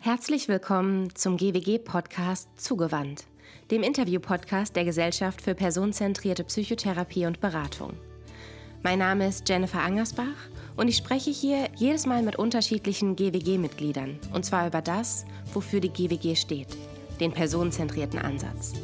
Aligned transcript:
Herzlich 0.00 0.48
willkommen 0.48 1.14
zum 1.14 1.38
GWG-Podcast 1.38 2.60
Zugewandt, 2.60 3.24
dem 3.70 3.82
Interview-Podcast 3.82 4.76
der 4.76 4.84
Gesellschaft 4.84 5.40
für 5.40 5.54
personenzentrierte 5.54 6.44
Psychotherapie 6.44 7.24
und 7.24 7.40
Beratung. 7.40 7.94
Mein 8.82 8.98
Name 8.98 9.26
ist 9.28 9.48
Jennifer 9.48 9.80
Angersbach 9.80 10.50
und 10.76 10.88
ich 10.88 10.98
spreche 10.98 11.30
hier 11.30 11.70
jedes 11.76 12.04
Mal 12.04 12.22
mit 12.22 12.36
unterschiedlichen 12.36 13.16
GWG-Mitgliedern 13.16 14.18
und 14.34 14.44
zwar 14.44 14.66
über 14.66 14.82
das, 14.82 15.24
wofür 15.54 15.80
die 15.80 15.88
GWG 15.88 16.36
steht, 16.36 16.76
den 17.18 17.32
personenzentrierten 17.32 18.18
Ansatz. 18.18 18.74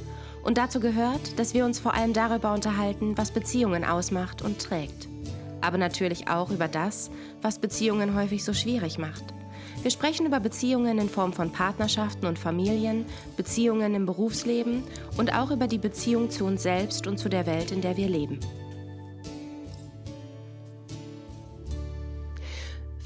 Und 0.43 0.57
dazu 0.57 0.81
gehört, 0.81 1.39
dass 1.39 1.53
wir 1.53 1.67
uns 1.67 1.79
vor 1.79 1.93
allem 1.93 2.15
darüber 2.15 2.55
unterhalten, 2.55 3.19
was 3.19 3.31
Beziehungen 3.31 3.85
ausmacht 3.85 4.41
und 4.41 4.59
trägt. 4.59 5.09
Aber 5.61 5.77
natürlich 5.77 6.29
auch 6.29 6.51
über 6.51 6.69
das, 6.69 7.11
was 7.43 7.59
Beziehungen 7.59 8.15
häufig 8.15 8.43
so 8.43 8.55
schwierig 8.55 8.97
macht 8.97 9.35
wir 9.83 9.91
sprechen 9.91 10.27
über 10.27 10.41
Beziehungen 10.41 10.99
in 10.99 11.09
Form 11.09 11.33
von 11.33 11.51
Partnerschaften 11.51 12.27
und 12.27 12.39
Familien, 12.39 13.07
Beziehungen 13.37 13.95
im 13.95 14.05
Berufsleben 14.05 14.83
und 15.17 15.35
auch 15.35 15.51
über 15.51 15.67
die 15.67 15.79
Beziehung 15.79 16.31
zu 16.31 16.45
uns 16.45 16.63
selbst 16.63 17.07
und 17.07 17.19
zu 17.19 17.29
der 17.29 17.47
Welt, 17.47 17.71
in 17.71 17.81
der 17.81 17.97
wir 17.97 18.09
leben. 18.09 18.41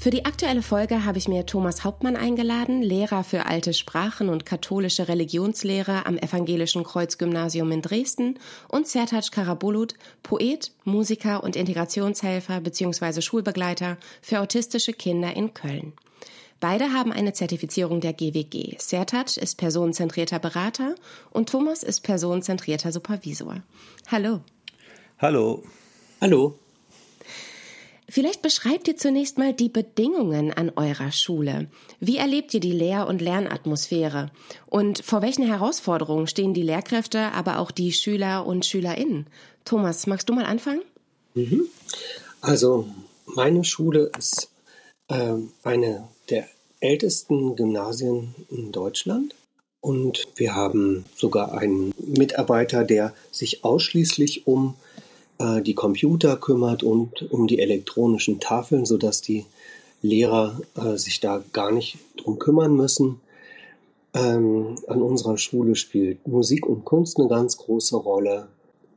Für 0.05 0.11
die 0.11 0.25
aktuelle 0.25 0.61
Folge 0.61 1.03
habe 1.03 1.17
ich 1.17 1.27
mir 1.27 1.47
Thomas 1.47 1.83
Hauptmann 1.83 2.15
eingeladen, 2.15 2.83
Lehrer 2.83 3.23
für 3.23 3.47
alte 3.47 3.73
Sprachen 3.73 4.29
und 4.29 4.45
katholische 4.45 5.07
Religionslehre 5.07 6.05
am 6.05 6.19
Evangelischen 6.19 6.83
Kreuzgymnasium 6.83 7.71
in 7.71 7.81
Dresden 7.81 8.37
und 8.67 8.87
Sertac 8.87 9.31
Karabulut, 9.31 9.95
Poet, 10.21 10.73
Musiker 10.83 11.43
und 11.43 11.55
Integrationshelfer 11.55 12.61
bzw. 12.61 13.21
Schulbegleiter 13.21 13.97
für 14.21 14.41
autistische 14.41 14.93
Kinder 14.93 15.35
in 15.35 15.55
Köln. 15.55 15.93
Beide 16.59 16.93
haben 16.93 17.11
eine 17.11 17.33
Zertifizierung 17.33 17.99
der 17.99 18.13
GWG. 18.13 18.75
Sertac 18.79 19.37
ist 19.37 19.57
personenzentrierter 19.57 20.39
Berater 20.39 20.95
und 21.31 21.49
Thomas 21.49 21.83
ist 21.83 22.01
personenzentrierter 22.01 22.91
Supervisor. 22.91 23.61
Hallo. 24.07 24.41
Hallo. 25.19 25.63
Hallo. 26.21 26.57
Vielleicht 28.07 28.41
beschreibt 28.41 28.87
ihr 28.87 28.97
zunächst 28.97 29.37
mal 29.37 29.53
die 29.53 29.67
Bedingungen 29.67 30.53
an 30.53 30.71
eurer 30.75 31.11
Schule. 31.11 31.67
Wie 31.99 32.17
erlebt 32.17 32.53
ihr 32.53 32.59
die 32.59 32.71
Lehr- 32.71 33.07
und 33.07 33.21
Lernatmosphäre? 33.21 34.31
Und 34.67 35.03
vor 35.03 35.21
welchen 35.21 35.45
Herausforderungen 35.45 36.27
stehen 36.27 36.53
die 36.53 36.61
Lehrkräfte, 36.61 37.31
aber 37.33 37.59
auch 37.59 37.71
die 37.71 37.91
Schüler 37.91 38.45
und 38.45 38.65
Schülerinnen? 38.65 39.27
Thomas, 39.65 40.05
magst 40.07 40.29
du 40.29 40.33
mal 40.33 40.45
anfangen? 40.45 40.81
Mhm. 41.33 41.63
Also, 42.41 42.87
meine 43.25 43.63
Schule 43.63 44.11
ist 44.17 44.49
eine 45.07 46.07
der 46.29 46.47
ältesten 46.79 47.55
Gymnasien 47.55 48.33
in 48.49 48.71
Deutschland. 48.71 49.35
Und 49.81 50.27
wir 50.35 50.55
haben 50.55 51.05
sogar 51.15 51.53
einen 51.53 51.93
Mitarbeiter, 51.97 52.83
der 52.83 53.13
sich 53.31 53.63
ausschließlich 53.63 54.47
um 54.47 54.73
äh, 55.37 55.61
die 55.61 55.75
Computer 55.75 56.37
kümmert 56.37 56.81
und 56.81 57.31
um 57.31 57.47
die 57.47 57.59
elektronischen 57.59 58.39
Tafeln, 58.39 58.85
sodass 58.85 59.21
die 59.21 59.45
Lehrer 60.01 60.59
äh, 60.75 60.97
sich 60.97 61.19
da 61.19 61.43
gar 61.53 61.71
nicht 61.71 61.97
drum 62.17 62.39
kümmern 62.39 62.75
müssen. 62.75 63.21
Ähm, 64.13 64.75
an 64.87 65.01
unserer 65.01 65.37
Schule 65.37 65.75
spielt 65.75 66.27
Musik 66.27 66.65
und 66.65 66.85
Kunst 66.85 67.19
eine 67.19 67.27
ganz 67.27 67.57
große 67.57 67.95
Rolle. 67.95 68.47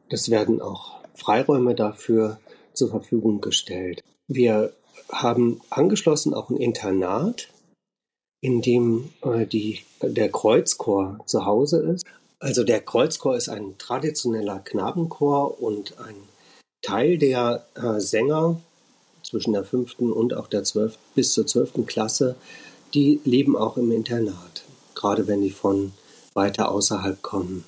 Es 0.08 0.30
werden 0.30 0.62
auch 0.62 0.94
Freiräume 1.14 1.74
dafür 1.74 2.38
zur 2.72 2.88
Verfügung 2.88 3.40
gestellt. 3.40 4.02
Wir 4.26 4.72
haben 5.10 5.60
angeschlossen 5.70 6.34
auch 6.34 6.50
ein 6.50 6.56
Internat, 6.56 7.48
in 8.40 8.62
dem 8.62 9.10
äh, 9.22 9.46
die, 9.46 9.80
der 10.02 10.30
Kreuzchor 10.30 11.18
zu 11.26 11.44
Hause 11.44 11.78
ist. 11.78 12.06
Also 12.40 12.62
der 12.62 12.80
Kreuzchor 12.80 13.36
ist 13.36 13.48
ein 13.48 13.76
traditioneller 13.78 14.60
Knabenchor 14.60 15.60
und 15.60 15.98
ein 15.98 16.14
Teil 16.82 17.18
der 17.18 17.66
äh, 17.74 18.00
Sänger 18.00 18.60
zwischen 19.22 19.52
der 19.52 19.64
fünften 19.64 20.12
und 20.12 20.34
auch 20.34 20.46
der 20.46 20.62
zwölften 20.64 21.02
bis 21.14 21.32
zur 21.32 21.46
zwölften 21.46 21.86
Klasse, 21.86 22.36
die 22.94 23.20
leben 23.24 23.56
auch 23.56 23.76
im 23.76 23.90
Internat, 23.90 24.64
gerade 24.94 25.26
wenn 25.26 25.42
die 25.42 25.50
von 25.50 25.92
weiter 26.34 26.70
außerhalb 26.70 27.20
kommen. 27.22 27.64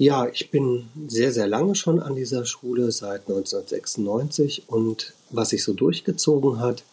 Ja, 0.00 0.28
ich 0.32 0.50
bin 0.50 0.88
sehr, 1.08 1.30
sehr 1.30 1.46
lange 1.46 1.74
schon 1.74 2.00
an 2.00 2.14
dieser 2.14 2.46
Schule, 2.46 2.90
seit 2.90 3.28
1996. 3.28 4.62
Und 4.66 5.12
was 5.28 5.50
sich 5.50 5.62
so 5.62 5.74
durchgezogen 5.74 6.58
hat, 6.58 6.84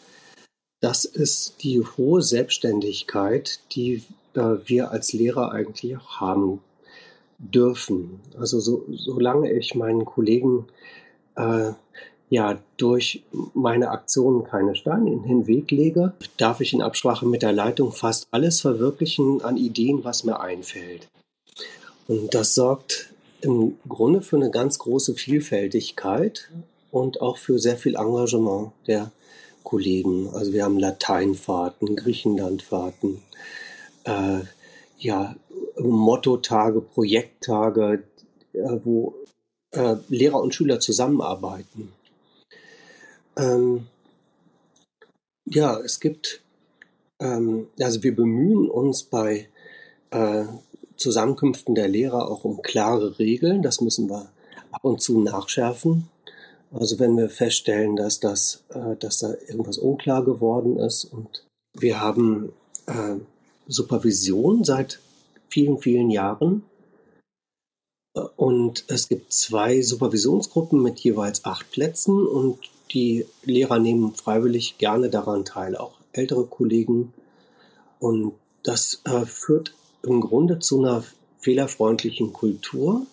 das 0.81 1.06
ist 1.06 1.63
die 1.63 1.79
hohe 1.79 2.22
Selbstständigkeit, 2.22 3.62
die 3.72 4.03
äh, 4.34 4.57
wir 4.66 4.91
als 4.91 5.13
Lehrer 5.13 5.53
eigentlich 5.53 5.95
auch 5.95 6.19
haben 6.19 6.59
dürfen. 7.38 8.19
Also 8.38 8.59
so, 8.59 8.84
solange 8.91 9.53
ich 9.53 9.74
meinen 9.74 10.03
Kollegen 10.03 10.68
äh, 11.38 11.72
ja 12.29 12.59
durch 12.75 13.24
meine 13.53 13.89
Aktionen 13.91 14.44
keine 14.44 14.75
Steine 14.75 15.13
in 15.13 15.24
den 15.24 15.47
Weg 15.47 15.72
lege, 15.72 16.12
darf 16.35 16.59
ich 16.59 16.74
in 16.74 16.81
Absprache 16.81 17.25
mit 17.25 17.41
der 17.41 17.53
Leitung 17.53 17.94
fast 17.94 18.28
alles 18.31 18.59
verwirklichen 18.59 19.41
an 19.45 19.56
Ideen, 19.56 20.03
was 20.03 20.25
mir 20.25 20.41
einfällt. 20.41 21.07
Und 22.07 22.34
das 22.34 22.56
sorgt 22.56 23.13
im 23.41 23.78
Grunde 23.88 24.22
für 24.22 24.38
eine 24.38 24.50
ganz 24.50 24.79
große 24.79 25.13
Vielfältigkeit 25.16 26.50
und 26.91 27.22
auch 27.22 27.38
für 27.38 27.59
sehr 27.59 27.78
viel 27.78 27.95
Engagement 27.95 28.72
der 28.88 29.12
Kollegen. 29.63 30.29
Also 30.34 30.53
wir 30.53 30.63
haben 30.63 30.79
Lateinfahrten, 30.79 31.95
Griechenlandfahrten, 31.95 33.22
äh, 34.06 34.40
ja, 34.97 35.35
Mottotage, 35.78 36.81
Projekttage, 36.81 38.03
äh, 38.53 38.59
wo 38.84 39.13
äh, 39.72 39.95
Lehrer 40.07 40.41
und 40.41 40.56
Schüler 40.56 40.79
zusammenarbeiten. 40.79 41.91
Ähm, 43.35 43.88
ja, 45.45 45.79
es 45.79 46.00
gibt, 46.00 46.41
ähm, 47.19 47.68
also 47.79 48.01
wir 48.03 48.16
bemühen 48.16 48.69
uns 48.69 49.03
bei 49.03 49.47
äh, 50.12 50.45
Zusammenkünften 50.97 51.75
der 51.75 51.88
Lehrer 51.88 52.30
auch 52.30 52.44
um 52.44 52.62
klare 52.62 53.19
Regeln. 53.19 53.62
Das 53.62 53.81
müssen 53.81 54.09
wir 54.09 54.30
ab 54.72 54.84
und 54.84 55.02
zu 55.02 55.22
nachschärfen. 55.22 56.08
Also 56.72 57.00
wenn 57.00 57.16
wir 57.16 57.30
feststellen, 57.30 57.96
dass 57.96 58.19
das, 58.19 58.63
äh, 58.69 58.96
dass 59.00 59.19
da 59.19 59.34
irgendwas 59.47 59.78
unklar 59.78 60.24
geworden 60.24 60.78
ist 60.80 61.06
und 61.06 61.46
wir 61.74 62.02
haben 62.02 62.52
äh, 62.88 63.16
Supervision 63.68 64.63
seit 64.63 65.00
vielen, 65.50 65.78
vielen 65.78 66.09
Jahren. 66.09 66.63
Und 68.36 68.86
es 68.88 69.09
gibt 69.09 69.31
zwei 69.31 69.81
Supervisionsgruppen 69.81 70.81
mit 70.81 71.00
jeweils 71.00 71.46
acht 71.46 71.69
Plätzen 71.72 72.25
und 72.25 72.57
die 72.91 73.25
Lehrer 73.44 73.80
nehmen 73.80 74.16
freiwillig 74.16 74.78
gerne 74.78 75.09
daran 75.09 75.46
teil, 75.46 75.75
auch 75.75 75.94
ältere 76.13 76.46
Kollegen. 76.46 77.13
Und 78.00 78.34
das 78.63 79.02
äh, 79.06 79.25
führt 79.25 79.74
im 80.03 80.22
Grunde 80.22 80.59
zu 80.59 80.80
einer 80.80 81.03
fehlerfreundlichen 81.40 82.34
Kultur, 82.34 83.06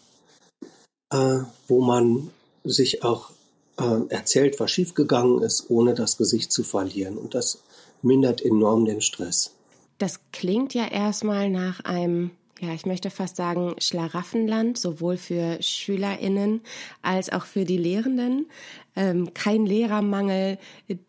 äh, 1.11 1.41
wo 1.69 1.81
man 1.81 2.31
sich 2.65 3.03
auch 3.03 3.31
äh, 3.78 4.00
erzählt, 4.09 4.61
was 4.61 4.71
schiefgegangen 4.71 5.43
ist, 5.43 5.71
ohne 5.71 5.94
das 5.94 6.17
Gesicht 6.17 6.53
zu 6.53 6.62
verlieren. 6.62 7.19
Und 7.19 7.34
das 7.34 7.61
mindert 8.03 8.43
enorm 8.43 8.84
den 8.84 9.00
Stress. 9.00 9.53
Das 9.99 10.21
klingt 10.33 10.75
ja 10.75 10.87
erstmal 10.87 11.50
nach 11.50 11.81
einem 11.81 12.31
ja, 12.61 12.73
ich 12.73 12.87
möchte 12.87 13.11
fast 13.11 13.37
sagen, 13.37 13.75
Schlaraffenland, 13.78 14.78
sowohl 14.78 15.17
für 15.17 15.61
SchülerInnen 15.61 16.61
als 17.03 17.31
auch 17.33 17.44
für 17.47 17.65
die 17.65 17.77
Lehrenden. 17.77 18.47
Ähm, 18.94 19.34
kein 19.34 19.67
Lehrermangel, 19.67 20.59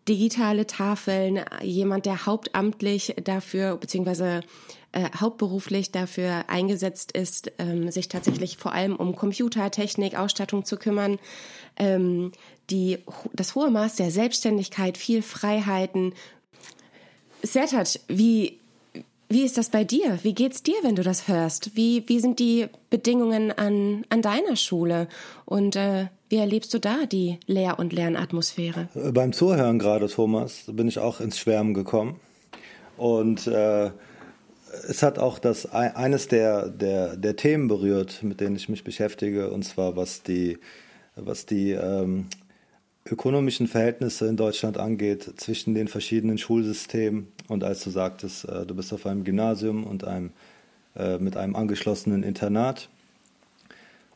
digitale 0.07 0.65
Tafeln, 0.65 1.41
jemand, 1.61 2.07
der 2.07 2.25
hauptamtlich 2.25 3.15
dafür, 3.23 3.77
beziehungsweise 3.77 4.41
äh, 4.95 5.09
hauptberuflich 5.19 5.91
dafür 5.91 6.45
eingesetzt 6.47 7.11
ist, 7.11 7.51
ähm, 7.59 7.91
sich 7.91 8.07
tatsächlich 8.07 8.55
vor 8.55 8.71
allem 8.71 8.95
um 8.95 9.15
Computertechnik, 9.15 10.17
Ausstattung 10.17 10.63
zu 10.63 10.77
kümmern. 10.77 11.19
Ähm, 11.75 12.31
die, 12.69 12.99
das 13.33 13.55
hohe 13.55 13.69
Maß 13.69 13.97
der 13.97 14.09
Selbstständigkeit, 14.09 14.97
viel 14.97 15.21
Freiheiten. 15.21 16.13
Sertac, 17.43 17.99
wie 18.07 18.59
wie 19.27 19.43
ist 19.43 19.57
das 19.57 19.69
bei 19.69 19.83
dir? 19.83 20.19
Wie 20.21 20.33
geht's 20.33 20.63
dir, 20.63 20.75
wenn 20.83 20.95
du 20.95 21.03
das 21.03 21.27
hörst? 21.27 21.75
Wie, 21.75 22.03
wie 22.07 22.19
sind 22.19 22.39
die 22.39 22.67
Bedingungen 22.89 23.51
an, 23.51 24.05
an 24.09 24.21
deiner 24.21 24.55
Schule? 24.55 25.07
Und 25.45 25.75
äh, 25.75 26.05
wie 26.29 26.37
erlebst 26.37 26.73
du 26.73 26.79
da 26.79 27.05
die 27.05 27.39
Lehr- 27.47 27.79
und 27.79 27.91
Lernatmosphäre? 27.91 28.87
Beim 28.93 29.33
Zuhören 29.33 29.79
gerade, 29.79 30.07
Thomas, 30.07 30.65
bin 30.67 30.87
ich 30.87 30.99
auch 30.99 31.19
ins 31.19 31.39
Schwärmen 31.39 31.73
gekommen. 31.73 32.19
Und 32.97 33.47
äh, 33.47 33.89
es 34.87 35.03
hat 35.03 35.19
auch 35.19 35.39
das 35.39 35.71
eines 35.71 36.27
der, 36.27 36.69
der, 36.69 37.17
der 37.17 37.35
Themen 37.35 37.67
berührt, 37.67 38.23
mit 38.23 38.41
denen 38.41 38.55
ich 38.55 38.69
mich 38.69 38.83
beschäftige, 38.83 39.49
und 39.51 39.63
zwar 39.63 39.95
was 39.95 40.23
die, 40.23 40.57
was 41.15 41.45
die 41.45 41.71
ähm, 41.71 42.27
ökonomischen 43.09 43.67
Verhältnisse 43.67 44.27
in 44.27 44.37
Deutschland 44.37 44.77
angeht 44.77 45.33
zwischen 45.37 45.75
den 45.75 45.87
verschiedenen 45.87 46.37
Schulsystemen 46.37 47.27
Und 47.47 47.63
als 47.63 47.83
du 47.83 47.89
sagtest, 47.89 48.45
äh, 48.45 48.65
du 48.65 48.75
bist 48.75 48.91
auf 48.93 49.05
einem 49.05 49.23
Gymnasium 49.23 49.85
und 49.85 50.03
einem, 50.03 50.31
äh, 50.95 51.17
mit 51.19 51.37
einem 51.37 51.55
angeschlossenen 51.55 52.23
Internat 52.23 52.89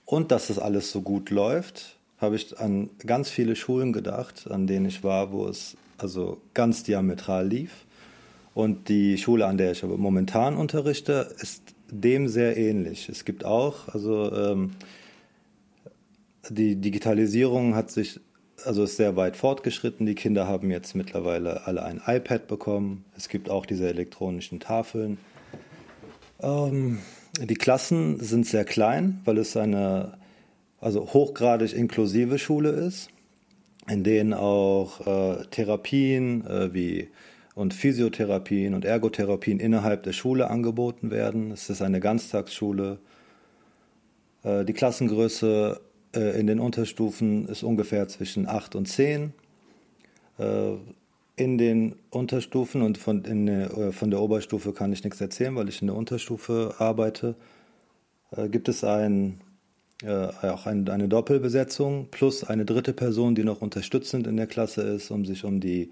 und 0.06 0.32
dass 0.32 0.48
das 0.48 0.58
alles 0.58 0.92
so 0.92 1.02
gut 1.02 1.30
läuft, 1.30 1.98
habe 2.18 2.36
ich 2.36 2.60
an 2.60 2.90
ganz 3.06 3.30
viele 3.30 3.56
Schulen 3.56 3.94
gedacht, 3.94 4.50
an 4.50 4.66
denen 4.66 4.88
ich 4.88 5.04
war, 5.04 5.32
wo 5.32 5.48
es 5.48 5.78
also 5.98 6.42
ganz 6.54 6.84
diametral 6.84 7.48
lief. 7.48 7.86
Und 8.60 8.90
die 8.90 9.18
Schule, 9.18 9.46
an 9.46 9.58
der 9.58 9.72
ich 9.72 9.86
aber 9.86 9.98
momentan 9.98 10.58
unterrichte, 10.58 11.34
ist 11.40 11.64
dem 11.90 12.28
sehr 12.28 12.58
ähnlich. 12.58 13.08
Es 13.08 13.24
gibt 13.24 13.46
auch, 13.46 13.88
also 13.88 14.36
ähm, 14.36 14.72
die 16.50 16.76
Digitalisierung 16.76 17.74
hat 17.74 17.90
sich, 17.90 18.20
also 18.66 18.84
ist 18.84 18.98
sehr 18.98 19.16
weit 19.16 19.38
fortgeschritten. 19.38 20.06
Die 20.06 20.14
Kinder 20.14 20.46
haben 20.46 20.72
jetzt 20.72 20.94
mittlerweile 20.94 21.68
alle 21.68 21.84
ein 21.84 22.02
iPad 22.06 22.48
bekommen. 22.48 23.06
Es 23.16 23.30
gibt 23.30 23.50
auch 23.50 23.66
diese 23.66 23.88
elektronischen 23.88 24.60
Tafeln. 24.60 25.20
Ähm, 26.42 27.00
die 27.42 27.56
Klassen 27.56 28.20
sind 28.20 28.46
sehr 28.46 28.66
klein, 28.66 29.22
weil 29.24 29.38
es 29.38 29.56
eine 29.56 30.18
also 30.82 31.14
hochgradig 31.14 31.74
inklusive 31.74 32.38
Schule 32.38 32.72
ist, 32.72 33.10
in 33.88 34.04
denen 34.04 34.34
auch 34.34 35.08
äh, 35.08 35.46
Therapien 35.46 36.46
äh, 36.46 36.74
wie 36.74 37.08
und 37.60 37.74
Physiotherapien 37.74 38.74
und 38.74 38.86
Ergotherapien 38.86 39.60
innerhalb 39.60 40.04
der 40.04 40.14
Schule 40.14 40.50
angeboten 40.50 41.12
werden. 41.12 41.52
Es 41.52 41.70
ist 41.70 41.82
eine 41.82 42.00
Ganztagsschule. 42.00 43.00
Äh, 44.44 44.64
die 44.64 44.72
Klassengröße 44.72 45.82
äh, 46.16 46.40
in 46.40 46.48
den 46.48 46.62
Unterstufen 46.62 47.50
ist 47.50 47.64
ungefähr 47.64 48.08
zwischen 48.08 48.48
8 48.48 48.76
und 48.76 48.88
10. 48.88 49.34
Äh, 50.38 50.72
in 51.36 51.58
den 51.58 51.96
Unterstufen 52.12 52.82
und 52.82 52.98
von, 52.98 53.26
in, 53.26 53.50
äh, 53.50 53.92
von 53.92 54.10
der 54.10 54.22
Oberstufe 54.22 54.72
kann 54.72 54.94
ich 54.94 55.04
nichts 55.04 55.20
erzählen, 55.20 55.56
weil 55.58 55.68
ich 55.68 55.82
in 55.82 55.88
der 55.88 55.98
Unterstufe 55.98 56.76
arbeite. 56.80 57.36
Gibt 58.52 58.70
es 58.70 58.84
ein, 58.84 59.42
auch 60.06 60.68
eine 60.68 61.08
Doppelbesetzung 61.08 62.10
plus 62.12 62.44
eine 62.44 62.64
dritte 62.64 62.94
Person, 62.94 63.34
die 63.34 63.44
noch 63.44 63.64
unterstützend 63.64 64.28
in 64.28 64.38
der 64.38 64.46
Klasse 64.46 64.84
ist, 64.84 65.10
um 65.10 65.26
sich 65.26 65.46
um 65.46 65.60
die 65.60 65.90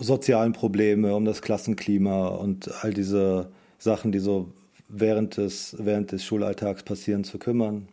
sozialen 0.00 0.52
Probleme, 0.52 1.14
um 1.14 1.24
das 1.24 1.42
Klassenklima 1.42 2.28
und 2.28 2.70
all 2.82 2.92
diese 2.92 3.50
Sachen, 3.78 4.12
die 4.12 4.18
so 4.18 4.52
während 4.88 5.36
des, 5.36 5.76
während 5.78 6.12
des 6.12 6.24
Schulalltags 6.24 6.82
passieren, 6.82 7.24
zu 7.24 7.38
kümmern. 7.38 7.88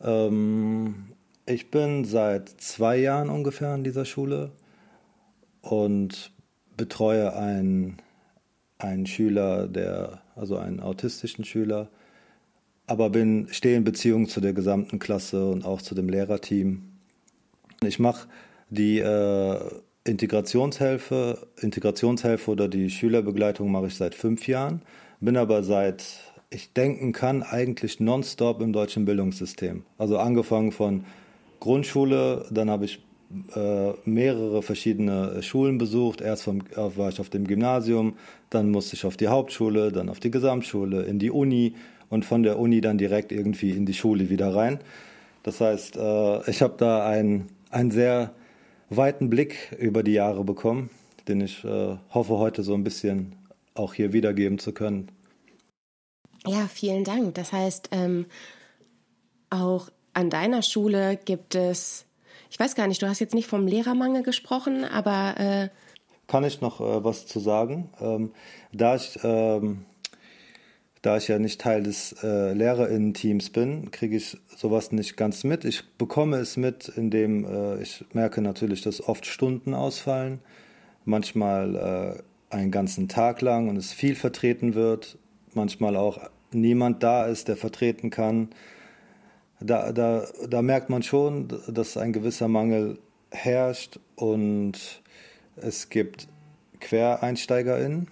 Ähm, 0.00 1.06
ich 1.46 1.70
bin 1.70 2.04
seit 2.04 2.48
zwei 2.48 2.98
Jahren 2.98 3.30
ungefähr 3.30 3.70
an 3.70 3.84
dieser 3.84 4.04
Schule 4.04 4.52
und 5.62 6.32
betreue 6.76 7.34
einen, 7.34 7.96
einen 8.78 9.06
Schüler, 9.06 9.66
der, 9.66 10.22
also 10.36 10.56
einen 10.56 10.80
autistischen 10.80 11.44
Schüler, 11.44 11.88
aber 12.86 13.10
bin, 13.10 13.48
stehe 13.50 13.76
in 13.76 13.84
Beziehung 13.84 14.28
zu 14.28 14.40
der 14.40 14.52
gesamten 14.52 14.98
Klasse 14.98 15.48
und 15.48 15.64
auch 15.64 15.82
zu 15.82 15.94
dem 15.94 16.08
Lehrerteam. 16.08 16.82
Ich 17.82 17.98
mache 17.98 18.28
die 18.70 18.98
äh, 18.98 19.58
Integrationshilfe, 20.04 21.48
Integrationshilfe 21.60 22.50
oder 22.50 22.68
die 22.68 22.90
Schülerbegleitung 22.90 23.70
mache 23.70 23.86
ich 23.86 23.94
seit 23.94 24.14
fünf 24.14 24.46
Jahren, 24.46 24.82
bin 25.20 25.36
aber 25.36 25.62
seit 25.62 26.04
ich 26.50 26.72
denken 26.72 27.12
kann, 27.12 27.42
eigentlich 27.42 28.00
nonstop 28.00 28.62
im 28.62 28.72
deutschen 28.72 29.04
Bildungssystem. 29.04 29.84
Also 29.98 30.18
angefangen 30.18 30.72
von 30.72 31.04
Grundschule, 31.60 32.46
dann 32.50 32.70
habe 32.70 32.86
ich 32.86 33.02
äh, 33.54 33.92
mehrere 34.04 34.62
verschiedene 34.62 35.42
Schulen 35.42 35.76
besucht. 35.76 36.22
Erst 36.22 36.44
vom, 36.44 36.60
äh, 36.60 36.96
war 36.96 37.10
ich 37.10 37.20
auf 37.20 37.28
dem 37.28 37.46
Gymnasium, 37.46 38.14
dann 38.48 38.70
musste 38.70 38.96
ich 38.96 39.04
auf 39.04 39.18
die 39.18 39.28
Hauptschule, 39.28 39.92
dann 39.92 40.08
auf 40.08 40.20
die 40.20 40.30
Gesamtschule, 40.30 41.02
in 41.02 41.18
die 41.18 41.30
Uni 41.30 41.74
und 42.08 42.24
von 42.24 42.42
der 42.42 42.58
Uni 42.58 42.80
dann 42.80 42.96
direkt 42.96 43.32
irgendwie 43.32 43.70
in 43.70 43.84
die 43.84 43.92
Schule 43.92 44.30
wieder 44.30 44.54
rein. 44.54 44.78
Das 45.42 45.60
heißt, 45.60 45.96
äh, 45.96 46.50
ich 46.50 46.62
habe 46.62 46.74
da 46.78 47.06
einen, 47.06 47.48
einen 47.70 47.90
sehr 47.90 48.32
weiten 48.90 49.30
Blick 49.30 49.76
über 49.78 50.02
die 50.02 50.12
Jahre 50.12 50.44
bekommen, 50.44 50.90
den 51.26 51.40
ich 51.40 51.64
äh, 51.64 51.96
hoffe 52.10 52.38
heute 52.38 52.62
so 52.62 52.74
ein 52.74 52.84
bisschen 52.84 53.36
auch 53.74 53.94
hier 53.94 54.12
wiedergeben 54.12 54.58
zu 54.58 54.72
können. 54.72 55.10
Ja, 56.46 56.66
vielen 56.68 57.04
Dank. 57.04 57.34
Das 57.34 57.52
heißt, 57.52 57.90
ähm, 57.92 58.26
auch 59.50 59.90
an 60.14 60.30
deiner 60.30 60.62
Schule 60.62 61.16
gibt 61.16 61.54
es, 61.54 62.06
ich 62.50 62.58
weiß 62.58 62.74
gar 62.74 62.86
nicht, 62.86 63.02
du 63.02 63.08
hast 63.08 63.20
jetzt 63.20 63.34
nicht 63.34 63.46
vom 63.46 63.66
Lehrermangel 63.66 64.22
gesprochen, 64.22 64.84
aber... 64.84 65.38
Äh 65.38 65.68
Kann 66.26 66.44
ich 66.44 66.60
noch 66.60 66.80
äh, 66.80 67.04
was 67.04 67.26
zu 67.26 67.40
sagen? 67.40 67.90
Ähm, 68.00 68.32
da 68.72 68.96
ich... 68.96 69.18
Ähm, 69.22 69.84
da 71.08 71.16
ich 71.16 71.28
ja 71.28 71.38
nicht 71.38 71.58
Teil 71.58 71.82
des 71.82 72.22
äh, 72.22 72.52
Lehrerinnen-Teams 72.52 73.48
bin, 73.48 73.90
kriege 73.90 74.14
ich 74.14 74.36
sowas 74.54 74.92
nicht 74.92 75.16
ganz 75.16 75.42
mit. 75.42 75.64
Ich 75.64 75.88
bekomme 75.96 76.36
es 76.36 76.58
mit, 76.58 76.86
indem 76.88 77.46
äh, 77.46 77.80
ich 77.80 78.04
merke 78.12 78.42
natürlich, 78.42 78.82
dass 78.82 79.08
oft 79.08 79.24
Stunden 79.24 79.72
ausfallen, 79.72 80.40
manchmal 81.06 82.20
äh, 82.50 82.54
einen 82.54 82.70
ganzen 82.70 83.08
Tag 83.08 83.40
lang 83.40 83.70
und 83.70 83.78
es 83.78 83.90
viel 83.90 84.16
vertreten 84.16 84.74
wird, 84.74 85.16
manchmal 85.54 85.96
auch 85.96 86.20
niemand 86.52 87.02
da 87.02 87.24
ist, 87.24 87.48
der 87.48 87.56
vertreten 87.56 88.10
kann. 88.10 88.50
Da, 89.60 89.92
da, 89.92 90.26
da 90.46 90.60
merkt 90.60 90.90
man 90.90 91.02
schon, 91.02 91.48
dass 91.68 91.96
ein 91.96 92.12
gewisser 92.12 92.48
Mangel 92.48 92.98
herrscht 93.30 93.98
und 94.14 95.02
es 95.56 95.88
gibt 95.88 96.28
QuereinsteigerInnen 96.80 98.08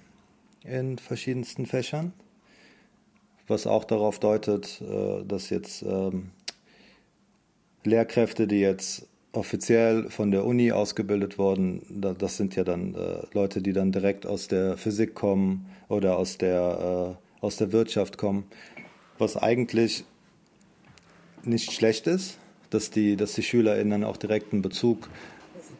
in 0.64 0.96
verschiedensten 0.96 1.66
Fächern, 1.66 2.14
was 3.48 3.66
auch 3.66 3.84
darauf 3.84 4.18
deutet, 4.18 4.80
äh, 4.80 5.24
dass 5.24 5.50
jetzt 5.50 5.82
ähm, 5.82 6.30
Lehrkräfte, 7.84 8.46
die 8.46 8.60
jetzt 8.60 9.06
offiziell 9.32 10.10
von 10.10 10.30
der 10.30 10.44
Uni 10.44 10.72
ausgebildet 10.72 11.38
wurden, 11.38 11.82
das 12.18 12.36
sind 12.36 12.56
ja 12.56 12.64
dann 12.64 12.94
äh, 12.94 13.18
Leute, 13.32 13.60
die 13.60 13.72
dann 13.72 13.92
direkt 13.92 14.26
aus 14.26 14.48
der 14.48 14.76
Physik 14.76 15.14
kommen 15.14 15.66
oder 15.88 16.16
aus 16.16 16.38
der 16.38 17.16
äh, 17.20 17.26
aus 17.40 17.56
der 17.56 17.72
Wirtschaft 17.72 18.18
kommen, 18.18 18.44
was 19.18 19.36
eigentlich 19.36 20.04
nicht 21.44 21.72
schlecht 21.72 22.06
ist, 22.06 22.38
dass 22.70 22.90
die, 22.90 23.16
dass 23.16 23.34
die 23.34 23.42
SchülerInnen 23.42 24.04
auch 24.04 24.16
direkten 24.16 24.62
Bezug 24.62 25.08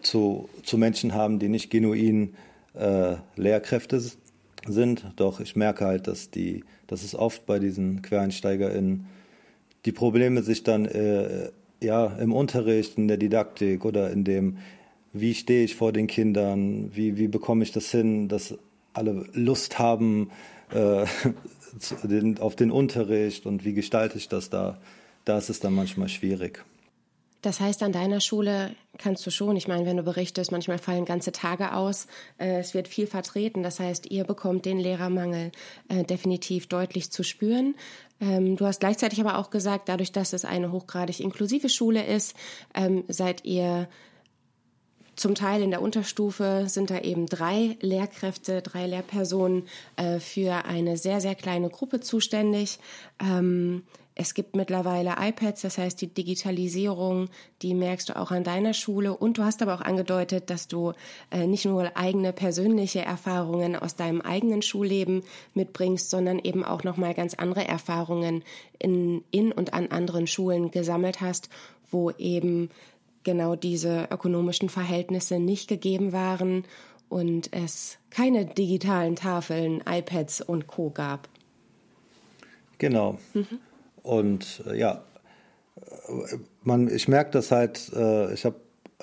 zu, 0.00 0.48
zu 0.62 0.78
Menschen 0.78 1.14
haben, 1.14 1.38
die 1.38 1.48
nicht 1.48 1.70
genuin 1.70 2.36
äh, 2.74 3.16
Lehrkräfte 3.34 4.00
sind. 4.72 5.06
Doch 5.16 5.40
ich 5.40 5.56
merke 5.56 5.84
halt, 5.84 6.06
dass, 6.06 6.30
die, 6.30 6.64
dass 6.86 7.02
es 7.02 7.14
oft 7.14 7.46
bei 7.46 7.58
diesen 7.58 8.02
QuereinsteigerInnen 8.02 9.06
die 9.84 9.92
Probleme 9.92 10.42
sich 10.42 10.64
dann 10.64 10.84
äh, 10.84 11.50
ja, 11.80 12.06
im 12.06 12.32
Unterricht, 12.32 12.98
in 12.98 13.08
der 13.08 13.16
Didaktik 13.16 13.84
oder 13.84 14.10
in 14.10 14.24
dem, 14.24 14.58
wie 15.12 15.34
stehe 15.34 15.64
ich 15.64 15.76
vor 15.76 15.92
den 15.92 16.06
Kindern, 16.06 16.90
wie, 16.94 17.16
wie 17.16 17.28
bekomme 17.28 17.62
ich 17.62 17.72
das 17.72 17.90
hin, 17.90 18.28
dass 18.28 18.58
alle 18.92 19.26
Lust 19.32 19.78
haben, 19.78 20.30
äh, 20.74 21.06
auf 22.40 22.56
den 22.56 22.70
Unterricht 22.70 23.46
und 23.46 23.64
wie 23.64 23.74
gestalte 23.74 24.18
ich 24.18 24.28
das 24.28 24.50
da, 24.50 24.78
da 25.24 25.38
ist 25.38 25.50
es 25.50 25.60
dann 25.60 25.74
manchmal 25.74 26.08
schwierig. 26.08 26.64
Das 27.42 27.60
heißt, 27.60 27.82
an 27.82 27.92
deiner 27.92 28.20
Schule 28.20 28.74
kannst 28.98 29.24
du 29.26 29.30
schon, 29.30 29.56
ich 29.56 29.68
meine, 29.68 29.86
wenn 29.86 29.96
du 29.96 30.02
berichtest, 30.02 30.50
manchmal 30.52 30.78
fallen 30.78 31.04
ganze 31.04 31.32
Tage 31.32 31.74
aus, 31.74 32.06
äh, 32.38 32.58
es 32.58 32.74
wird 32.74 32.88
viel 32.88 33.06
vertreten. 33.06 33.62
Das 33.62 33.78
heißt, 33.78 34.10
ihr 34.10 34.24
bekommt 34.24 34.64
den 34.64 34.78
Lehrermangel 34.78 35.52
äh, 35.88 36.04
definitiv 36.04 36.66
deutlich 36.66 37.10
zu 37.10 37.22
spüren. 37.22 37.74
Ähm, 38.20 38.56
du 38.56 38.66
hast 38.66 38.80
gleichzeitig 38.80 39.20
aber 39.20 39.38
auch 39.38 39.50
gesagt, 39.50 39.88
dadurch, 39.88 40.12
dass 40.12 40.32
es 40.32 40.44
eine 40.44 40.72
hochgradig 40.72 41.20
inklusive 41.20 41.68
Schule 41.68 42.04
ist, 42.04 42.34
ähm, 42.74 43.04
seid 43.08 43.44
ihr 43.44 43.88
zum 45.16 45.34
Teil 45.34 45.62
in 45.62 45.70
der 45.70 45.80
Unterstufe 45.80 46.64
sind 46.66 46.90
da 46.90 47.00
eben 47.00 47.26
drei 47.26 47.78
Lehrkräfte, 47.80 48.60
drei 48.60 48.86
Lehrpersonen 48.86 49.66
äh, 49.96 50.20
für 50.20 50.66
eine 50.66 50.98
sehr, 50.98 51.22
sehr 51.22 51.34
kleine 51.34 51.70
Gruppe 51.70 52.00
zuständig. 52.00 52.78
Ähm, 53.18 53.84
es 54.18 54.32
gibt 54.32 54.56
mittlerweile 54.56 55.16
iPads, 55.20 55.60
das 55.60 55.76
heißt 55.76 56.00
die 56.00 56.06
Digitalisierung, 56.06 57.28
die 57.60 57.74
merkst 57.74 58.08
du 58.08 58.16
auch 58.16 58.30
an 58.30 58.44
deiner 58.44 58.72
Schule. 58.72 59.14
Und 59.14 59.36
du 59.36 59.44
hast 59.44 59.60
aber 59.60 59.74
auch 59.74 59.82
angedeutet, 59.82 60.48
dass 60.48 60.68
du 60.68 60.94
äh, 61.30 61.46
nicht 61.46 61.66
nur 61.66 61.94
eigene 61.98 62.32
persönliche 62.32 63.02
Erfahrungen 63.02 63.76
aus 63.76 63.94
deinem 63.94 64.22
eigenen 64.22 64.62
Schulleben 64.62 65.22
mitbringst, 65.52 66.08
sondern 66.08 66.38
eben 66.38 66.64
auch 66.64 66.82
nochmal 66.82 67.12
ganz 67.12 67.34
andere 67.34 67.68
Erfahrungen 67.68 68.42
in, 68.78 69.22
in 69.30 69.52
und 69.52 69.74
an 69.74 69.88
anderen 69.88 70.26
Schulen 70.26 70.70
gesammelt 70.70 71.20
hast, 71.20 71.50
wo 71.90 72.10
eben 72.12 72.70
genau 73.22 73.54
diese 73.54 74.08
ökonomischen 74.10 74.70
Verhältnisse 74.70 75.38
nicht 75.38 75.68
gegeben 75.68 76.12
waren 76.12 76.64
und 77.10 77.52
es 77.52 77.98
keine 78.08 78.46
digitalen 78.46 79.14
Tafeln, 79.14 79.82
iPads 79.86 80.40
und 80.40 80.68
Co 80.68 80.88
gab. 80.88 81.28
Genau. 82.78 83.18
Mhm. 83.34 83.60
Und 84.06 84.62
äh, 84.68 84.78
ja, 84.78 85.02
man, 86.62 86.88
ich 86.88 87.08
merke 87.08 87.32
das 87.32 87.50
halt, 87.50 87.90
äh, 87.92 88.32
ich 88.32 88.44
habe 88.44 88.54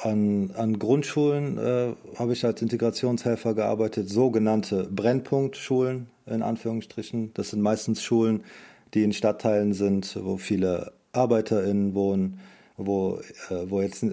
an, 0.01 0.51
an 0.55 0.79
Grundschulen 0.79 1.57
äh, 1.57 1.93
habe 2.17 2.31
ich 2.31 2.45
als 2.45 2.61
Integrationshelfer 2.61 3.53
gearbeitet, 3.53 4.09
sogenannte 4.09 4.85
Brennpunktschulen 4.89 6.07
in 6.25 6.41
Anführungsstrichen. 6.41 7.31
Das 7.33 7.49
sind 7.49 7.61
meistens 7.61 8.01
Schulen, 8.01 8.45
die 8.93 9.03
in 9.03 9.11
Stadtteilen 9.11 9.73
sind, 9.73 10.17
wo 10.23 10.37
viele 10.37 10.93
ArbeiterInnen 11.11 11.93
wohnen, 11.93 12.39
wo, 12.77 13.19
äh, 13.49 13.69
wo 13.69 13.81
jetzt, 13.81 14.05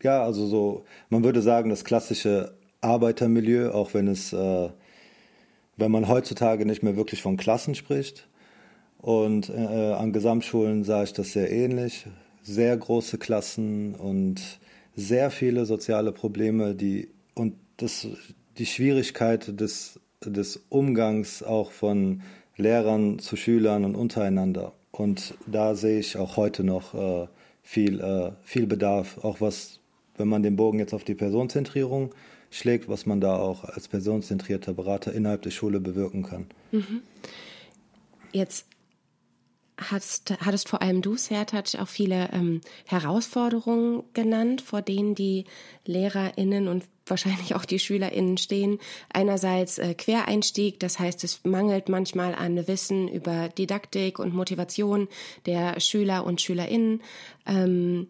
ja, 0.00 0.22
also 0.22 0.46
so, 0.46 0.84
man 1.08 1.24
würde 1.24 1.42
sagen, 1.42 1.70
das 1.70 1.84
klassische 1.84 2.54
Arbeitermilieu, 2.82 3.72
auch 3.72 3.94
wenn 3.94 4.06
es, 4.06 4.32
äh, 4.32 4.68
wenn 5.76 5.90
man 5.90 6.06
heutzutage 6.06 6.64
nicht 6.66 6.84
mehr 6.84 6.96
wirklich 6.96 7.20
von 7.20 7.36
Klassen 7.36 7.74
spricht. 7.74 8.28
Und 9.02 9.48
äh, 9.48 9.54
an 9.54 10.12
Gesamtschulen 10.12 10.84
sah 10.84 11.02
ich 11.02 11.12
das 11.12 11.32
sehr 11.32 11.50
ähnlich. 11.50 12.06
Sehr 12.42 12.76
große 12.76 13.18
Klassen 13.18 13.94
und 13.94 14.40
sehr 14.94 15.30
viele 15.30 15.66
soziale 15.66 16.12
Probleme, 16.12 16.74
die 16.74 17.08
und 17.34 17.54
das, 17.76 18.06
die 18.58 18.66
Schwierigkeit 18.66 19.60
des, 19.60 20.00
des 20.24 20.60
Umgangs 20.68 21.42
auch 21.42 21.70
von 21.70 22.22
Lehrern 22.56 23.18
zu 23.18 23.36
Schülern 23.36 23.84
und 23.84 23.94
untereinander. 23.94 24.72
Und 24.90 25.34
da 25.46 25.74
sehe 25.74 25.98
ich 25.98 26.16
auch 26.16 26.36
heute 26.36 26.64
noch 26.64 26.94
äh, 26.94 27.28
viel, 27.62 28.00
äh, 28.00 28.32
viel 28.42 28.66
Bedarf, 28.66 29.18
auch 29.24 29.40
was, 29.40 29.80
wenn 30.16 30.28
man 30.28 30.42
den 30.42 30.56
Bogen 30.56 30.78
jetzt 30.78 30.92
auf 30.92 31.04
die 31.04 31.14
Personenzentrierung 31.14 32.14
schlägt, 32.50 32.88
was 32.88 33.06
man 33.06 33.20
da 33.20 33.36
auch 33.36 33.64
als 33.64 33.88
personenzentrierter 33.88 34.74
Berater 34.74 35.12
innerhalb 35.12 35.42
der 35.42 35.50
Schule 35.50 35.80
bewirken 35.80 36.24
kann. 36.24 36.46
Mhm. 36.72 37.02
Jetzt 38.32 38.66
hast, 39.90 40.32
hattest 40.44 40.68
vor 40.68 40.82
allem 40.82 41.02
du, 41.02 41.16
Sertac, 41.16 41.74
auch 41.78 41.88
viele 41.88 42.30
ähm, 42.32 42.60
Herausforderungen 42.86 44.04
genannt, 44.12 44.60
vor 44.60 44.82
denen 44.82 45.14
die 45.14 45.44
LehrerInnen 45.86 46.68
und 46.68 46.84
wahrscheinlich 47.06 47.54
auch 47.54 47.64
die 47.64 47.78
SchülerInnen 47.78 48.38
stehen. 48.38 48.78
Einerseits 49.12 49.78
äh, 49.78 49.94
Quereinstieg, 49.94 50.78
das 50.80 50.98
heißt, 50.98 51.24
es 51.24 51.44
mangelt 51.44 51.88
manchmal 51.88 52.34
an 52.34 52.66
Wissen 52.68 53.08
über 53.08 53.48
Didaktik 53.48 54.18
und 54.18 54.34
Motivation 54.34 55.08
der 55.46 55.80
Schüler 55.80 56.24
und 56.24 56.40
SchülerInnen. 56.40 57.02
Ähm, 57.46 58.08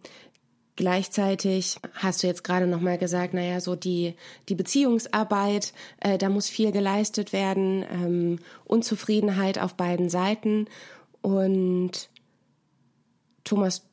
Gleichzeitig 0.80 1.76
hast 1.92 2.22
du 2.22 2.26
jetzt 2.26 2.42
gerade 2.42 2.66
noch 2.66 2.80
mal 2.80 2.96
gesagt, 2.96 3.34
naja, 3.34 3.60
so 3.60 3.76
die 3.76 4.14
die 4.48 4.54
Beziehungsarbeit, 4.54 5.74
äh, 6.00 6.16
da 6.16 6.30
muss 6.30 6.48
viel 6.48 6.72
geleistet 6.72 7.34
werden, 7.34 7.84
ähm, 7.92 8.38
Unzufriedenheit 8.64 9.58
auf 9.58 9.74
beiden 9.74 10.08
Seiten 10.08 10.68
und 11.22 12.10
Thomas, 13.44 13.89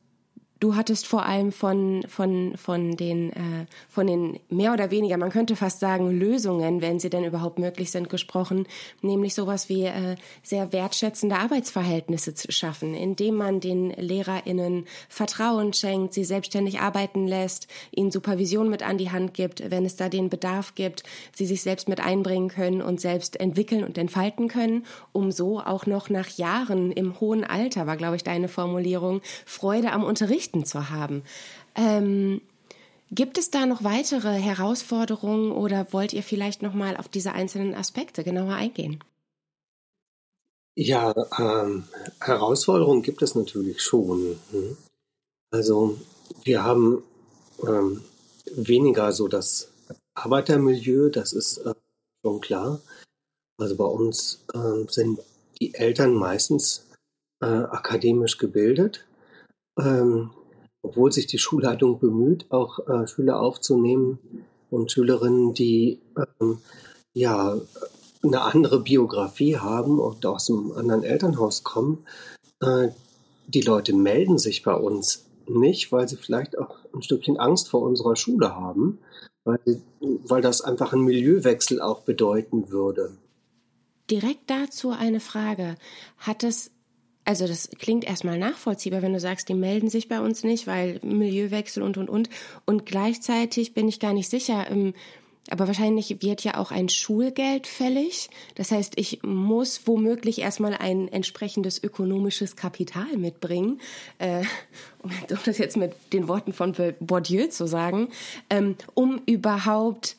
Du 0.60 0.74
hattest 0.74 1.06
vor 1.06 1.24
allem 1.24 1.52
von, 1.52 2.02
von, 2.08 2.56
von, 2.56 2.96
den, 2.96 3.30
äh, 3.32 3.66
von 3.88 4.08
den 4.08 4.40
mehr 4.50 4.72
oder 4.72 4.90
weniger, 4.90 5.16
man 5.16 5.30
könnte 5.30 5.54
fast 5.54 5.78
sagen, 5.78 6.10
Lösungen, 6.10 6.82
wenn 6.82 6.98
sie 6.98 7.10
denn 7.10 7.22
überhaupt 7.22 7.60
möglich 7.60 7.92
sind, 7.92 8.08
gesprochen, 8.08 8.66
nämlich 9.00 9.36
sowas 9.36 9.68
wie 9.68 9.84
äh, 9.84 10.16
sehr 10.42 10.72
wertschätzende 10.72 11.36
Arbeitsverhältnisse 11.36 12.34
zu 12.34 12.50
schaffen, 12.50 12.94
indem 12.94 13.36
man 13.36 13.60
den 13.60 13.90
LehrerInnen 13.90 14.86
Vertrauen 15.08 15.74
schenkt, 15.74 16.12
sie 16.12 16.24
selbstständig 16.24 16.80
arbeiten 16.80 17.28
lässt, 17.28 17.68
ihnen 17.92 18.10
Supervision 18.10 18.68
mit 18.68 18.82
an 18.82 18.98
die 18.98 19.12
Hand 19.12 19.34
gibt, 19.34 19.70
wenn 19.70 19.84
es 19.84 19.94
da 19.94 20.08
den 20.08 20.28
Bedarf 20.28 20.74
gibt, 20.74 21.04
sie 21.32 21.46
sich 21.46 21.62
selbst 21.62 21.88
mit 21.88 22.00
einbringen 22.00 22.48
können 22.48 22.82
und 22.82 23.00
selbst 23.00 23.38
entwickeln 23.38 23.84
und 23.84 23.96
entfalten 23.96 24.48
können, 24.48 24.86
um 25.12 25.30
so 25.30 25.60
auch 25.60 25.86
noch 25.86 26.10
nach 26.10 26.30
Jahren 26.30 26.90
im 26.90 27.20
hohen 27.20 27.44
Alter, 27.44 27.86
war, 27.86 27.96
glaube 27.96 28.16
ich, 28.16 28.24
deine 28.24 28.48
Formulierung, 28.48 29.20
Freude 29.46 29.92
am 29.92 30.02
Unterricht 30.02 30.47
Geschichten 30.48 30.64
zu 30.64 30.90
haben. 30.90 31.22
Ähm, 31.74 32.40
gibt 33.10 33.38
es 33.38 33.50
da 33.50 33.66
noch 33.66 33.84
weitere 33.84 34.34
Herausforderungen 34.34 35.52
oder 35.52 35.92
wollt 35.92 36.12
ihr 36.12 36.22
vielleicht 36.22 36.62
noch 36.62 36.74
mal 36.74 36.96
auf 36.96 37.08
diese 37.08 37.32
einzelnen 37.32 37.74
Aspekte 37.74 38.24
genauer 38.24 38.54
eingehen? 38.54 39.00
Ja, 40.74 41.12
ähm, 41.38 41.84
Herausforderungen 42.20 43.02
gibt 43.02 43.22
es 43.22 43.34
natürlich 43.34 43.82
schon. 43.82 44.38
Hm? 44.52 44.76
Also 45.50 45.98
wir 46.44 46.62
haben 46.62 47.02
ähm, 47.66 48.02
weniger 48.54 49.12
so 49.12 49.28
das 49.28 49.68
Arbeitermilieu, 50.14 51.10
das 51.10 51.32
ist 51.32 51.58
äh, 51.58 51.74
schon 52.24 52.40
klar. 52.40 52.80
Also 53.60 53.76
bei 53.76 53.84
uns 53.84 54.44
äh, 54.54 54.84
sind 54.88 55.20
die 55.60 55.74
Eltern 55.74 56.14
meistens 56.14 56.86
äh, 57.40 57.46
akademisch 57.46 58.38
gebildet. 58.38 59.04
Ähm, 59.78 60.30
obwohl 60.88 61.12
sich 61.12 61.26
die 61.26 61.38
Schulleitung 61.38 61.98
bemüht, 61.98 62.46
auch 62.50 62.78
äh, 62.88 63.06
Schüler 63.06 63.40
aufzunehmen 63.40 64.18
und 64.70 64.90
Schülerinnen, 64.90 65.52
die 65.52 66.00
ähm, 66.40 66.58
ja 67.12 67.56
eine 68.22 68.40
andere 68.40 68.80
Biografie 68.80 69.56
haben 69.58 69.98
und 69.98 70.24
aus 70.24 70.50
einem 70.50 70.72
anderen 70.72 71.04
Elternhaus 71.04 71.62
kommen, 71.62 72.06
äh, 72.60 72.88
die 73.46 73.60
Leute 73.60 73.94
melden 73.94 74.38
sich 74.38 74.62
bei 74.62 74.74
uns 74.74 75.26
nicht, 75.46 75.92
weil 75.92 76.08
sie 76.08 76.16
vielleicht 76.16 76.58
auch 76.58 76.76
ein 76.94 77.02
Stückchen 77.02 77.38
Angst 77.38 77.68
vor 77.68 77.82
unserer 77.82 78.16
Schule 78.16 78.54
haben, 78.56 78.98
weil, 79.44 79.82
weil 80.00 80.42
das 80.42 80.62
einfach 80.62 80.92
einen 80.92 81.04
Milieuwechsel 81.04 81.80
auch 81.80 82.00
bedeuten 82.00 82.70
würde. 82.70 83.12
Direkt 84.10 84.48
dazu 84.48 84.90
eine 84.90 85.20
Frage. 85.20 85.76
Hat 86.16 86.44
es 86.44 86.70
also 87.28 87.46
das 87.46 87.68
klingt 87.78 88.04
erstmal 88.04 88.38
nachvollziehbar, 88.38 89.02
wenn 89.02 89.12
du 89.12 89.20
sagst, 89.20 89.50
die 89.50 89.54
melden 89.54 89.90
sich 89.90 90.08
bei 90.08 90.18
uns 90.18 90.44
nicht, 90.44 90.66
weil 90.66 90.98
Milieuwechsel 91.02 91.82
und 91.82 91.98
und 91.98 92.08
und. 92.08 92.30
Und 92.64 92.86
gleichzeitig 92.86 93.74
bin 93.74 93.86
ich 93.86 94.00
gar 94.00 94.14
nicht 94.14 94.30
sicher. 94.30 94.66
Ähm, 94.70 94.94
aber 95.50 95.66
wahrscheinlich 95.66 96.22
wird 96.22 96.42
ja 96.42 96.56
auch 96.56 96.70
ein 96.70 96.88
Schulgeld 96.88 97.66
fällig. 97.66 98.30
Das 98.54 98.70
heißt, 98.70 98.94
ich 98.96 99.22
muss 99.22 99.82
womöglich 99.84 100.38
erstmal 100.38 100.72
ein 100.72 101.08
entsprechendes 101.08 101.84
ökonomisches 101.84 102.56
Kapital 102.56 103.18
mitbringen, 103.18 103.78
äh, 104.18 104.42
um 105.02 105.10
das 105.44 105.58
jetzt 105.58 105.76
mit 105.76 105.92
den 106.14 106.28
Worten 106.28 106.54
von 106.54 106.74
Bourdieu 106.98 107.48
zu 107.48 107.66
sagen, 107.66 108.08
ähm, 108.48 108.74
um 108.94 109.20
überhaupt 109.26 110.16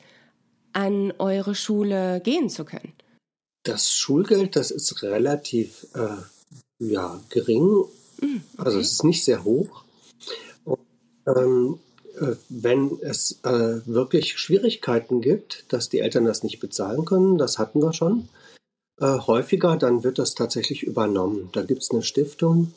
an 0.72 1.12
eure 1.18 1.56
Schule 1.56 2.20
gehen 2.20 2.48
zu 2.50 2.64
können. 2.64 2.92
Das 3.64 3.92
Schulgeld, 3.92 4.54
das 4.54 4.70
ist 4.70 5.02
relativ 5.02 5.88
äh, 5.94 6.22
ja, 6.80 7.20
gering. 7.28 7.84
Mhm, 8.20 8.42
okay. 8.54 8.64
Also 8.64 8.78
es 8.80 8.92
ist 8.92 9.04
nicht 9.04 9.24
sehr 9.24 9.44
hoch. 9.44 9.84
Und, 10.64 10.78
ähm, 11.26 11.78
äh, 12.18 12.34
wenn 12.48 12.98
es 13.02 13.38
äh, 13.44 13.86
wirklich 13.86 14.38
Schwierigkeiten 14.38 15.20
gibt, 15.20 15.66
dass 15.68 15.88
die 15.88 16.00
Eltern 16.00 16.24
das 16.24 16.42
nicht 16.42 16.58
bezahlen 16.58 17.04
können, 17.04 17.38
das 17.38 17.58
hatten 17.58 17.80
wir 17.80 17.92
schon 17.92 18.28
äh, 19.00 19.18
häufiger, 19.18 19.76
dann 19.76 20.02
wird 20.02 20.18
das 20.18 20.34
tatsächlich 20.34 20.82
übernommen. 20.82 21.50
Da 21.52 21.62
gibt 21.62 21.82
es 21.82 21.90
eine 21.90 22.02
Stiftung, 22.02 22.72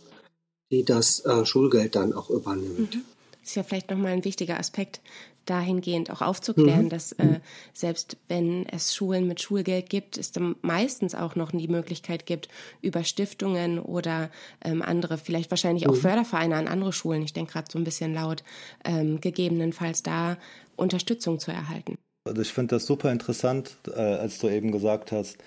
die 0.71 0.83
das 0.83 1.25
äh, 1.25 1.45
Schulgeld 1.45 1.95
dann 1.95 2.13
auch 2.13 2.29
übernimmt. 2.29 2.95
Mhm. 2.95 3.01
Das 3.41 3.49
ist 3.49 3.55
ja 3.55 3.63
vielleicht 3.63 3.89
nochmal 3.89 4.13
ein 4.13 4.23
wichtiger 4.23 4.57
Aspekt, 4.57 5.01
dahingehend 5.45 6.11
auch 6.11 6.21
aufzuklären, 6.21 6.85
mhm. 6.85 6.89
dass 6.89 7.11
äh, 7.13 7.39
selbst 7.73 8.17
wenn 8.27 8.67
es 8.69 8.95
Schulen 8.95 9.27
mit 9.27 9.41
Schulgeld 9.41 9.89
gibt, 9.89 10.17
es 10.17 10.31
dann 10.31 10.55
meistens 10.61 11.15
auch 11.15 11.35
noch 11.35 11.51
die 11.51 11.67
Möglichkeit 11.67 12.25
gibt, 12.25 12.47
über 12.81 13.03
Stiftungen 13.03 13.79
oder 13.79 14.29
ähm, 14.63 14.81
andere, 14.81 15.17
vielleicht 15.17 15.51
wahrscheinlich 15.51 15.87
auch 15.87 15.95
mhm. 15.95 16.01
Fördervereine 16.01 16.55
an 16.55 16.67
andere 16.67 16.93
Schulen, 16.93 17.23
ich 17.23 17.33
denke 17.33 17.53
gerade 17.53 17.67
so 17.71 17.77
ein 17.77 17.83
bisschen 17.83 18.13
laut, 18.13 18.43
ähm, 18.85 19.19
gegebenenfalls 19.21 20.03
da 20.03 20.37
Unterstützung 20.75 21.39
zu 21.39 21.51
erhalten. 21.51 21.97
Also 22.25 22.41
ich 22.41 22.53
finde 22.53 22.75
das 22.75 22.85
super 22.85 23.11
interessant, 23.11 23.75
äh, 23.87 23.99
als 23.99 24.39
du 24.39 24.47
eben 24.47 24.71
gesagt 24.71 25.11
hast, 25.11 25.37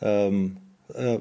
ähm, 0.00 0.56
äh, 0.94 1.20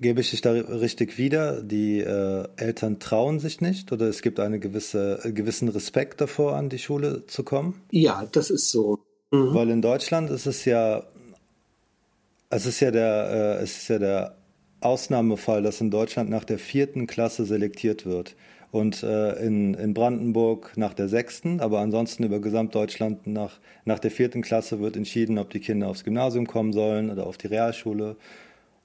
gebe 0.00 0.20
ich 0.20 0.30
dich 0.30 0.40
da 0.40 0.52
richtig 0.52 1.18
wieder? 1.18 1.62
Die 1.62 2.00
äh, 2.00 2.48
Eltern 2.56 2.98
trauen 2.98 3.40
sich 3.40 3.60
nicht 3.60 3.92
oder 3.92 4.06
es 4.06 4.22
gibt 4.22 4.40
einen 4.40 4.60
gewisse, 4.60 5.20
gewissen 5.34 5.68
Respekt 5.68 6.20
davor, 6.20 6.56
an 6.56 6.68
die 6.68 6.78
Schule 6.78 7.26
zu 7.26 7.42
kommen? 7.42 7.80
Ja, 7.90 8.26
das 8.30 8.50
ist 8.50 8.70
so. 8.70 8.98
Mhm. 9.30 9.54
Weil 9.54 9.70
in 9.70 9.82
Deutschland 9.82 10.30
ist 10.30 10.46
es 10.46 10.64
ja, 10.64 11.04
es 12.50 12.66
ist 12.66 12.80
ja 12.80 12.90
der, 12.90 13.58
äh, 13.58 13.62
es 13.62 13.78
ist 13.78 13.88
ja 13.88 13.98
der 13.98 14.36
Ausnahmefall, 14.80 15.62
dass 15.62 15.80
in 15.80 15.90
Deutschland 15.90 16.28
nach 16.30 16.44
der 16.44 16.58
vierten 16.58 17.06
Klasse 17.06 17.44
selektiert 17.44 18.04
wird. 18.04 18.36
Und 18.72 19.02
äh, 19.02 19.34
in, 19.44 19.74
in 19.74 19.92
Brandenburg 19.92 20.72
nach 20.76 20.94
der 20.94 21.06
sechsten, 21.06 21.60
aber 21.60 21.80
ansonsten 21.80 22.24
über 22.24 22.40
Gesamtdeutschland 22.40 23.26
nach, 23.26 23.60
nach 23.84 23.98
der 23.98 24.10
vierten 24.10 24.40
Klasse 24.40 24.80
wird 24.80 24.96
entschieden, 24.96 25.36
ob 25.38 25.50
die 25.50 25.60
Kinder 25.60 25.88
aufs 25.88 26.04
Gymnasium 26.04 26.46
kommen 26.46 26.72
sollen 26.72 27.10
oder 27.10 27.26
auf 27.26 27.36
die 27.36 27.48
Realschule. 27.48 28.16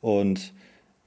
Und 0.02 0.54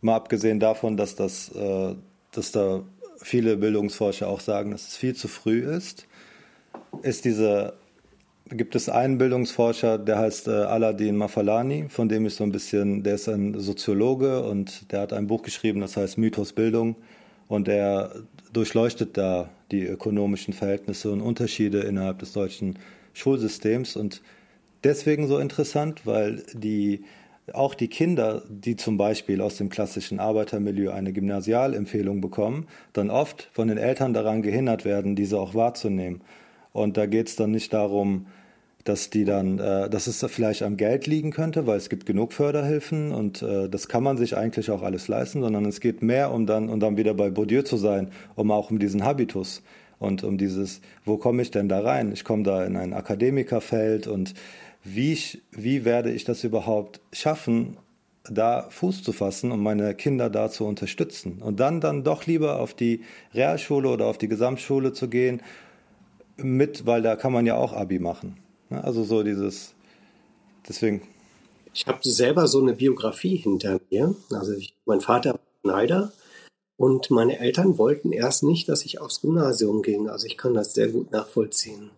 mal 0.01 0.17
abgesehen 0.17 0.61
davon, 0.61 0.97
dass, 0.97 1.15
das, 1.17 1.51
äh, 1.55 1.95
dass 2.33 2.53
da 2.53 2.83
viele 3.23 3.57
Bildungsforscher 3.57 4.29
auch 4.29 4.41
sagen, 4.41 4.71
dass 4.71 4.89
es 4.89 4.97
viel 4.97 5.15
zu 5.15 5.29
früh 5.29 5.61
ist, 5.63 6.07
ist 7.03 7.25
diese, 7.25 7.75
gibt 8.47 8.75
es 8.75 8.89
einen 8.89 9.19
Bildungsforscher, 9.19 9.99
der 9.99 10.19
heißt 10.19 10.49
äh, 10.49 10.51
Aladin 10.51 11.17
Mafalani, 11.17 11.87
von 11.89 12.09
dem 12.09 12.27
ich 12.27 12.35
so 12.35 12.45
ein 12.45 12.53
bisschen, 12.53 13.03
der 13.03 13.15
ist 13.15 13.29
ein 13.29 13.59
Soziologe 13.59 14.43
und 14.43 14.91
der 14.93 15.03
hat 15.03 15.13
ein 15.13 15.27
Buch 15.27 15.43
geschrieben, 15.43 15.81
das 15.81 15.97
heißt 15.97 16.19
Mythos 16.19 16.53
Bildung. 16.53 16.97
Und 17.49 17.67
er 17.67 18.15
durchleuchtet 18.53 19.17
da 19.17 19.51
die 19.73 19.85
ökonomischen 19.85 20.55
Verhältnisse 20.55 21.11
und 21.11 21.21
Unterschiede 21.21 21.81
innerhalb 21.81 22.21
des 22.21 22.33
deutschen 22.33 22.79
Schulsystems. 23.13 23.97
Und 23.97 24.23
deswegen 24.85 25.27
so 25.27 25.39
interessant, 25.39 26.07
weil 26.07 26.45
die 26.53 27.05
auch 27.55 27.75
die 27.75 27.89
Kinder, 27.89 28.43
die 28.49 28.77
zum 28.77 28.97
Beispiel 28.97 29.41
aus 29.41 29.57
dem 29.57 29.69
klassischen 29.69 30.21
Arbeitermilieu 30.21 30.91
eine 30.91 31.13
Gymnasialempfehlung 31.13 32.21
bekommen, 32.21 32.67
dann 32.93 33.11
oft 33.11 33.49
von 33.53 33.69
den 33.69 33.79
Eltern 33.79 34.13
daran 34.13 34.43
gehindert 34.43 34.85
werden, 34.85 35.17
diese 35.17 35.39
auch 35.39 35.55
wahrzunehmen. 35.55 36.21
Und 36.73 36.97
da 36.97 37.07
geht 37.07 37.29
es 37.29 37.37
dann 37.37 37.51
nicht 37.51 37.73
darum, 37.73 38.27
dass 38.85 39.11
die 39.11 39.25
dann, 39.25 39.59
äh, 39.59 39.91
dass 39.91 40.07
es 40.07 40.25
vielleicht 40.31 40.63
am 40.63 40.77
Geld 40.77 41.07
liegen 41.07 41.33
könnte, 41.33 41.67
weil 41.67 41.77
es 41.77 41.89
gibt 41.91 42.07
genug 42.07 42.33
Förderhilfen 42.33 43.13
und 43.13 43.43
äh, 43.43 43.69
das 43.69 43.89
kann 43.89 44.03
man 44.03 44.17
sich 44.17 44.37
eigentlich 44.37 44.71
auch 44.71 44.83
alles 44.83 45.09
leisten, 45.09 45.43
sondern 45.43 45.67
es 45.67 45.81
geht 45.81 46.03
mehr 46.03 46.33
um 46.33 46.47
dann, 46.47 46.71
um 46.71 46.81
dann 46.81 46.97
wieder 46.97 47.15
bei 47.15 47.31
Bourdieu 47.31 47.63
zu 47.63 47.77
sein, 47.77 48.09
um 48.37 48.51
auch 48.51 48.71
um 48.71 48.79
diesen 48.79 49.05
Habitus 49.05 49.63
und 49.99 50.25
um 50.25 50.39
dieses, 50.39 50.81
wo 51.05 51.19
komme 51.19 51.43
ich 51.43 51.51
denn 51.51 51.69
da 51.69 51.81
rein? 51.81 52.11
Ich 52.13 52.25
komme 52.25 52.43
da 52.43 52.65
in 52.65 52.77
ein 52.77 52.95
Akademikerfeld 52.95 54.07
und 54.07 54.35
wie, 54.83 55.13
ich, 55.13 55.43
wie 55.51 55.85
werde 55.85 56.11
ich 56.11 56.25
das 56.25 56.45
überhaupt 56.45 57.01
schaffen, 57.13 57.77
da 58.25 58.69
Fuß 58.71 59.03
zu 59.03 59.13
fassen, 59.13 59.51
um 59.51 59.63
meine 59.63 59.95
Kinder 59.95 60.31
da 60.31 60.51
zu 60.51 60.65
unterstützen. 60.65 61.41
Und 61.43 61.61
dann 61.61 61.81
dann 61.81 62.05
doch 62.05 62.27
lieber 62.27 62.61
auf 62.61 62.75
die 62.75 63.03
Realschule 63.35 63.89
oder 63.89 64.07
auf 64.07 64.19
die 64.19 64.29
Gesamtschule 64.29 64.93
zu 64.93 65.09
gehen, 65.09 65.43
mit, 66.37 66.87
weil 66.87 67.03
da 67.03 67.17
kann 67.17 67.33
man 67.33 67.47
ja 67.47 67.57
auch 67.57 67.73
Abi 67.73 67.99
machen. 67.99 68.37
Also 68.71 69.05
so 69.05 69.23
dieses, 69.23 69.75
deswegen. 70.69 71.03
Ich 71.73 71.87
habe 71.87 71.99
selber 72.03 72.47
so 72.47 72.61
eine 72.61 72.75
Biografie 72.75 73.37
hinter 73.37 73.81
mir. 73.91 74.15
Also 74.31 74.53
ich, 74.53 74.75
mein 74.87 75.01
Vater 75.01 75.35
war 75.35 75.41
Schneider 75.63 76.13
und 76.77 77.11
meine 77.11 77.39
Eltern 77.39 77.79
wollten 77.79 78.13
erst 78.13 78.43
nicht, 78.43 78.69
dass 78.69 78.85
ich 78.85 79.01
aufs 79.01 79.21
Gymnasium 79.21 79.83
ging. 79.83 80.09
Also 80.09 80.27
ich 80.27 80.37
kann 80.37 80.55
das 80.55 80.75
sehr 80.75 80.89
gut 80.89 81.13
nachvollziehen. 81.13 81.91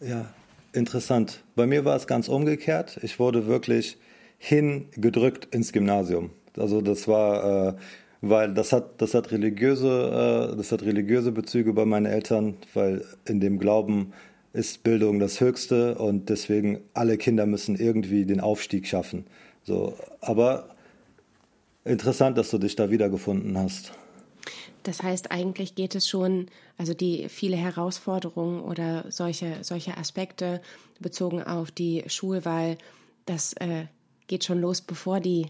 Ja, 0.00 0.32
interessant. 0.72 1.44
Bei 1.54 1.66
mir 1.66 1.84
war 1.84 1.96
es 1.96 2.06
ganz 2.06 2.28
umgekehrt. 2.28 2.98
Ich 3.02 3.18
wurde 3.18 3.46
wirklich 3.46 3.98
hingedrückt 4.38 5.52
ins 5.54 5.72
Gymnasium. 5.72 6.30
Also 6.56 6.80
das 6.80 7.08
war, 7.08 7.68
äh, 7.68 7.74
weil 8.20 8.54
das 8.54 8.72
hat, 8.72 9.00
das 9.00 9.14
hat 9.14 9.30
religiöse, 9.32 10.50
äh, 10.52 10.56
das 10.56 10.72
hat 10.72 10.82
religiöse 10.82 11.32
Bezüge 11.32 11.72
bei 11.72 11.84
meinen 11.84 12.06
Eltern, 12.06 12.56
weil 12.74 13.04
in 13.26 13.40
dem 13.40 13.58
Glauben 13.58 14.12
ist 14.52 14.82
Bildung 14.82 15.18
das 15.18 15.40
Höchste 15.40 15.96
und 15.96 16.28
deswegen 16.28 16.80
alle 16.94 17.18
Kinder 17.18 17.46
müssen 17.46 17.76
irgendwie 17.76 18.24
den 18.24 18.40
Aufstieg 18.40 18.86
schaffen. 18.86 19.26
So, 19.62 19.94
aber 20.20 20.70
interessant, 21.84 22.38
dass 22.38 22.50
du 22.50 22.58
dich 22.58 22.74
da 22.74 22.90
wiedergefunden 22.90 23.56
hast. 23.58 23.92
Das 24.82 25.02
heißt, 25.02 25.30
eigentlich 25.30 25.74
geht 25.74 25.94
es 25.94 26.08
schon, 26.08 26.46
also 26.78 26.94
die 26.94 27.28
viele 27.28 27.56
Herausforderungen 27.56 28.62
oder 28.62 29.04
solche, 29.10 29.58
solche 29.62 29.98
Aspekte 29.98 30.62
bezogen 31.00 31.42
auf 31.42 31.70
die 31.70 32.04
Schulwahl, 32.06 32.78
das 33.26 33.52
äh, 33.54 33.86
geht 34.28 34.44
schon 34.44 34.60
los, 34.60 34.80
bevor 34.80 35.20
die 35.20 35.46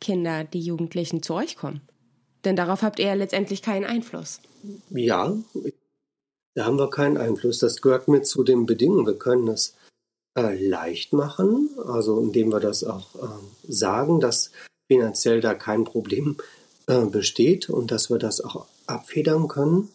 Kinder, 0.00 0.44
die 0.44 0.60
Jugendlichen 0.60 1.22
zu 1.22 1.34
euch 1.34 1.56
kommen. 1.56 1.80
Denn 2.44 2.56
darauf 2.56 2.82
habt 2.82 2.98
ihr 2.98 3.14
letztendlich 3.14 3.62
keinen 3.62 3.84
Einfluss. 3.84 4.40
Ja, 4.90 5.36
da 6.54 6.64
haben 6.64 6.78
wir 6.78 6.88
keinen 6.88 7.18
Einfluss. 7.18 7.58
Das 7.58 7.82
gehört 7.82 8.08
mit 8.08 8.26
zu 8.26 8.44
den 8.44 8.64
Bedingungen. 8.64 9.06
Wir 9.06 9.18
können 9.18 9.48
es 9.48 9.74
äh, 10.38 10.56
leicht 10.56 11.12
machen, 11.12 11.70
also 11.86 12.20
indem 12.20 12.52
wir 12.52 12.60
das 12.60 12.84
auch 12.84 13.14
äh, 13.16 13.28
sagen, 13.68 14.20
dass 14.20 14.52
finanziell 14.86 15.40
da 15.40 15.54
kein 15.54 15.84
Problem 15.84 16.36
äh, 16.86 17.04
besteht 17.04 17.68
und 17.68 17.90
dass 17.90 18.10
wir 18.10 18.18
das 18.18 18.40
auch 18.40 18.66
abfedern 18.86 19.48
können. 19.48 19.90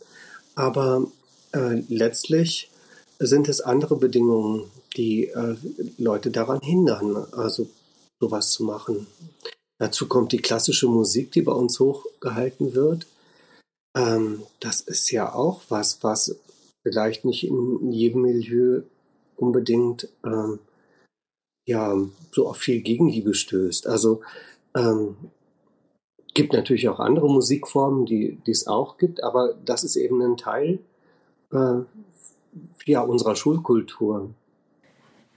Aber 0.55 1.07
äh, 1.53 1.81
letztlich 1.89 2.69
sind 3.19 3.47
es 3.49 3.61
andere 3.61 3.95
Bedingungen, 3.97 4.71
die 4.97 5.27
äh, 5.27 5.55
Leute 5.97 6.31
daran 6.31 6.61
hindern, 6.61 7.27
also 7.33 7.67
sowas 8.19 8.51
zu 8.51 8.63
machen. 8.63 9.07
Dazu 9.77 10.07
kommt 10.07 10.31
die 10.31 10.41
klassische 10.41 10.87
Musik, 10.87 11.31
die 11.31 11.41
bei 11.41 11.51
uns 11.51 11.79
hochgehalten 11.79 12.73
wird. 12.73 13.07
Ähm, 13.95 14.43
das 14.59 14.81
ist 14.81 15.11
ja 15.11 15.33
auch 15.33 15.61
was, 15.69 16.03
was 16.03 16.35
vielleicht 16.83 17.25
nicht 17.25 17.45
in 17.45 17.91
jedem 17.91 18.21
Milieu 18.21 18.81
unbedingt 19.37 20.07
ähm, 20.23 20.59
ja 21.67 21.97
so 22.31 22.47
auf 22.47 22.57
viel 22.57 22.81
Gegenliebe 22.81 23.33
stößt. 23.33 23.87
Also 23.87 24.21
ähm, 24.75 25.17
gibt 26.35 26.53
natürlich 26.53 26.87
auch 26.89 26.99
andere 26.99 27.27
Musikformen, 27.27 28.05
die 28.05 28.37
es 28.45 28.67
auch 28.67 28.97
gibt, 28.97 29.23
aber 29.23 29.55
das 29.65 29.83
ist 29.83 29.95
eben 29.95 30.21
ein 30.21 30.37
Teil 30.37 30.79
äh, 31.51 31.79
ja, 32.85 33.01
unserer 33.01 33.35
Schulkultur. 33.35 34.29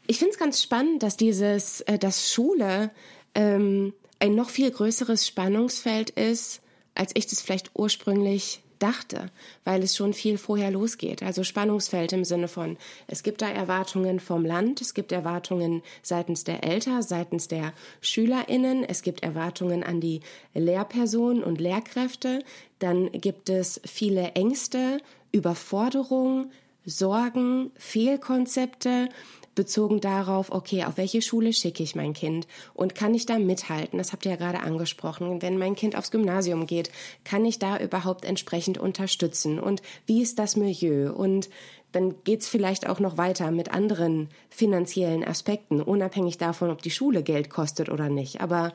Ich 0.07 0.19
finde 0.19 0.33
es 0.33 0.39
ganz 0.39 0.61
spannend, 0.61 1.03
dass 1.03 1.17
dieses, 1.17 1.81
äh, 1.83 1.99
dass 1.99 2.33
Schule 2.33 2.91
ähm, 3.35 3.95
ein 4.19 4.35
noch 4.35 4.51
viel 4.51 4.71
größeres 4.71 5.27
Spannungsfeld 5.27 6.11
ist, 6.11 6.61
als 6.95 7.13
ich 7.15 7.27
das 7.27 7.41
vielleicht 7.41 7.71
ursprünglich 7.75 8.63
dachte, 8.79 9.31
weil 9.65 9.83
es 9.83 9.97
schon 9.97 10.13
viel 10.13 10.39
vorher 10.39 10.71
losgeht. 10.71 11.23
Also 11.23 11.45
Spannungsfeld 11.45 12.13
im 12.13 12.25
Sinne 12.25 12.49
von, 12.49 12.77
es 13.07 13.23
gibt 13.23 13.43
da 13.43 13.49
Erwartungen 13.49 14.21
vom 14.21 14.45
Land, 14.45 14.81
es 14.81 14.95
gibt 14.95 15.13
Erwartungen 15.13 15.83
seitens 16.03 16.45
der 16.45 16.65
Eltern, 16.65 17.03
seitens 17.03 17.49
der 17.49 17.73
SchülerInnen, 18.01 18.85
es 18.85 19.03
gibt 19.03 19.23
Erwartungen 19.23 19.83
an 19.83 20.01
die 20.01 20.21
Lehrpersonen 20.55 21.43
und 21.43 21.61
Lehrkräfte, 21.61 22.45
dann 22.79 23.11
gibt 23.13 23.49
es 23.49 23.81
viele 23.85 24.33
Ängste, 24.33 24.99
Überforderung, 25.33 26.51
Sorgen, 26.89 27.71
Fehlkonzepte, 27.77 29.09
bezogen 29.55 30.01
darauf, 30.01 30.53
okay, 30.53 30.85
auf 30.85 30.97
welche 30.99 31.21
Schule 31.21 31.53
schicke 31.53 31.83
ich 31.83 31.97
mein 31.97 32.13
Kind 32.13 32.47
und 32.75 32.95
kann 32.95 33.13
ich 33.13 33.27
da 33.27 33.41
mithalten? 33.41 33.99
Das 33.99 34.13
habt 34.13 34.25
ihr 34.25 34.31
ja 34.31 34.37
gerade 34.37 34.61
angesprochen. 34.61 35.43
Wenn 35.43 35.59
mein 35.59 35.75
Kind 35.75 35.97
aufs 35.97 36.13
Gymnasium 36.13 36.67
geht, 36.67 36.93
kann 37.25 37.45
ich 37.45 37.59
da 37.59 37.77
überhaupt 37.77 38.25
entsprechend 38.25 38.79
unterstützen? 38.79 39.59
Und 39.59 39.83
wie 40.07 40.23
ist 40.23 40.39
das 40.39 40.55
Milieu? 40.55 41.13
Und 41.13 41.51
dann 41.91 42.23
geht's 42.23 42.47
vielleicht 42.47 42.89
auch 42.89 43.01
noch 43.01 43.19
weiter 43.19 43.51
mit 43.51 43.75
anderen 43.75 44.29
finanziellen 44.49 45.25
Aspekten, 45.25 45.83
unabhängig 45.83 46.39
davon, 46.39 46.71
ob 46.71 46.81
die 46.81 46.93
Schule 46.93 47.25
Geld 47.25 47.51
kostet 47.51 47.89
oder 47.89 48.09
nicht. 48.09 48.41
Aber 48.41 48.73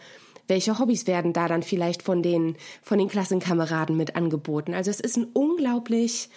welche 0.47 0.77
Hobbys 0.79 1.07
werden 1.07 1.31
da 1.31 1.47
dann 1.47 1.63
vielleicht 1.63 2.03
von 2.03 2.21
den, 2.21 2.57
von 2.81 2.97
den 2.97 3.07
Klassenkameraden 3.07 3.95
mit 3.95 4.17
angeboten? 4.17 4.73
Also 4.73 4.91
es 4.91 4.99
ist 4.99 5.15
ein 5.15 5.27
unglaublich 5.31 6.29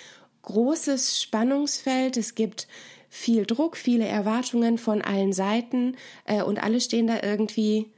großes 0.47 1.21
Spannungsfeld. 1.21 2.17
Es 2.17 2.35
gibt 2.35 2.67
viel 3.11 3.45
Druck, 3.47 3.77
viele 3.77 4.07
Erwartungen 4.07 4.79
von 4.79 5.03
allen 5.03 5.33
Seiten 5.33 5.97
äh, 6.25 6.43
und 6.43 6.63
alle 6.63 6.81
stehen 6.81 7.07
da 7.07 7.23
irgendwie 7.23 7.91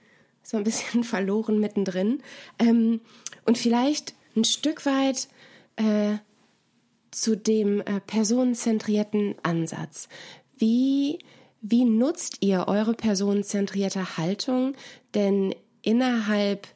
so 0.43 0.57
ein 0.57 0.65
bisschen 0.65 1.05
verloren 1.15 1.61
mittendrin. 1.61 2.23
Ähm, 2.59 3.01
und 3.47 3.57
vielleicht 3.57 4.15
ein 4.37 4.45
Stück 4.45 4.85
weit 4.85 5.29
äh, 5.77 6.19
zu 7.11 7.37
dem 7.37 7.81
äh, 7.81 8.01
personenzentrierten 8.01 9.37
Ansatz. 9.43 10.09
Wie, 10.57 11.19
wie 11.61 11.85
nutzt 11.85 12.39
ihr 12.41 12.67
eure 12.67 12.95
personenzentrierte 12.95 14.17
Haltung 14.17 14.75
denn 15.15 15.55
innerhalb 15.83 16.69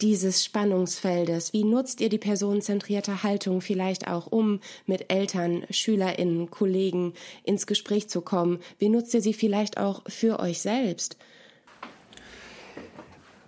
dieses 0.00 0.44
Spannungsfeldes? 0.44 1.52
Wie 1.52 1.64
nutzt 1.64 2.00
ihr 2.00 2.08
die 2.08 2.18
personenzentrierte 2.18 3.22
Haltung 3.22 3.60
vielleicht 3.60 4.08
auch, 4.08 4.26
um 4.26 4.60
mit 4.86 5.12
Eltern, 5.12 5.64
SchülerInnen, 5.70 6.50
Kollegen 6.50 7.14
ins 7.44 7.66
Gespräch 7.66 8.08
zu 8.08 8.20
kommen? 8.20 8.60
Wie 8.78 8.88
nutzt 8.88 9.14
ihr 9.14 9.20
sie 9.20 9.34
vielleicht 9.34 9.78
auch 9.78 10.02
für 10.08 10.40
euch 10.40 10.60
selbst? 10.60 11.16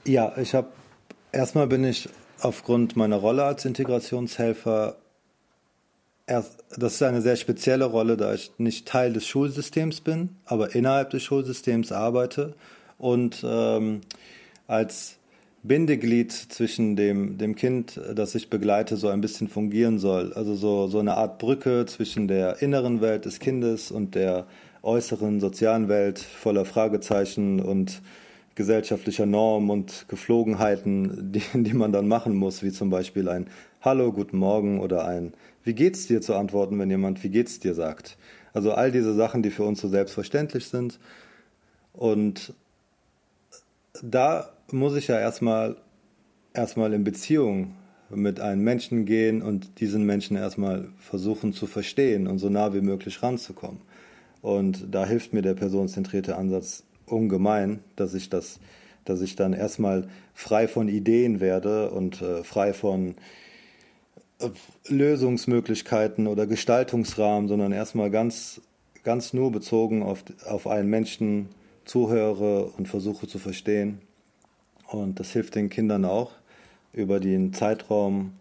Ja, 0.06 0.36
ich 0.38 0.54
habe 0.54 0.68
erstmal 1.32 1.66
bin 1.66 1.84
ich 1.84 2.08
aufgrund 2.40 2.96
meiner 2.96 3.16
Rolle 3.16 3.44
als 3.44 3.64
Integrationshelfer 3.64 4.96
das 6.76 6.94
ist 6.94 7.02
eine 7.02 7.22
sehr 7.22 7.34
spezielle 7.34 7.86
Rolle, 7.86 8.16
da 8.16 8.32
ich 8.34 8.52
nicht 8.58 8.86
Teil 8.86 9.12
des 9.12 9.26
Schulsystems 9.26 10.00
bin, 10.00 10.36
aber 10.44 10.74
innerhalb 10.76 11.10
des 11.10 11.24
Schulsystems 11.24 11.90
arbeite 11.90 12.54
und 12.98 13.44
ähm, 13.44 14.02
als 14.68 15.16
Bindeglied 15.62 16.32
zwischen 16.32 16.96
dem, 16.96 17.36
dem 17.36 17.54
Kind, 17.54 18.00
das 18.14 18.34
ich 18.34 18.48
begleite, 18.48 18.96
so 18.96 19.08
ein 19.08 19.20
bisschen 19.20 19.48
fungieren 19.48 19.98
soll. 19.98 20.32
Also 20.32 20.54
so, 20.54 20.86
so 20.86 20.98
eine 20.98 21.16
Art 21.16 21.38
Brücke 21.38 21.84
zwischen 21.86 22.28
der 22.28 22.62
inneren 22.62 23.00
Welt 23.02 23.26
des 23.26 23.40
Kindes 23.40 23.90
und 23.90 24.14
der 24.14 24.46
äußeren 24.82 25.40
sozialen 25.40 25.88
Welt 25.88 26.18
voller 26.18 26.64
Fragezeichen 26.64 27.60
und 27.60 28.00
gesellschaftlicher 28.54 29.26
Normen 29.26 29.70
und 29.70 30.06
Geflogenheiten, 30.08 31.32
die, 31.32 31.42
die 31.54 31.74
man 31.74 31.92
dann 31.92 32.08
machen 32.08 32.34
muss, 32.34 32.62
wie 32.62 32.72
zum 32.72 32.88
Beispiel 32.88 33.28
ein 33.28 33.46
Hallo, 33.82 34.12
guten 34.12 34.38
Morgen 34.38 34.80
oder 34.80 35.06
ein 35.06 35.34
Wie 35.62 35.74
geht's 35.74 36.06
dir 36.06 36.22
zu 36.22 36.34
antworten, 36.34 36.78
wenn 36.78 36.90
jemand 36.90 37.22
Wie 37.22 37.30
geht's 37.30 37.60
dir 37.60 37.74
sagt. 37.74 38.16
Also 38.54 38.72
all 38.72 38.92
diese 38.92 39.14
Sachen, 39.14 39.42
die 39.42 39.50
für 39.50 39.64
uns 39.64 39.80
so 39.80 39.88
selbstverständlich 39.88 40.66
sind. 40.66 40.98
Und 41.92 42.54
da 44.02 44.52
muss 44.72 44.96
ich 44.96 45.08
ja 45.08 45.18
erstmal 45.18 45.76
erstmal 46.52 46.92
in 46.92 47.04
Beziehung 47.04 47.74
mit 48.10 48.40
einem 48.40 48.62
Menschen 48.62 49.04
gehen 49.04 49.40
und 49.42 49.80
diesen 49.80 50.04
Menschen 50.04 50.36
erstmal 50.36 50.88
versuchen 50.98 51.52
zu 51.52 51.66
verstehen 51.66 52.26
und 52.26 52.38
so 52.38 52.48
nah 52.48 52.74
wie 52.74 52.80
möglich 52.80 53.22
ranzukommen. 53.22 53.80
Und 54.42 54.86
da 54.90 55.06
hilft 55.06 55.32
mir 55.32 55.42
der 55.42 55.54
personenzentrierte 55.54 56.36
Ansatz 56.36 56.82
ungemein, 57.06 57.80
dass 57.96 58.14
ich 58.14 58.28
das, 58.30 58.58
dass 59.04 59.20
ich 59.20 59.36
dann 59.36 59.52
erstmal 59.52 60.08
frei 60.34 60.66
von 60.66 60.88
Ideen 60.88 61.40
werde 61.40 61.90
und 61.90 62.20
äh, 62.22 62.42
frei 62.42 62.72
von 62.72 63.14
äh, 64.38 64.48
Lösungsmöglichkeiten 64.88 66.26
oder 66.26 66.46
Gestaltungsrahmen, 66.46 67.48
sondern 67.48 67.72
erstmal 67.72 68.10
ganz, 68.10 68.60
ganz 69.04 69.32
nur 69.34 69.52
bezogen 69.52 70.02
auf, 70.02 70.24
auf 70.46 70.66
einen 70.66 70.88
Menschen 70.88 71.50
zuhöre 71.84 72.66
und 72.66 72.88
versuche 72.88 73.28
zu 73.28 73.38
verstehen. 73.38 74.00
Und 74.90 75.20
das 75.20 75.32
hilft 75.32 75.54
den 75.54 75.70
Kindern 75.70 76.04
auch 76.04 76.32
über 76.92 77.20
den 77.20 77.52
Zeitraum, 77.52 78.32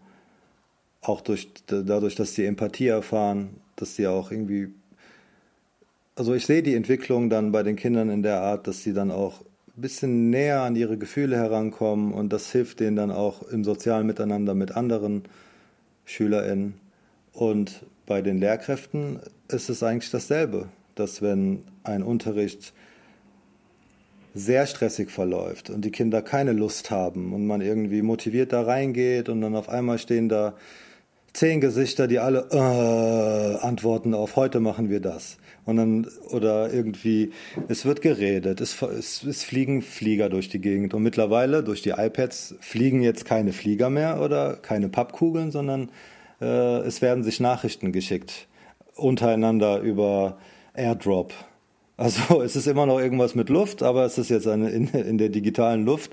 auch 1.02 1.20
durch, 1.20 1.48
dadurch, 1.66 2.14
dass 2.14 2.34
sie 2.34 2.44
Empathie 2.44 2.88
erfahren, 2.88 3.50
dass 3.76 3.96
sie 3.96 4.06
auch 4.06 4.30
irgendwie 4.30 4.70
also 6.20 6.34
ich 6.34 6.44
sehe 6.44 6.62
die 6.62 6.74
Entwicklung 6.74 7.30
dann 7.30 7.50
bei 7.50 7.62
den 7.62 7.76
Kindern 7.76 8.10
in 8.10 8.22
der 8.22 8.42
Art, 8.42 8.66
dass 8.66 8.82
sie 8.82 8.92
dann 8.92 9.10
auch 9.10 9.40
ein 9.74 9.80
bisschen 9.80 10.28
näher 10.28 10.60
an 10.60 10.76
ihre 10.76 10.98
Gefühle 10.98 11.34
herankommen 11.34 12.12
und 12.12 12.30
das 12.30 12.52
hilft 12.52 12.80
denen 12.80 12.96
dann 12.96 13.10
auch 13.10 13.42
im 13.44 13.64
sozialen 13.64 14.06
Miteinander 14.06 14.54
mit 14.54 14.76
anderen 14.76 15.22
SchülerInnen. 16.04 16.74
Und 17.32 17.86
bei 18.04 18.20
den 18.20 18.38
Lehrkräften 18.38 19.20
ist 19.48 19.70
es 19.70 19.82
eigentlich 19.82 20.10
dasselbe, 20.10 20.68
dass 20.94 21.22
wenn 21.22 21.62
ein 21.84 22.02
Unterricht 22.02 22.74
sehr 24.34 24.66
stressig 24.66 25.10
verläuft 25.10 25.70
und 25.70 25.84
die 25.84 25.90
Kinder 25.90 26.22
keine 26.22 26.52
Lust 26.52 26.90
haben 26.90 27.32
und 27.32 27.46
man 27.46 27.60
irgendwie 27.60 28.02
motiviert 28.02 28.52
da 28.52 28.62
reingeht 28.62 29.28
und 29.28 29.40
dann 29.40 29.56
auf 29.56 29.68
einmal 29.68 29.98
stehen 29.98 30.28
da 30.28 30.54
zehn 31.32 31.60
Gesichter, 31.60 32.06
die 32.06 32.18
alle 32.18 32.48
äh, 32.50 33.64
antworten 33.64 34.14
auf 34.14 34.36
heute 34.36 34.60
machen 34.60 34.90
wir 34.90 35.00
das. 35.00 35.38
Und 35.64 35.76
dann, 35.76 36.08
oder 36.30 36.72
irgendwie, 36.72 37.32
es 37.68 37.84
wird 37.84 38.02
geredet, 38.02 38.60
es, 38.60 38.80
es, 38.82 39.22
es 39.22 39.44
fliegen 39.44 39.82
Flieger 39.82 40.28
durch 40.28 40.48
die 40.48 40.60
Gegend. 40.60 40.94
Und 40.94 41.02
mittlerweile, 41.02 41.62
durch 41.62 41.82
die 41.82 41.90
iPads, 41.90 42.56
fliegen 42.60 43.02
jetzt 43.02 43.24
keine 43.24 43.52
Flieger 43.52 43.90
mehr 43.90 44.20
oder 44.20 44.56
keine 44.56 44.88
Pappkugeln, 44.88 45.50
sondern 45.50 45.90
äh, 46.40 46.78
es 46.78 47.02
werden 47.02 47.22
sich 47.22 47.40
Nachrichten 47.40 47.92
geschickt. 47.92 48.48
Untereinander 48.96 49.80
über 49.80 50.38
Airdrop. 50.74 51.32
Also 52.00 52.40
es 52.42 52.56
ist 52.56 52.66
immer 52.66 52.86
noch 52.86 52.98
irgendwas 52.98 53.34
mit 53.34 53.50
Luft, 53.50 53.82
aber 53.82 54.04
es 54.04 54.16
ist 54.18 54.30
jetzt 54.30 54.48
eine, 54.48 54.70
in, 54.70 54.88
in 54.88 55.18
der 55.18 55.28
digitalen 55.28 55.84
Luft. 55.84 56.10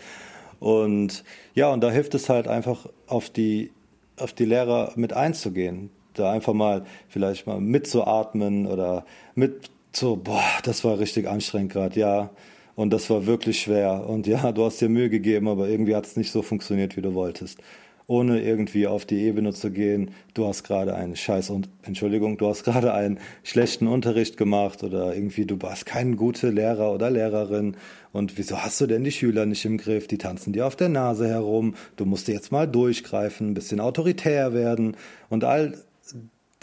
Und 0.60 1.23
ja, 1.56 1.71
und 1.71 1.82
da 1.82 1.89
hilft 1.89 2.13
es 2.13 2.30
halt 2.30 2.47
einfach 2.47 2.88
auf 3.08 3.30
die 3.30 3.71
auf 4.19 4.34
die 4.34 4.45
Lehrer 4.45 4.93
mit 4.95 5.13
einzugehen. 5.13 5.91
Da 6.15 6.32
einfach 6.32 6.54
mal 6.54 6.86
vielleicht 7.08 7.45
mal 7.47 7.62
mitzuatmen 7.62 8.65
oder 8.65 9.06
mit 9.36 9.69
so, 9.93 10.15
boah, 10.15 10.41
das 10.63 10.84
war 10.84 11.00
richtig 11.00 11.28
anstrengend 11.28 11.71
gerade, 11.71 12.00
ja. 12.00 12.32
Und 12.76 12.91
das 12.91 13.10
war 13.10 13.26
wirklich 13.26 13.60
schwer. 13.62 14.08
Und 14.08 14.28
ja, 14.28 14.52
du 14.52 14.65
hast 14.65 14.82
dir 14.82 14.89
Mühe 14.89 15.10
gegeben, 15.10 15.47
aber 15.47 15.69
irgendwie 15.69 15.95
hat 15.95 16.06
es 16.06 16.17
nicht 16.17 16.32
so 16.32 16.41
funktioniert, 16.41 16.97
wie 16.97 17.02
du 17.02 17.13
wolltest 17.13 17.60
ohne 18.08 18.41
irgendwie 18.41 18.88
auf 18.88 19.06
die 19.06 19.20
Ebene 19.20 19.54
zu 19.54 19.70
gehen, 19.70 20.12
du 20.34 20.48
hast 20.48 20.63
gerade 20.63 20.96
einen 20.96 21.17
Scheiß 21.17 21.50
und 21.50 21.70
Entschuldigung, 21.84 22.38
du 22.38 22.48
hast 22.48 22.63
gerade 22.63 22.93
einen 22.93 23.20
schlechten 23.43 23.86
Unterricht 23.86 24.38
gemacht 24.38 24.82
oder 24.84 25.13
irgendwie 25.13 25.46
du 25.46 25.62
warst 25.62 25.86
kein 25.86 26.15
guter 26.15 26.52
Lehrer 26.52 26.93
oder 26.93 27.12
Lehrerin 27.12 27.76
und 28.13 28.38
wieso 28.38 28.63
hast 28.63 28.80
du 28.80 28.88
denn 28.88 29.04
die 29.04 29.12
Schüler 29.12 29.46
nicht 29.46 29.65
im 29.65 29.78
Griff? 29.78 30.08
Die 30.08 30.17
tanzen 30.17 30.54
dir 30.54 30.65
auf 30.65 30.78
der 30.78 30.88
Nase 30.88 31.28
herum, 31.28 31.76
du 31.98 32.06
musst 32.06 32.30
jetzt 32.30 32.52
mal 32.52 32.65
durchgreifen, 32.65 33.50
ein 33.50 33.54
bisschen 33.54 33.82
autoritär 33.82 34.54
werden 34.54 34.96
und 35.30 35.43
all 35.43 35.78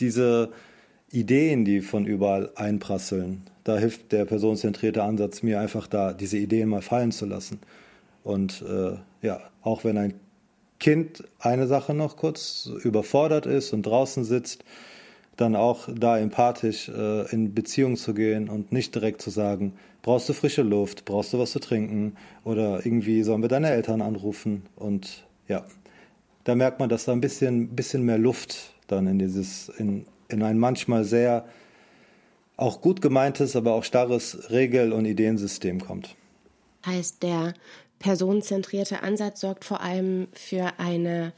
diese 0.01 0.49
Ideen, 1.13 1.65
die 1.65 1.83
von 1.83 2.07
überall 2.07 2.51
einprasseln. 2.57 3.43
Da 3.63 3.79
hilft 3.79 4.13
der 4.13 4.25
personenzentrierte 4.25 5.03
Ansatz 5.03 5.43
mir 5.43 5.61
einfach 5.61 5.87
da, 5.87 6.13
diese 6.13 6.39
Ideen 6.39 6.69
mal 6.69 6.83
fallen 6.83 7.13
zu 7.13 7.25
lassen. 7.25 7.61
Und 8.25 8.65
äh, 8.69 8.97
ja, 9.25 9.41
auch 9.63 9.85
wenn 9.85 9.97
ein 9.97 10.15
Kind 10.85 11.25
eine 11.39 11.67
Sache 11.67 11.95
noch 11.95 12.19
kurz 12.19 12.69
überfordert 12.83 13.47
ist 13.47 13.73
und 13.73 13.87
draußen 13.87 14.23
sitzt, 14.23 14.67
dann 15.35 15.57
auch 15.57 15.89
da 15.91 16.19
empathisch 16.19 16.91
äh, 16.91 17.27
in 17.33 17.55
Beziehung 17.55 17.97
zu 17.97 18.13
gehen 18.13 18.51
und 18.51 18.71
nicht 18.71 18.95
direkt 18.95 19.23
zu 19.23 19.31
sagen, 19.31 19.73
brauchst 20.03 20.29
du 20.29 20.35
frische 20.35 20.61
Luft, 20.61 21.07
brauchst 21.07 21.33
du 21.33 21.39
was 21.39 21.53
zu 21.53 21.59
trinken 21.59 22.17
oder 22.45 22.85
irgendwie 22.85 23.23
sollen 23.23 23.41
wir 23.41 23.49
deine 23.49 23.71
Eltern 23.71 24.03
anrufen 24.03 24.67
und 24.77 25.25
ja, 25.49 25.65
da 26.45 26.55
merkt 26.55 26.81
man, 26.81 26.91
dass 26.91 27.07
da 27.07 27.13
ein 27.13 27.23
bisschen, 27.23 27.69
bisschen 27.69 28.03
mehr 28.03 28.19
Luft 28.19 28.75
dann 28.87 29.07
in 29.07 29.19
dieses, 29.19 29.71
in, 29.71 30.05
in 30.29 30.43
ein 30.43 30.59
manchmal 30.59 31.05
sehr 31.05 31.47
auch 32.59 32.83
gut 32.83 33.01
gemeintes, 33.01 33.57
aber 33.57 33.73
auch 33.73 33.85
starres 33.85 34.51
Regel- 34.51 34.93
und 34.93 35.07
Ideensystem 35.07 35.81
kommt. 35.81 36.15
Heißt, 36.85 37.23
der 37.23 37.55
personenzentrierte 37.99 39.03
Ansatz 39.03 39.41
sorgt 39.41 39.65
vor 39.65 39.81
allem 39.81 40.29
für 40.33 40.79
eine 40.79 41.33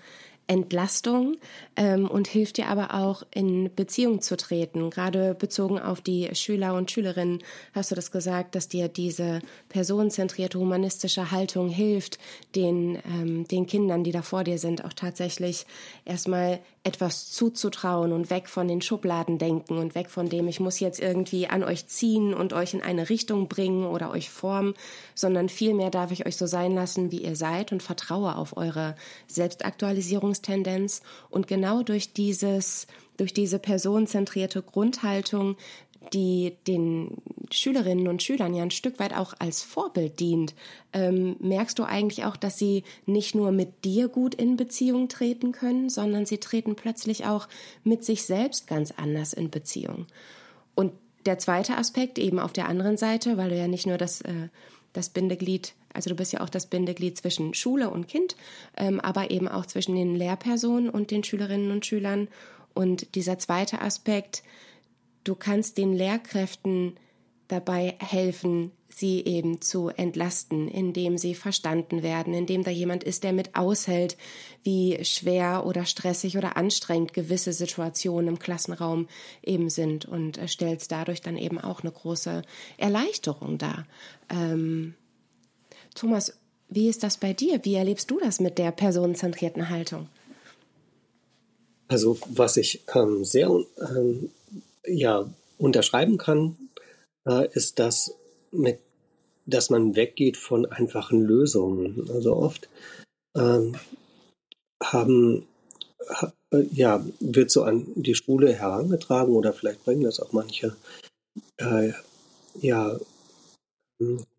Entlastung 0.49 1.37
ähm, 1.75 2.09
und 2.09 2.29
hilft 2.29 2.57
dir 2.57 2.69
aber 2.69 2.95
auch 2.95 3.25
in 3.35 3.71
Beziehung 3.75 4.21
zu 4.21 4.37
treten. 4.37 4.90
Gerade 4.90 5.35
bezogen 5.35 5.79
auf 5.79 6.01
die 6.01 6.33
Schüler 6.35 6.75
und 6.75 6.90
Schülerinnen 6.90 7.42
hast 7.73 7.90
du 7.90 7.95
das 7.95 8.12
gesagt, 8.12 8.55
dass 8.55 8.69
dir 8.69 8.88
diese 8.88 9.40
personenzentrierte 9.69 10.59
humanistische 10.59 11.31
Haltung 11.31 11.69
hilft, 11.69 12.19
den, 12.55 12.99
ähm, 13.07 13.49
den 13.49 13.66
Kindern, 13.66 14.05
die 14.05 14.12
da 14.12 14.23
vor 14.23 14.45
dir 14.45 14.59
sind, 14.59 14.85
auch 14.85 14.92
tatsächlich 14.92 15.66
erstmal 16.05 16.61
etwas 16.87 17.33
zuzutrauen 17.33 18.12
und 18.12 18.31
weg 18.31 18.49
von 18.49 18.68
den 18.68 18.81
Schubladen 18.81 19.38
denken 19.38 19.77
und 19.77 19.96
weg 19.96 20.09
von 20.09 20.29
dem, 20.29 20.46
ich 20.46 20.61
muss 20.61 20.79
jetzt 20.79 21.01
irgendwie 21.01 21.49
an 21.49 21.64
euch 21.64 21.88
ziehen 21.88 22.33
und 22.33 22.53
euch 22.53 22.75
in 22.75 22.83
eine 22.83 23.09
Richtung 23.09 23.49
bringen 23.49 23.85
oder 23.85 24.12
euch 24.12 24.31
formen, 24.31 24.75
sondern 25.16 25.49
vielmehr 25.49 25.90
darf 25.90 26.12
ich 26.12 26.27
euch 26.27 26.37
so 26.37 26.46
sein 26.46 26.77
lassen, 26.77 27.11
wie 27.11 27.22
ihr 27.25 27.35
seid 27.35 27.72
und 27.72 27.83
vertraue 27.83 28.37
auf 28.37 28.57
eure 28.57 28.94
Selbstaktualisierungstendenz. 29.27 31.03
Und 31.29 31.49
genau 31.49 31.83
durch 31.83 32.12
dieses, 32.12 32.87
durch 33.16 33.35
diese 33.35 33.59
personenzentrierte 33.59 34.62
Grundhaltung 34.62 35.57
die 36.13 36.57
den 36.67 37.19
Schülerinnen 37.51 38.09
und 38.09 38.23
Schülern 38.23 38.55
ja 38.55 38.63
ein 38.63 38.71
Stück 38.71 38.99
weit 38.99 39.15
auch 39.15 39.35
als 39.39 39.63
Vorbild 39.63 40.21
dient, 40.21 40.55
ähm, 40.93 41.37
merkst 41.41 41.79
du 41.79 41.85
eigentlich 41.85 42.25
auch, 42.25 42.37
dass 42.37 42.59
sie 42.59 42.85
nicht 43.07 43.35
nur 43.35 43.53
mit 43.53 43.85
dir 43.85 44.09
gut 44.09 44.35
in 44.35 44.57
Beziehung 44.57 45.09
treten 45.09 45.53
können, 45.53 45.89
sondern 45.89 46.27
sie 46.27 46.39
treten 46.39 46.75
plötzlich 46.75 47.27
auch 47.27 47.49
mit 47.85 48.05
sich 48.05 48.25
selbst 48.25 48.67
ganz 48.67 48.93
anders 48.97 49.33
in 49.33 49.51
Beziehung. 49.51 50.07
Und 50.75 50.93
der 51.25 51.39
zweite 51.39 51.77
Aspekt 51.77 52.19
eben 52.19 52.39
auf 52.39 52.53
der 52.53 52.69
anderen 52.69 52.97
Seite, 52.97 53.37
weil 53.37 53.51
du 53.51 53.57
ja 53.57 53.69
nicht 53.69 53.87
nur 53.87 53.99
das, 53.99 54.21
äh, 54.23 54.49
das 54.93 55.09
Bindeglied, 55.11 55.75
also 55.93 56.11
du 56.11 56.17
bist 56.17 56.33
ja 56.33 56.41
auch 56.41 56.49
das 56.49 56.67
Bindeglied 56.67 57.17
zwischen 57.17 57.55
Schule 57.55 57.91
und 57.91 58.09
Kind, 58.09 58.37
ähm, 58.77 59.01
aber 59.01 59.31
eben 59.31 59.49
auch 59.49 59.67
zwischen 59.67 59.95
den 59.95 60.15
Lehrpersonen 60.15 60.91
und 60.91 61.11
den 61.11 61.25
Schülerinnen 61.25 61.71
und 61.71 61.85
Schülern. 61.85 62.29
Und 62.75 63.15
dieser 63.15 63.39
zweite 63.39 63.81
Aspekt, 63.81 64.43
du 65.27 65.35
kannst 65.35 65.79
den 65.79 65.93
Lehrkräften 65.93 66.97
dabei 67.49 67.95
helfen, 67.99 68.73
sie 68.89 69.25
eben 69.25 69.61
zu 69.61 69.89
entlasten, 69.89 70.69
indem 70.69 71.19
sie 71.19 71.35
verstanden 71.35 72.03
werden, 72.03 72.35
indem 72.35 72.65
da 72.65 72.71
jemand 72.71 73.05
ist, 73.05 73.25
der 73.25 73.33
mit 73.33 73.55
aushält, 73.55 74.17
wie 74.62 75.05
schwer 75.05 75.65
oder 75.67 75.85
stressig 75.85 76.39
oder 76.39 76.57
anstrengend 76.57 77.12
gewisse 77.12 77.53
Situationen 77.53 78.29
im 78.29 78.39
Klassenraum 78.39 79.07
eben 79.43 79.71
sind 79.71 80.07
und 80.07 80.41
stellt 80.47 80.91
dadurch 80.91 81.21
dann 81.21 81.37
eben 81.37 81.61
auch 81.61 81.83
eine 81.83 81.93
große 81.93 82.43
Erleichterung 82.79 83.59
dar. 83.59 83.87
Ähm, 84.31 84.95
Thomas, 85.95 86.33
wie 86.69 86.89
ist 86.89 87.03
das 87.03 87.17
bei 87.17 87.33
dir? 87.33 87.61
Wie 87.65 87.75
erlebst 87.75 88.11
du 88.11 88.19
das 88.19 88.41
mit 88.41 88.59
der 88.59 88.73
personenzentrierten 88.73 89.69
Haltung? 89.69 90.09
Also 91.89 92.19
was 92.29 92.57
ich 92.57 92.83
ähm, 92.95 93.25
sehr 93.25 93.49
ähm, 93.79 94.31
ja, 94.87 95.29
unterschreiben 95.59 96.18
kann, 96.18 96.57
äh, 97.27 97.49
ist 97.53 97.79
das, 97.79 98.14
mit, 98.53 98.79
dass 99.46 99.70
man 99.70 99.96
weggeht 99.96 100.37
von 100.37 100.66
einfachen 100.66 101.22
Lösungen. 101.22 102.09
Also 102.11 102.37
oft 102.37 102.68
ähm, 103.37 103.77
haben, 104.83 105.46
äh, 106.51 106.62
ja, 106.72 107.05
wird 107.20 107.51
so 107.51 107.62
an 107.62 107.87
die 107.94 108.14
Schule 108.14 108.53
herangetragen 108.53 109.35
oder 109.35 109.53
vielleicht 109.53 109.85
bringen 109.85 110.05
das 110.05 110.20
auch 110.20 110.33
manche, 110.33 110.77
äh, 111.59 111.92
ja, 112.61 112.99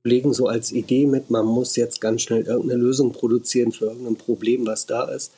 legen 0.04 0.34
so 0.34 0.48
als 0.48 0.72
Idee 0.72 1.08
mit, 1.08 1.32
man 1.32 1.46
muss 1.46 1.76
jetzt 1.76 2.00
ganz 2.00 2.22
schnell 2.22 2.44
irgendeine 2.44 2.82
Lösung 2.82 3.12
produzieren 3.12 3.72
für 3.72 3.86
irgendein 3.86 4.16
Problem, 4.16 4.68
was 4.68 4.86
da 4.86 5.06
ist. 5.06 5.34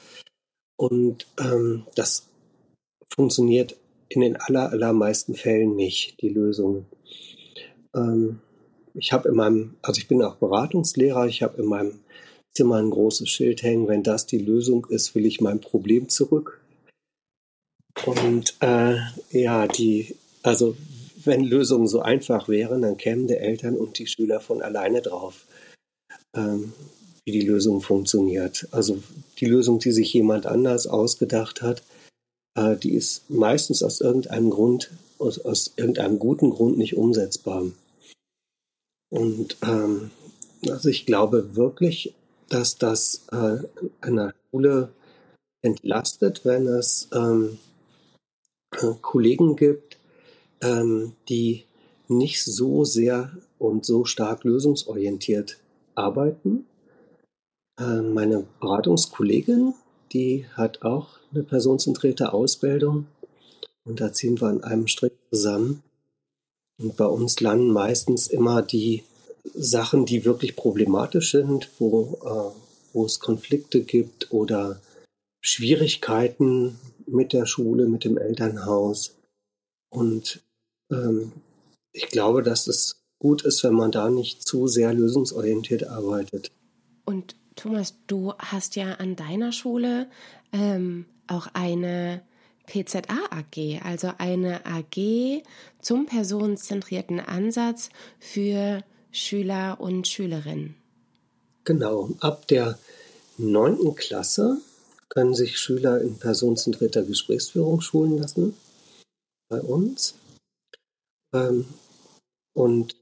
Und 0.77 1.25
ähm, 1.39 1.85
das 1.95 2.27
funktioniert 3.13 3.75
in 4.09 4.21
den 4.21 4.35
aller, 4.35 4.71
allermeisten 4.71 5.35
Fällen 5.35 5.75
nicht, 5.75 6.21
die 6.21 6.29
Lösung. 6.29 6.85
Ähm, 7.95 8.39
ich 8.93 9.13
habe 9.13 9.29
in 9.29 9.35
meinem, 9.35 9.75
also 9.81 9.99
ich 9.99 10.07
bin 10.07 10.21
auch 10.21 10.35
Beratungslehrer, 10.35 11.27
ich 11.27 11.43
habe 11.43 11.61
in 11.61 11.67
meinem 11.67 11.99
mal 12.63 12.81
ein 12.81 12.89
großes 12.89 13.29
Schild 13.29 13.63
hängen, 13.63 13.87
wenn 13.87 14.03
das 14.03 14.25
die 14.25 14.37
Lösung 14.37 14.85
ist, 14.89 15.15
will 15.15 15.25
ich 15.25 15.39
mein 15.39 15.61
Problem 15.61 16.09
zurück. 16.09 16.59
Und 18.05 18.55
äh, 18.61 18.97
ja, 19.31 19.67
die, 19.67 20.15
also 20.43 20.75
wenn 21.23 21.43
Lösungen 21.43 21.87
so 21.87 22.01
einfach 22.01 22.47
wären, 22.47 22.81
dann 22.81 22.97
kämen 22.97 23.27
die 23.27 23.35
Eltern 23.35 23.75
und 23.75 23.97
die 23.99 24.07
Schüler 24.07 24.39
von 24.39 24.61
alleine 24.61 25.01
drauf, 25.01 25.45
ähm, 26.35 26.73
wie 27.25 27.31
die 27.31 27.47
Lösung 27.47 27.81
funktioniert. 27.81 28.67
Also 28.71 29.01
die 29.39 29.45
Lösung, 29.45 29.79
die 29.79 29.91
sich 29.91 30.13
jemand 30.13 30.45
anders 30.45 30.87
ausgedacht 30.87 31.61
hat, 31.61 31.83
die 32.81 32.93
ist 32.93 33.29
meistens 33.29 33.83
aus 33.83 34.01
irgendeinem 34.01 34.49
Grund, 34.49 34.91
aus, 35.17 35.39
aus 35.39 35.73
irgendeinem 35.75 36.19
guten 36.19 36.49
Grund 36.49 36.77
nicht 36.77 36.97
umsetzbar. 36.97 37.65
Und 39.09 39.57
ähm, 39.63 40.11
also 40.67 40.89
ich 40.89 41.05
glaube 41.05 41.55
wirklich, 41.55 42.13
dass 42.49 42.77
das 42.77 43.27
äh, 43.31 43.57
einer 44.01 44.33
Schule 44.49 44.89
entlastet, 45.61 46.45
wenn 46.45 46.67
es 46.67 47.07
ähm, 47.13 47.59
äh, 48.75 48.93
Kollegen 49.01 49.55
gibt, 49.55 49.97
ähm, 50.61 51.13
die 51.27 51.65
nicht 52.07 52.43
so 52.43 52.85
sehr 52.85 53.31
und 53.57 53.85
so 53.85 54.05
stark 54.05 54.43
lösungsorientiert 54.43 55.57
arbeiten. 55.95 56.65
Äh, 57.79 58.01
meine 58.01 58.45
Beratungskollegin, 58.59 59.73
die 60.13 60.45
hat 60.53 60.81
auch 60.81 61.19
eine 61.31 61.43
personenzentrierte 61.43 62.33
Ausbildung 62.33 63.07
und 63.89 64.01
da 64.01 64.13
ziehen 64.13 64.39
wir 64.39 64.47
an 64.47 64.63
einem 64.63 64.87
Strick 64.87 65.13
zusammen. 65.31 65.83
Und 66.79 66.95
bei 66.95 67.05
uns 67.05 67.39
landen 67.39 67.71
meistens 67.71 68.27
immer 68.27 68.61
die 68.61 69.03
Sachen, 69.53 70.05
die 70.05 70.25
wirklich 70.25 70.55
problematisch 70.55 71.31
sind, 71.31 71.69
wo, 71.79 72.19
äh, 72.23 72.93
wo 72.93 73.05
es 73.05 73.19
Konflikte 73.19 73.81
gibt 73.81 74.31
oder 74.31 74.79
Schwierigkeiten 75.41 76.77
mit 77.07 77.33
der 77.33 77.45
Schule, 77.45 77.87
mit 77.87 78.03
dem 78.03 78.17
Elternhaus. 78.17 79.15
Und 79.89 80.41
ähm, 80.91 81.31
ich 81.91 82.07
glaube, 82.09 82.43
dass 82.43 82.67
es 82.67 83.01
gut 83.17 83.41
ist, 83.41 83.63
wenn 83.63 83.73
man 83.73 83.91
da 83.91 84.09
nicht 84.09 84.47
zu 84.47 84.67
sehr 84.67 84.93
lösungsorientiert 84.93 85.85
arbeitet. 85.85 86.51
Und 87.05 87.35
Thomas, 87.59 87.93
du 88.07 88.33
hast 88.39 88.77
ja 88.77 88.93
an 88.93 89.17
deiner 89.17 89.51
Schule 89.51 90.07
ähm, 90.53 91.05
auch 91.27 91.47
eine 91.51 92.21
PZA 92.67 93.01
AG, 93.31 93.81
also 93.83 94.13
eine 94.17 94.65
AG 94.65 95.43
zum 95.81 96.05
personenzentrierten 96.05 97.19
Ansatz 97.19 97.89
für 98.17 98.81
Schüler 99.11 99.77
und 99.81 100.07
Schülerinnen. 100.07 100.75
Genau, 101.65 102.11
ab 102.21 102.47
der 102.47 102.79
neunten 103.37 103.93
Klasse 103.93 104.61
können 105.09 105.35
sich 105.35 105.59
Schüler 105.59 105.99
in 105.99 106.17
personenzentrierter 106.17 107.03
Gesprächsführung 107.03 107.81
schulen 107.81 108.19
lassen 108.19 108.55
bei 109.49 109.59
uns. 109.59 110.15
Ähm, 111.33 111.65
und 112.53 112.95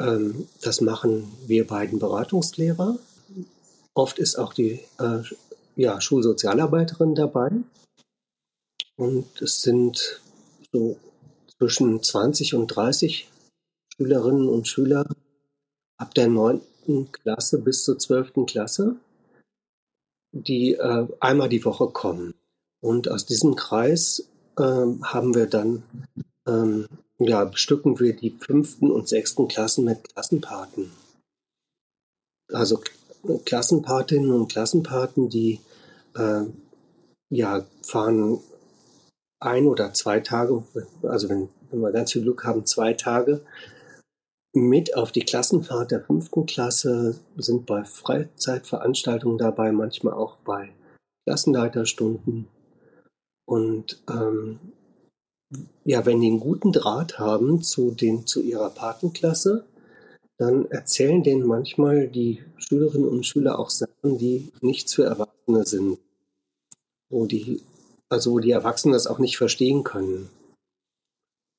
ähm, 0.00 0.48
das 0.62 0.80
machen 0.80 1.30
wir 1.46 1.64
beiden 1.64 2.00
Beratungslehrer. 2.00 2.98
Oft 3.98 4.20
ist 4.20 4.36
auch 4.36 4.54
die 4.54 4.80
äh, 5.00 5.22
ja, 5.74 6.00
Schulsozialarbeiterin 6.00 7.16
dabei. 7.16 7.50
Und 8.94 9.42
es 9.42 9.62
sind 9.62 10.22
so 10.70 10.96
zwischen 11.58 12.00
20 12.00 12.54
und 12.54 12.68
30 12.68 13.28
Schülerinnen 13.96 14.48
und 14.48 14.68
Schüler 14.68 15.04
ab 15.96 16.14
der 16.14 16.28
neunten 16.28 17.10
Klasse 17.10 17.58
bis 17.58 17.82
zur 17.82 17.98
zwölften 17.98 18.46
Klasse, 18.46 18.94
die 20.30 20.74
äh, 20.74 21.08
einmal 21.18 21.48
die 21.48 21.64
Woche 21.64 21.88
kommen. 21.88 22.34
Und 22.80 23.10
aus 23.10 23.26
diesem 23.26 23.56
Kreis 23.56 24.28
äh, 24.58 24.62
haben 24.62 25.34
wir 25.34 25.46
dann, 25.46 25.82
ähm, 26.46 26.86
ja, 27.18 27.44
bestücken 27.44 27.98
wir 27.98 28.14
die 28.14 28.30
fünften 28.30 28.92
und 28.92 29.08
sechsten 29.08 29.48
Klassen 29.48 29.84
mit 29.84 30.08
Klassenpaten. 30.14 30.92
Also 32.52 32.80
Klassenpatinnen 33.44 34.30
und 34.30 34.48
Klassenpaten, 34.48 35.28
die 35.28 35.60
äh, 36.16 36.44
ja, 37.30 37.64
fahren 37.82 38.40
ein 39.40 39.66
oder 39.66 39.92
zwei 39.92 40.20
Tage, 40.20 40.64
also 41.02 41.28
wenn, 41.28 41.48
wenn 41.70 41.80
wir 41.80 41.92
ganz 41.92 42.12
viel 42.12 42.22
Glück 42.22 42.44
haben, 42.44 42.66
zwei 42.66 42.94
Tage 42.94 43.42
mit 44.54 44.96
auf 44.96 45.12
die 45.12 45.24
Klassenfahrt 45.24 45.90
der 45.90 46.02
fünften 46.02 46.46
Klasse, 46.46 47.18
sind 47.36 47.66
bei 47.66 47.84
Freizeitveranstaltungen 47.84 49.38
dabei, 49.38 49.72
manchmal 49.72 50.14
auch 50.14 50.36
bei 50.38 50.70
Klassenleiterstunden. 51.26 52.48
Und 53.46 54.02
ähm, 54.10 54.58
ja, 55.84 56.04
wenn 56.04 56.20
die 56.20 56.28
einen 56.28 56.40
guten 56.40 56.72
Draht 56.72 57.18
haben 57.18 57.62
zu, 57.62 57.90
den, 57.92 58.26
zu 58.26 58.42
ihrer 58.42 58.70
Patenklasse, 58.70 59.64
dann 60.38 60.70
erzählen 60.70 61.22
denen 61.22 61.46
manchmal 61.46 62.08
die 62.08 62.42
Schülerinnen 62.56 63.08
und 63.08 63.26
Schüler 63.26 63.58
auch 63.58 63.70
Sachen, 63.70 64.18
die 64.18 64.52
nichts 64.60 64.94
für 64.94 65.04
Erwachsene 65.04 65.66
sind. 65.66 65.98
Wo 67.10 67.26
die, 67.26 67.60
also 68.08 68.32
wo 68.32 68.38
die 68.38 68.52
Erwachsenen 68.52 68.92
das 68.92 69.08
auch 69.08 69.18
nicht 69.18 69.36
verstehen 69.36 69.82
können. 69.82 70.30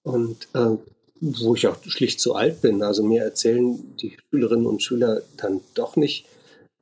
Und 0.04 0.48
äh, 0.54 0.78
wo 1.20 1.56
ich 1.56 1.68
auch 1.68 1.78
schlicht 1.84 2.22
zu 2.22 2.36
alt 2.36 2.62
bin. 2.62 2.82
Also 2.82 3.04
mir 3.04 3.24
erzählen 3.24 3.98
die 3.98 4.18
Schülerinnen 4.30 4.65
und 4.65 4.82
Schüler 4.82 5.22
dann 5.36 5.60
doch 5.74 5.98
nicht 5.98 6.26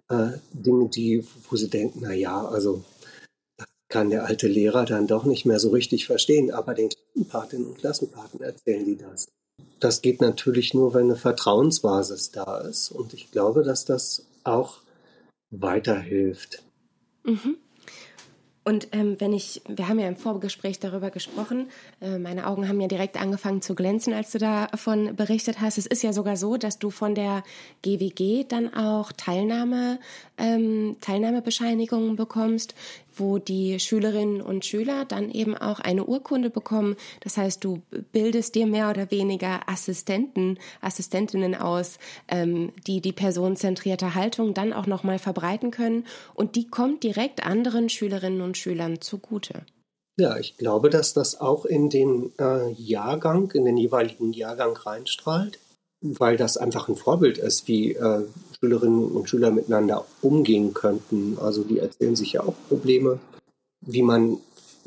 äh, 0.10 0.34
Dinge, 0.54 0.90
die, 0.90 1.26
wo 1.50 1.56
sie 1.56 1.70
denken, 1.70 2.02
na 2.04 2.14
ja, 2.14 2.46
also 2.46 2.84
das 3.58 3.68
kann 3.90 4.12
der 4.12 4.26
alte 4.26 4.48
Lehrer 4.48 4.86
dann 4.86 5.08
doch 5.08 5.26
nicht 5.26 5.46
mehr 5.46 5.60
so 5.60 5.70
richtig 5.70 6.06
verstehen. 6.06 6.52
Aber 6.52 6.76
den 6.76 6.90
Klassenpatinnen 6.90 7.68
und 7.68 7.80
Klassenpaten 7.80 8.42
erzählen 8.42 8.86
die 8.86 8.98
das. 8.98 9.28
Das 9.80 10.02
geht 10.02 10.22
natürlich 10.22 10.74
nur, 10.74 10.94
wenn 10.94 11.06
eine 11.06 11.16
Vertrauensbasis 11.16 12.32
da 12.32 12.60
ist. 12.60 12.92
Und 12.92 13.14
ich 13.14 13.32
glaube, 13.32 13.64
dass 13.64 13.86
das 13.86 14.26
auch 14.44 14.82
weiterhilft. 15.52 16.64
Mhm. 17.24 17.58
Und 18.68 18.90
ähm, 18.92 19.16
wenn 19.20 19.32
ich, 19.32 19.62
wir 19.70 19.88
haben 19.88 19.98
ja 19.98 20.10
im 20.10 20.18
Vorgespräch 20.18 20.78
darüber 20.78 21.10
gesprochen, 21.10 21.70
äh, 22.02 22.18
meine 22.18 22.48
Augen 22.48 22.68
haben 22.68 22.82
ja 22.82 22.90
direkt 22.90 23.16
angefangen 23.16 23.62
zu 23.62 23.76
glänzen, 23.76 24.12
als 24.12 24.34
du 24.34 24.40
davon 24.40 25.16
berichtet 25.16 25.62
hast. 25.62 25.78
Es 25.78 25.86
ist 25.86 26.04
ja 26.04 26.12
sogar 26.12 26.36
so, 26.36 26.58
dass 26.58 26.78
du 26.78 26.90
von 26.90 27.16
der 27.16 27.44
GWG 27.84 28.44
dann 28.46 28.74
auch 28.74 29.14
Teilnahme, 29.14 30.00
ähm, 30.38 30.98
Teilnahmebescheinigungen 31.00 32.18
bekommst 32.18 32.76
wo 33.20 33.38
die 33.38 33.80
Schülerinnen 33.80 34.42
und 34.42 34.66
Schüler 34.66 35.06
dann 35.06 35.32
eben 35.32 35.58
auch 35.58 35.80
eine 35.80 36.06
Urkunde 36.06 36.50
bekommen. 36.50 36.96
Das 37.22 37.38
heißt, 37.38 37.64
du 37.64 37.82
bildest 38.12 38.56
dir 38.56 38.68
mehr 38.68 38.90
oder 38.90 39.12
weniger 39.12 39.68
Assistenten, 39.68 40.58
Assistentinnen 40.82 41.56
aus, 41.56 41.98
ähm, 42.28 42.72
die 42.86 43.02
die 43.02 43.14
personenzentrierte 43.14 44.16
Haltung 44.16 44.54
dann 44.54 44.74
auch 44.74 44.88
nochmal 44.88 45.20
verbreiten 45.20 45.72
können. 45.72 46.06
Und 46.34 46.56
die 46.56 46.68
kommt 46.68 47.04
direkt 47.04 47.46
anderen 47.46 47.90
Schülerinnen 47.90 48.42
und 48.42 48.58
Schülern 48.58 49.02
zugute. 49.02 49.64
Ja, 50.20 50.38
ich 50.38 50.58
glaube, 50.58 50.90
dass 50.90 51.14
das 51.14 51.40
auch 51.40 51.66
in 51.66 51.90
den 51.90 52.34
äh, 52.40 52.72
Jahrgang, 52.72 53.52
in 53.52 53.66
den 53.66 53.78
jeweiligen 53.78 54.34
Jahrgang 54.34 54.76
reinstrahlt, 54.76 55.60
weil 56.02 56.38
das 56.38 56.58
einfach 56.58 56.88
ein 56.88 56.96
Vorbild 56.96 57.38
ist, 57.38 57.68
wie 57.68 57.94
äh, 57.94 58.26
Schülerinnen 58.60 59.12
und 59.12 59.30
Schüler 59.30 59.52
miteinander 59.52 60.06
umgehen 60.22 60.74
könnten. 60.74 61.38
Also 61.40 61.64
die 61.64 61.80
erzählen 61.80 62.16
sich 62.16 62.34
ja 62.34 62.42
auch 62.44 62.56
Probleme, 62.68 63.20
wie 63.82 64.04
man 64.04 64.38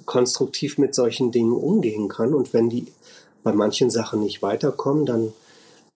konstruktiv 0.07 0.79
mit 0.79 0.95
solchen 0.95 1.33
Dingen 1.33 1.53
umgehen 1.53 2.09
kann. 2.09 2.35
Und 2.35 2.53
wenn 2.53 2.71
die 2.71 2.87
bei 3.43 3.53
manchen 3.53 3.91
Sachen 3.91 4.21
nicht 4.21 4.43
weiterkommen, 4.43 5.07
dann 5.07 5.33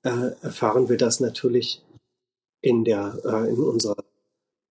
äh, 0.03 0.33
erfahren 0.43 0.89
wir 0.89 0.97
das 0.97 1.21
natürlich 1.21 1.83
in 2.61 2.85
der 2.85 3.19
äh, 3.25 3.51
in 3.51 3.59
unserer 3.59 4.05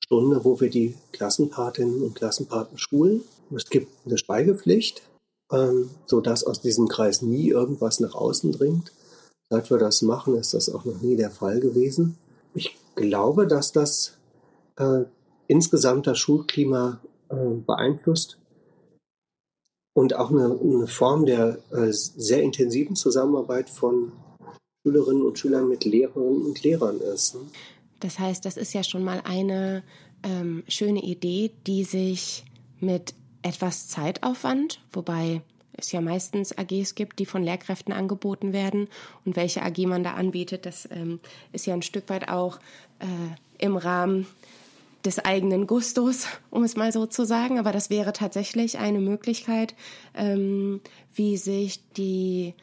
Stunde, 0.03 0.43
wo 0.43 0.59
wir 0.59 0.69
die 0.69 0.95
Klassenpatinnen 1.11 2.01
und 2.03 2.15
Klassenpaten 2.15 2.77
schulen. 2.77 3.23
Es 3.55 3.69
gibt 3.69 3.87
eine 4.05 4.17
Schweigepflicht, 4.17 5.03
ähm, 5.51 5.89
sodass 6.05 6.43
aus 6.43 6.61
diesem 6.61 6.87
Kreis 6.87 7.21
nie 7.21 7.49
irgendwas 7.49 7.99
nach 7.99 8.15
außen 8.15 8.51
dringt. 8.51 8.91
Seit 9.53 9.69
wir 9.69 9.77
das 9.77 10.01
machen, 10.01 10.35
ist 10.35 10.55
das 10.55 10.67
auch 10.73 10.83
noch 10.83 10.99
nie 11.03 11.15
der 11.15 11.29
Fall 11.29 11.59
gewesen. 11.59 12.17
Ich 12.55 12.75
glaube, 12.95 13.45
dass 13.45 13.71
das 13.71 14.17
äh, 14.77 15.03
insgesamt 15.45 16.07
das 16.07 16.17
Schulklima 16.17 16.99
äh, 17.29 17.35
beeinflusst 17.35 18.39
und 19.95 20.15
auch 20.15 20.31
eine, 20.31 20.59
eine 20.59 20.87
Form 20.87 21.27
der 21.27 21.59
äh, 21.69 21.91
sehr 21.91 22.41
intensiven 22.41 22.95
Zusammenarbeit 22.95 23.69
von 23.69 24.11
Schülerinnen 24.81 25.21
und 25.21 25.37
Schülern 25.37 25.69
mit 25.69 25.85
Lehrerinnen 25.85 26.41
und 26.47 26.63
Lehrern 26.63 26.99
ist. 26.99 27.35
Ne? 27.35 27.41
Das 27.99 28.17
heißt, 28.17 28.45
das 28.45 28.57
ist 28.57 28.73
ja 28.73 28.83
schon 28.83 29.03
mal 29.03 29.21
eine 29.23 29.83
ähm, 30.23 30.63
schöne 30.67 31.03
Idee, 31.03 31.51
die 31.67 31.83
sich 31.83 32.43
mit 32.79 33.13
etwas 33.43 33.87
Zeitaufwand, 33.87 34.81
wobei 34.91 35.43
es 35.77 35.91
ja 35.91 36.01
meistens 36.01 36.57
AGs 36.57 36.95
gibt, 36.95 37.19
die 37.19 37.25
von 37.25 37.43
Lehrkräften 37.43 37.93
angeboten 37.93 38.53
werden. 38.53 38.87
Und 39.25 39.35
welche 39.35 39.63
AG 39.63 39.77
man 39.85 40.03
da 40.03 40.13
anbietet, 40.13 40.65
das 40.65 40.87
ähm, 40.91 41.19
ist 41.51 41.65
ja 41.65 41.73
ein 41.73 41.81
Stück 41.81 42.09
weit 42.09 42.29
auch 42.29 42.59
äh, 42.99 43.05
im 43.63 43.77
Rahmen 43.77 44.27
des 45.05 45.19
eigenen 45.19 45.67
Gustos, 45.67 46.27
um 46.49 46.63
es 46.63 46.75
mal 46.75 46.91
so 46.91 47.05
zu 47.05 47.25
sagen. 47.25 47.59
Aber 47.59 47.71
das 47.71 47.89
wäre 47.89 48.13
tatsächlich 48.13 48.77
eine 48.77 48.99
Möglichkeit, 48.99 49.75
ähm, 50.15 50.81
wie 51.13 51.37
sich 51.37 51.81
die 51.93 52.53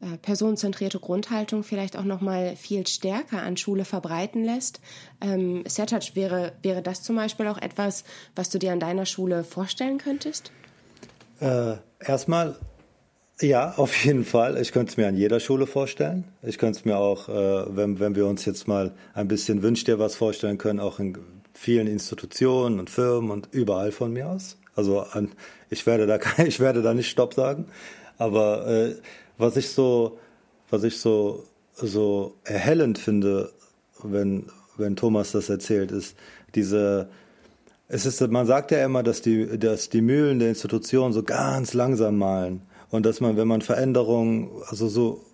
äh, 0.00 0.16
personenzentrierte 0.16 0.98
Grundhaltung 0.98 1.62
vielleicht 1.62 1.96
auch 1.96 2.04
noch 2.04 2.22
mal 2.22 2.56
viel 2.56 2.86
stärker 2.86 3.42
an 3.42 3.58
Schule 3.58 3.84
verbreiten 3.84 4.44
lässt. 4.44 4.80
Ähm, 5.20 5.62
Sertac, 5.66 6.16
wäre, 6.16 6.52
wäre 6.62 6.80
das 6.80 7.02
zum 7.02 7.16
Beispiel 7.16 7.46
auch 7.48 7.58
etwas, 7.58 8.04
was 8.34 8.48
du 8.48 8.58
dir 8.58 8.72
an 8.72 8.80
deiner 8.80 9.04
Schule 9.04 9.44
vorstellen 9.44 9.98
könntest? 9.98 10.52
Äh, 11.40 11.76
erstmal, 12.00 12.56
ja, 13.40 13.72
auf 13.76 14.04
jeden 14.04 14.24
Fall. 14.24 14.60
Ich 14.60 14.72
könnte 14.72 14.90
es 14.90 14.96
mir 14.96 15.08
an 15.08 15.16
jeder 15.16 15.40
Schule 15.40 15.66
vorstellen. 15.66 16.24
Ich 16.42 16.58
könnte 16.58 16.78
es 16.78 16.84
mir 16.84 16.98
auch, 16.98 17.28
äh, 17.28 17.76
wenn, 17.76 17.98
wenn 17.98 18.14
wir 18.14 18.26
uns 18.26 18.44
jetzt 18.44 18.68
mal 18.68 18.92
ein 19.14 19.28
bisschen 19.28 19.62
wünscht 19.62 19.88
dir 19.88 19.98
was 19.98 20.14
vorstellen 20.14 20.58
können, 20.58 20.80
auch 20.80 20.98
in 20.98 21.16
vielen 21.54 21.86
Institutionen 21.86 22.78
und 22.78 22.90
Firmen 22.90 23.30
und 23.30 23.48
überall 23.52 23.92
von 23.92 24.12
mir 24.12 24.28
aus. 24.28 24.58
Also 24.74 25.00
an, 25.00 25.32
ich 25.70 25.86
werde 25.86 26.06
da 26.06 26.18
ich 26.44 26.60
werde 26.60 26.82
da 26.82 26.94
nicht 26.94 27.10
Stopp 27.10 27.34
sagen. 27.34 27.66
Aber 28.18 28.66
äh, 28.66 28.96
was 29.38 29.56
ich 29.56 29.70
so, 29.70 30.18
was 30.68 30.84
ich 30.84 30.98
so, 30.98 31.44
so 31.74 32.36
erhellend 32.44 32.98
finde, 32.98 33.50
wenn, 34.02 34.46
wenn 34.76 34.96
Thomas 34.96 35.32
das 35.32 35.48
erzählt, 35.48 35.90
ist 35.90 36.16
diese, 36.54 37.08
es 37.92 38.06
ist, 38.06 38.20
man 38.30 38.46
sagt 38.46 38.70
ja 38.70 38.84
immer, 38.84 39.02
dass 39.02 39.20
die, 39.20 39.58
dass 39.58 39.88
die 39.88 40.00
Mühlen 40.00 40.38
der 40.38 40.48
Institution 40.48 41.12
so 41.12 41.24
ganz 41.24 41.74
langsam 41.74 42.18
malen 42.18 42.62
und 42.90 43.04
dass 43.04 43.20
man, 43.20 43.36
wenn 43.36 43.48
man 43.48 43.62
Veränderungen, 43.62 44.48
also 44.68 44.88
so 44.88 45.24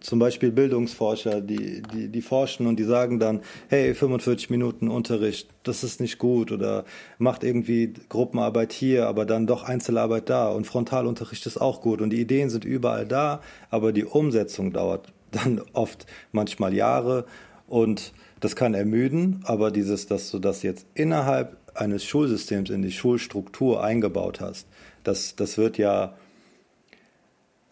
zum 0.00 0.18
Beispiel 0.18 0.50
Bildungsforscher, 0.50 1.40
die, 1.40 1.80
die, 1.82 2.08
die 2.08 2.22
forschen 2.22 2.66
und 2.66 2.76
die 2.76 2.84
sagen 2.84 3.20
dann, 3.20 3.40
hey, 3.68 3.94
45 3.94 4.50
Minuten 4.50 4.88
Unterricht, 4.88 5.48
das 5.62 5.84
ist 5.84 6.00
nicht 6.00 6.18
gut 6.18 6.50
oder 6.50 6.84
macht 7.18 7.44
irgendwie 7.44 7.92
Gruppenarbeit 8.08 8.72
hier, 8.72 9.06
aber 9.06 9.24
dann 9.24 9.46
doch 9.46 9.62
Einzelarbeit 9.62 10.28
da 10.28 10.48
und 10.48 10.66
Frontalunterricht 10.66 11.46
ist 11.46 11.60
auch 11.60 11.80
gut 11.80 12.00
und 12.00 12.10
die 12.10 12.20
Ideen 12.20 12.50
sind 12.50 12.64
überall 12.64 13.06
da, 13.06 13.40
aber 13.70 13.92
die 13.92 14.04
Umsetzung 14.04 14.72
dauert 14.72 15.12
dann 15.30 15.62
oft 15.72 16.06
manchmal 16.32 16.74
Jahre 16.74 17.24
und 17.68 18.12
das 18.40 18.56
kann 18.56 18.74
ermüden, 18.74 19.40
aber 19.44 19.70
dieses, 19.70 20.08
dass 20.08 20.32
du 20.32 20.40
das 20.40 20.64
jetzt 20.64 20.86
innerhalb 20.94 21.63
eines 21.74 22.04
Schulsystems 22.04 22.70
in 22.70 22.82
die 22.82 22.92
Schulstruktur 22.92 23.82
eingebaut 23.82 24.40
hast, 24.40 24.66
das, 25.02 25.36
das 25.36 25.58
wird 25.58 25.78
ja 25.78 26.14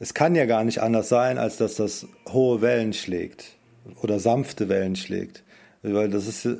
es 0.02 0.14
kann 0.14 0.34
ja 0.34 0.46
gar 0.46 0.64
nicht 0.64 0.82
anders 0.82 1.08
sein, 1.08 1.38
als 1.38 1.58
dass 1.58 1.76
das 1.76 2.08
hohe 2.28 2.60
Wellen 2.60 2.92
schlägt 2.92 3.56
oder 4.02 4.18
sanfte 4.18 4.68
Wellen 4.68 4.96
schlägt. 4.96 5.44
Weil 5.82 6.10
das 6.10 6.26
ist, 6.26 6.44
äh, 6.44 6.56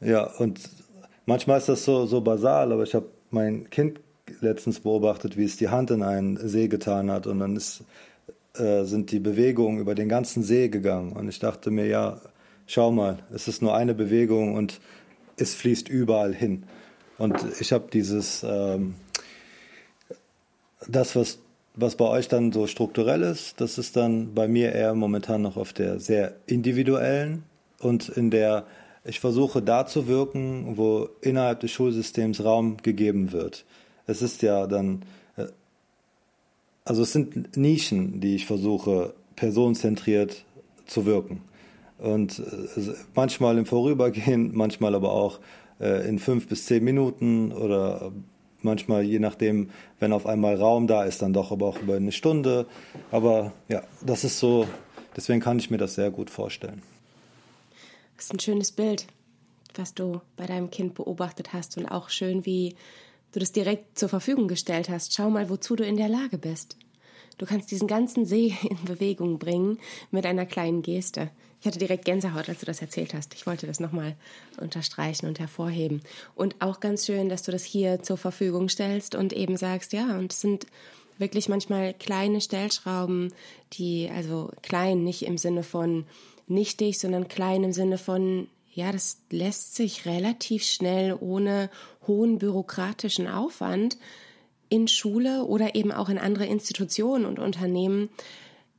ja, 0.00 0.24
und 0.24 0.60
manchmal 1.24 1.58
ist 1.58 1.68
das 1.68 1.84
so, 1.84 2.04
so 2.06 2.20
basal, 2.20 2.72
aber 2.72 2.82
ich 2.82 2.96
habe 2.96 3.06
mein 3.30 3.70
Kind 3.70 4.00
letztens 4.40 4.80
beobachtet, 4.80 5.36
wie 5.36 5.44
es 5.44 5.56
die 5.56 5.68
Hand 5.68 5.92
in 5.92 6.02
einen 6.02 6.36
See 6.48 6.66
getan 6.66 7.12
hat 7.12 7.28
und 7.28 7.38
dann 7.38 7.54
ist, 7.54 7.84
äh, 8.56 8.82
sind 8.82 9.12
die 9.12 9.20
Bewegungen 9.20 9.78
über 9.78 9.94
den 9.94 10.08
ganzen 10.08 10.42
See 10.42 10.68
gegangen. 10.68 11.12
Und 11.12 11.28
ich 11.28 11.38
dachte 11.38 11.70
mir, 11.70 11.86
ja, 11.86 12.20
schau 12.66 12.90
mal, 12.90 13.18
es 13.32 13.46
ist 13.46 13.62
nur 13.62 13.76
eine 13.76 13.94
Bewegung 13.94 14.56
und 14.56 14.80
es 15.42 15.54
fließt 15.54 15.88
überall 15.88 16.34
hin. 16.34 16.64
Und 17.18 17.36
ich 17.60 17.72
habe 17.72 17.88
dieses, 17.92 18.42
ähm, 18.42 18.94
das, 20.88 21.14
was 21.14 21.38
was 21.74 21.96
bei 21.96 22.04
euch 22.04 22.28
dann 22.28 22.52
so 22.52 22.66
strukturell 22.66 23.22
ist, 23.22 23.60
das 23.60 23.78
ist 23.78 23.96
dann 23.96 24.34
bei 24.34 24.46
mir 24.46 24.72
eher 24.72 24.94
momentan 24.94 25.42
noch 25.42 25.56
auf 25.56 25.72
der 25.72 26.00
sehr 26.00 26.34
individuellen 26.46 27.44
und 27.78 28.08
in 28.10 28.30
der 28.30 28.66
ich 29.04 29.18
versuche 29.18 29.62
da 29.62 29.86
zu 29.86 30.06
wirken, 30.06 30.76
wo 30.76 31.08
innerhalb 31.22 31.60
des 31.60 31.72
Schulsystems 31.72 32.44
Raum 32.44 32.76
gegeben 32.76 33.32
wird. 33.32 33.64
Es 34.06 34.22
ist 34.22 34.42
ja 34.42 34.66
dann, 34.68 35.02
äh, 35.36 35.46
also 36.84 37.02
es 37.02 37.12
sind 37.12 37.56
Nischen, 37.56 38.20
die 38.20 38.36
ich 38.36 38.46
versuche 38.46 39.14
personenzentriert 39.34 40.44
zu 40.86 41.04
wirken. 41.04 41.40
Und 41.98 42.38
äh, 42.38 42.94
manchmal 43.14 43.58
im 43.58 43.66
Vorübergehen, 43.66 44.50
manchmal 44.54 44.94
aber 44.94 45.12
auch 45.12 45.40
äh, 45.80 46.08
in 46.08 46.18
fünf 46.18 46.48
bis 46.48 46.66
zehn 46.66 46.82
Minuten 46.84 47.52
oder 47.52 48.12
manchmal, 48.62 49.02
je 49.02 49.18
nachdem, 49.18 49.70
wenn 49.98 50.12
auf 50.12 50.26
einmal 50.26 50.56
Raum 50.56 50.86
da 50.86 51.04
ist, 51.04 51.22
dann 51.22 51.32
doch 51.32 51.52
aber 51.52 51.66
auch 51.66 51.80
über 51.80 51.96
eine 51.96 52.12
Stunde. 52.12 52.66
Aber 53.10 53.52
ja, 53.68 53.82
das 54.04 54.24
ist 54.24 54.38
so, 54.38 54.66
deswegen 55.16 55.40
kann 55.40 55.58
ich 55.58 55.70
mir 55.70 55.78
das 55.78 55.94
sehr 55.94 56.10
gut 56.10 56.30
vorstellen. 56.30 56.82
Das 58.16 58.26
ist 58.26 58.34
ein 58.34 58.40
schönes 58.40 58.72
Bild, 58.72 59.06
was 59.74 59.94
du 59.94 60.20
bei 60.36 60.46
deinem 60.46 60.70
Kind 60.70 60.94
beobachtet 60.94 61.52
hast 61.52 61.76
und 61.76 61.86
auch 61.86 62.08
schön, 62.08 62.46
wie 62.46 62.76
du 63.32 63.40
das 63.40 63.52
direkt 63.52 63.98
zur 63.98 64.08
Verfügung 64.08 64.48
gestellt 64.48 64.88
hast. 64.88 65.14
Schau 65.14 65.30
mal, 65.30 65.50
wozu 65.50 65.76
du 65.76 65.84
in 65.84 65.96
der 65.96 66.08
Lage 66.08 66.38
bist. 66.38 66.76
Du 67.38 67.46
kannst 67.46 67.70
diesen 67.70 67.88
ganzen 67.88 68.24
See 68.24 68.54
in 68.62 68.84
Bewegung 68.84 69.38
bringen 69.38 69.78
mit 70.10 70.26
einer 70.26 70.46
kleinen 70.46 70.82
Geste. 70.82 71.30
Ich 71.62 71.66
hatte 71.68 71.78
direkt 71.78 72.04
Gänsehaut, 72.04 72.48
als 72.48 72.58
du 72.58 72.66
das 72.66 72.82
erzählt 72.82 73.14
hast. 73.14 73.34
Ich 73.34 73.46
wollte 73.46 73.68
das 73.68 73.78
nochmal 73.78 74.16
unterstreichen 74.60 75.26
und 75.26 75.38
hervorheben. 75.38 76.02
Und 76.34 76.60
auch 76.60 76.80
ganz 76.80 77.06
schön, 77.06 77.28
dass 77.28 77.44
du 77.44 77.52
das 77.52 77.62
hier 77.62 78.02
zur 78.02 78.16
Verfügung 78.16 78.68
stellst 78.68 79.14
und 79.14 79.32
eben 79.32 79.56
sagst, 79.56 79.92
ja, 79.92 80.18
und 80.18 80.32
es 80.32 80.40
sind 80.40 80.66
wirklich 81.18 81.48
manchmal 81.48 81.94
kleine 81.94 82.40
Stellschrauben, 82.40 83.32
die, 83.74 84.10
also 84.12 84.50
klein 84.62 85.04
nicht 85.04 85.22
im 85.22 85.38
Sinne 85.38 85.62
von 85.62 86.04
nichtig, 86.48 86.98
sondern 86.98 87.28
klein 87.28 87.62
im 87.62 87.72
Sinne 87.72 87.96
von, 87.96 88.48
ja, 88.74 88.90
das 88.90 89.18
lässt 89.30 89.76
sich 89.76 90.04
relativ 90.04 90.64
schnell 90.64 91.16
ohne 91.20 91.70
hohen 92.08 92.38
bürokratischen 92.40 93.28
Aufwand 93.28 93.98
in 94.68 94.88
Schule 94.88 95.44
oder 95.44 95.76
eben 95.76 95.92
auch 95.92 96.08
in 96.08 96.18
andere 96.18 96.46
Institutionen 96.46 97.24
und 97.24 97.38
Unternehmen 97.38 98.08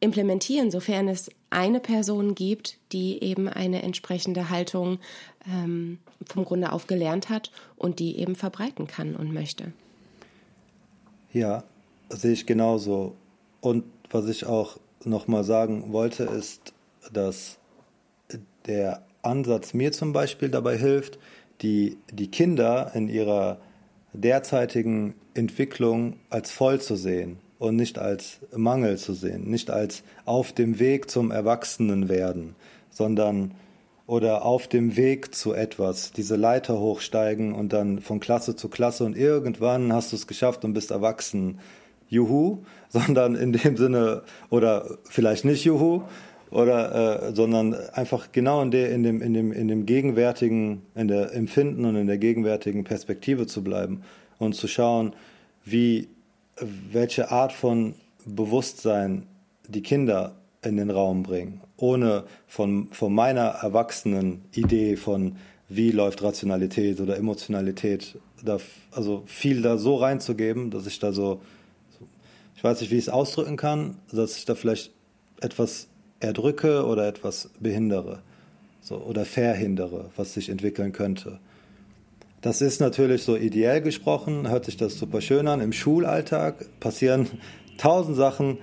implementieren, 0.02 0.69
sofern 0.69 1.08
es 1.08 1.32
eine 1.54 1.80
Person 1.80 2.36
gibt, 2.36 2.78
die 2.92 3.22
eben 3.24 3.48
eine 3.48 3.84
entsprechende 3.84 4.50
Haltung 4.50 5.00
ähm, 5.48 6.00
vom 6.26 6.46
Grunde 6.46 6.72
auf 6.72 6.88
gelernt 6.88 7.30
hat 7.30 7.52
und 7.76 8.00
die 8.00 8.18
eben 8.20 8.36
verbreiten 8.36 8.88
kann 8.88 9.16
und 9.16 9.34
möchte. 9.34 9.72
Ja, 11.32 11.63
sehe 12.10 12.34
ich 12.34 12.46
genauso. 12.46 13.16
Und 13.62 13.86
was 14.10 14.28
ich 14.28 14.46
auch 14.46 14.78
nochmal 15.04 15.44
sagen 15.44 15.92
wollte, 15.94 16.24
ist, 16.24 16.74
dass 17.12 17.58
der 18.66 19.04
Ansatz 19.22 19.74
mir 19.74 19.92
zum 19.92 20.13
Beispiel 20.13 20.50
dabei 20.50 20.78
hilft, 20.78 21.20
die, 21.62 21.98
die 22.12 22.30
Kinder 22.30 22.92
in 22.94 23.08
ihrer 23.08 23.60
derzeitigen 24.13 25.16
Entwicklung 25.34 26.18
als 26.30 26.52
voll 26.52 26.80
zu 26.82 26.96
sehen 26.96 27.39
und 27.63 27.78
nicht 27.78 27.97
als 27.97 28.39
Mangel 28.54 28.97
zu 28.97 29.13
sehen, 29.13 29.49
nicht 29.49 29.71
als 29.71 30.04
auf 30.26 30.52
dem 30.52 30.80
Weg 30.80 31.10
zum 31.10 31.32
Erwachsenenwerden, 31.32 32.56
sondern 32.89 33.52
oder 34.06 34.43
auf 34.43 34.67
dem 34.67 34.97
Weg 34.97 35.34
zu 35.34 35.54
etwas, 35.54 36.12
diese 36.12 36.36
Leiter 36.36 36.78
hochsteigen 36.78 37.54
und 37.54 37.71
dann 37.71 37.99
von 37.99 38.19
Klasse 38.19 38.58
zu 38.58 38.67
Klasse 38.67 39.06
und 39.06 39.15
irgendwann 39.15 39.93
hast 39.93 40.12
du 40.12 40.17
es 40.17 40.28
geschafft 40.28 40.65
und 40.65 40.73
bist 40.73 40.91
erwachsen. 40.91 41.60
Juhu, 42.10 42.60
sondern 42.89 43.36
in 43.36 43.54
dem 43.54 43.78
Sinne, 43.78 44.23
oder 44.49 44.97
vielleicht 45.10 45.45
nicht 45.45 45.63
Juhu, 45.63 46.02
oder 46.52 47.30
äh, 47.30 47.34
sondern 47.34 47.73
einfach 47.93 48.34
genau 48.34 48.62
in, 48.62 48.71
der, 48.71 48.91
in, 48.91 49.04
dem, 49.04 49.21
in, 49.21 49.34
dem, 49.34 49.54
in 49.54 49.69
dem 49.69 49.86
gegenwärtigen, 49.86 50.82
in 50.95 51.08
der 51.08 51.34
Empfinden 51.34 51.86
und 51.86 51.95
in 51.95 52.08
der 52.08 52.17
gegenwärtigen 52.17 52.84
Perspektive 52.84 53.47
zu 53.47 53.63
bleiben 53.63 54.04
und 54.38 54.54
zu 54.54 54.67
schauen, 54.67 55.13
wie 55.63 56.10
welche 56.60 57.32
Art 57.32 57.54
von 57.54 57.96
Bewusstsein 58.26 59.28
die 59.68 59.82
Kinder 59.82 60.36
in 60.63 60.78
den 60.78 60.89
Raum 60.89 61.24
bringen, 61.24 61.62
ohne 61.78 62.24
von, 62.48 62.88
von 62.92 63.13
meiner 63.13 63.42
erwachsenen 63.42 64.44
Idee 64.54 64.96
von 64.96 65.38
wie 65.70 65.92
läuft 65.92 66.22
Rationalität 66.22 67.02
oder 67.02 67.18
Emotionalität, 67.18 68.18
da, 68.44 68.60
also 68.92 69.24
viel 69.26 69.62
da 69.62 69.78
so 69.78 69.95
reinzugeben, 69.95 70.70
dass 70.70 70.86
ich 70.86 70.99
da 70.99 71.12
so, 71.12 71.41
ich 72.56 72.64
weiß 72.64 72.82
nicht, 72.82 72.91
wie 72.91 72.97
ich 72.97 73.06
es 73.06 73.10
ausdrücken 73.10 73.58
kann, 73.58 73.97
dass 74.12 74.38
ich 74.38 74.45
da 74.45 74.56
vielleicht 74.56 74.91
etwas 75.41 75.88
erdrücke 76.20 76.86
oder 76.86 77.08
etwas 77.08 77.49
behindere 77.60 78.22
so, 78.82 78.97
oder 78.97 79.26
verhindere, 79.26 80.10
was 80.16 80.34
sich 80.34 80.49
entwickeln 80.49 80.91
könnte. 80.91 81.39
Das 82.44 82.60
ist 82.60 82.82
natürlich 82.82 83.24
so 83.24 83.38
ideell 83.38 83.80
gesprochen, 83.80 84.50
hört 84.50 84.66
sich 84.66 84.76
das 84.76 85.00
super 85.00 85.22
schön 85.22 85.48
an. 85.48 85.62
Im 85.62 85.72
Schulalltag 85.72 86.66
passieren 86.82 87.28
tausend 87.78 88.18
Sachen 88.18 88.58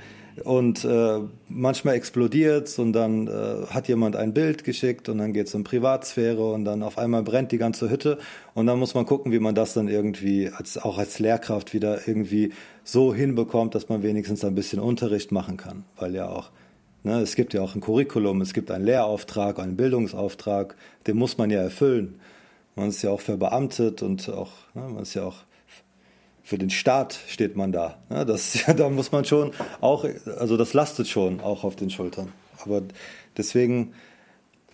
und 0.45 0.85
äh, 0.85 1.21
manchmal 1.49 1.95
explodiert 1.95 2.69
es 2.69 2.79
und 2.79 2.93
dann 2.93 3.27
äh, 3.27 3.67
hat 3.71 3.89
jemand 3.89 4.17
ein 4.17 4.35
Bild 4.35 4.65
geschickt 4.65 5.09
und 5.09 5.17
dann 5.17 5.33
geht 5.33 5.47
es 5.47 5.55
um 5.55 5.65
Privatsphäre 5.65 6.53
und 6.53 6.67
dann 6.67 6.83
auf 6.83 6.99
einmal 6.99 7.23
brennt 7.23 7.53
die 7.53 7.59
ganze 7.59 7.89
Hütte 7.89 8.19
und 8.53 8.67
dann 8.67 8.79
muss 8.79 8.93
man 8.93 9.07
gucken, 9.07 9.33
wie 9.33 9.39
man 9.39 9.55
das 9.55 9.73
dann 9.73 9.89
irgendwie 9.89 10.51
als, 10.55 10.77
auch 10.77 10.99
als 10.99 11.19
Lehrkraft 11.19 11.73
wieder 11.73 12.07
irgendwie 12.07 12.53
so 12.85 13.15
hinbekommt, 13.15 13.75
dass 13.75 13.89
man 13.89 14.03
wenigstens 14.03 14.45
ein 14.45 14.55
bisschen 14.55 14.79
Unterricht 14.79 15.33
machen 15.33 15.57
kann, 15.57 15.85
weil 15.97 16.15
ja 16.15 16.29
auch 16.29 16.51
Ne, 17.03 17.19
es 17.23 17.35
gibt 17.35 17.55
ja 17.55 17.63
auch 17.63 17.75
ein 17.75 17.81
Curriculum, 17.81 18.43
es 18.43 18.53
gibt 18.53 18.71
einen 18.71 18.85
Lehrauftrag, 18.85 19.59
einen 19.59 19.75
Bildungsauftrag, 19.75 20.77
den 21.07 21.17
muss 21.17 21.39
man 21.39 21.49
ja 21.49 21.63
erfüllen. 21.63 22.21
Man 22.77 22.89
ist 22.89 23.03
ja 23.03 23.11
auch 23.11 23.21
verbeamtet 23.21 24.03
und 24.03 24.29
auch, 24.29 24.53
ne, 24.75 24.83
man 24.83 25.03
ist 25.03 25.15
ja 25.15 25.25
auch 25.25 25.37
für 26.43 26.59
den 26.59 26.71
Staat 26.71 27.19
steht 27.29 27.57
man 27.57 27.71
da. 27.71 27.99
Ne? 28.09 28.27
Das, 28.27 28.59
da 28.77 28.89
muss 28.89 29.13
man 29.13 29.25
schon 29.25 29.53
auch, 29.81 30.05
also 30.39 30.57
das 30.57 30.75
lastet 30.75 31.07
schon 31.07 31.41
auch 31.41 31.63
auf 31.63 31.77
den 31.77 31.91
Schultern. 31.91 32.33
Aber 32.65 32.83
deswegen 33.37 33.95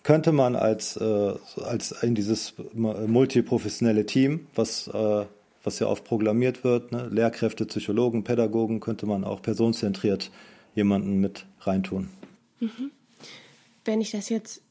könnte 0.03 0.32
man 0.32 0.57
als, 0.57 0.97
äh, 0.97 1.34
als 1.62 1.90
in 2.03 2.14
dieses 2.14 2.55
multiprofessionelle 2.72 4.07
Team, 4.07 4.47
was, 4.55 4.88
äh, 4.88 5.24
was 5.64 5.78
ja 5.78 5.88
oft 5.88 6.05
programmiert 6.05 6.64
wird, 6.64 6.92
ne? 6.92 7.09
Lehrkräfte, 7.11 7.66
Psychologen, 7.66 8.24
Pädagogen, 8.24 8.80
könnte 8.80 9.05
man 9.05 9.24
auch 9.24 9.42
personenzentriert 9.42 10.30
jemanden 10.74 11.20
mit 11.20 11.44
reintun. 11.61 12.09
Mhm. 12.61 12.92
Wenn 13.84 14.01
ich 14.01 14.12
das 14.12 14.28
jetzt 14.28 14.62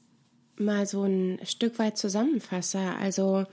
mal 0.58 0.86
so 0.86 1.03
ein 1.03 1.39
Stück 1.43 1.80
weit 1.80 1.97
zusammenfasse, 1.97 2.80
also 2.99 3.45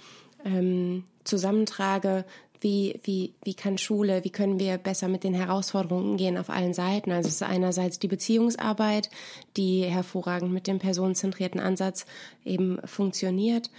ähm, 0.44 1.04
zusammentrage, 1.24 2.24
wie, 2.62 3.00
wie, 3.02 3.34
wie 3.42 3.54
kann 3.54 3.76
Schule, 3.76 4.24
wie 4.24 4.30
können 4.30 4.60
wir 4.60 4.78
besser 4.78 5.08
mit 5.08 5.24
den 5.24 5.34
Herausforderungen 5.34 6.10
umgehen 6.12 6.38
auf 6.38 6.48
allen 6.48 6.74
Seiten. 6.74 7.10
Also 7.10 7.28
es 7.28 7.36
ist 7.36 7.42
einerseits 7.42 7.98
die 7.98 8.08
Beziehungsarbeit, 8.08 9.10
die 9.56 9.82
hervorragend 9.82 10.52
mit 10.52 10.66
dem 10.66 10.78
personenzentrierten 10.78 11.60
Ansatz 11.60 12.06
eben 12.44 12.78
funktioniert. 12.84 13.70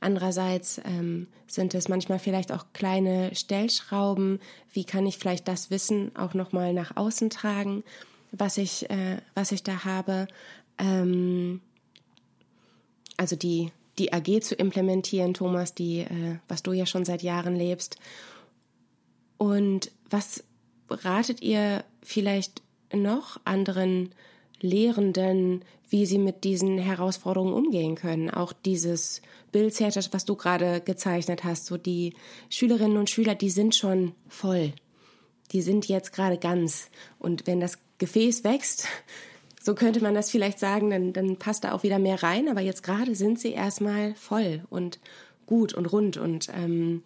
Andererseits 0.00 0.80
ähm, 0.84 1.26
sind 1.46 1.74
es 1.74 1.88
manchmal 1.88 2.18
vielleicht 2.18 2.52
auch 2.52 2.66
kleine 2.72 3.34
Stellschrauben. 3.34 4.40
Wie 4.72 4.84
kann 4.84 5.06
ich 5.06 5.18
vielleicht 5.18 5.48
das 5.48 5.70
Wissen 5.70 6.14
auch 6.14 6.34
nochmal 6.34 6.72
nach 6.72 6.96
außen 6.96 7.30
tragen, 7.30 7.82
was 8.30 8.58
ich, 8.58 8.88
äh, 8.90 9.16
was 9.34 9.52
ich 9.52 9.62
da 9.62 9.84
habe? 9.84 10.28
Ähm, 10.78 11.60
also 13.18 13.36
die, 13.36 13.70
die 13.98 14.12
AG 14.14 14.40
zu 14.40 14.54
implementieren, 14.54 15.34
Thomas, 15.34 15.74
die, 15.74 16.00
äh, 16.00 16.38
was 16.48 16.62
du 16.62 16.72
ja 16.72 16.86
schon 16.86 17.04
seit 17.04 17.22
Jahren 17.22 17.54
lebst. 17.54 17.96
Und 19.36 19.90
was 20.08 20.44
ratet 20.88 21.42
ihr 21.42 21.84
vielleicht 22.02 22.62
noch 22.92 23.38
anderen 23.44 24.14
Lehrenden, 24.60 25.64
wie 25.90 26.06
sie 26.06 26.18
mit 26.18 26.44
diesen 26.44 26.78
Herausforderungen 26.78 27.52
umgehen 27.52 27.96
können? 27.96 28.30
Auch 28.30 28.52
dieses 28.52 29.20
Bild, 29.52 29.78
was 29.80 30.24
du 30.24 30.36
gerade 30.36 30.80
gezeichnet 30.80 31.44
hast, 31.44 31.66
so 31.66 31.76
die 31.76 32.14
Schülerinnen 32.50 32.96
und 32.96 33.10
Schüler, 33.10 33.34
die 33.34 33.50
sind 33.50 33.74
schon 33.74 34.12
voll. 34.28 34.72
Die 35.52 35.62
sind 35.62 35.88
jetzt 35.88 36.12
gerade 36.12 36.38
ganz. 36.38 36.90
Und 37.18 37.46
wenn 37.46 37.60
das 37.60 37.78
Gefäß 37.98 38.44
wächst, 38.44 38.86
so 39.68 39.74
könnte 39.74 40.02
man 40.02 40.14
das 40.14 40.30
vielleicht 40.30 40.58
sagen, 40.58 40.88
dann, 40.88 41.12
dann 41.12 41.36
passt 41.36 41.62
da 41.62 41.72
auch 41.72 41.82
wieder 41.82 41.98
mehr 41.98 42.22
rein. 42.22 42.48
Aber 42.48 42.62
jetzt 42.62 42.82
gerade 42.82 43.14
sind 43.14 43.38
sie 43.38 43.52
erstmal 43.52 44.14
voll 44.14 44.62
und 44.70 44.98
gut 45.44 45.74
und 45.74 45.84
rund. 45.84 46.16
Und 46.16 46.48
ähm, 46.56 47.02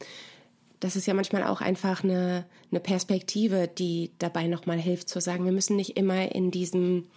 das 0.79 0.95
ist 0.95 1.09
ja 1.09 1.15
manchmal 1.15 1.43
auch 1.43 1.61
einfach 1.61 2.05
eine, 2.05 2.45
eine 2.71 2.79
Perspektive, 2.79 3.67
die 3.67 4.13
dabei 4.21 4.47
nochmal 4.47 4.79
hilft 4.79 5.09
zu 5.09 5.21
sagen, 5.21 5.45
wir 5.45 5.51
müssen 5.51 5.75
nicht 5.75 5.97
immer 5.97 6.31
in 6.37 6.53
diesem, 6.53 7.09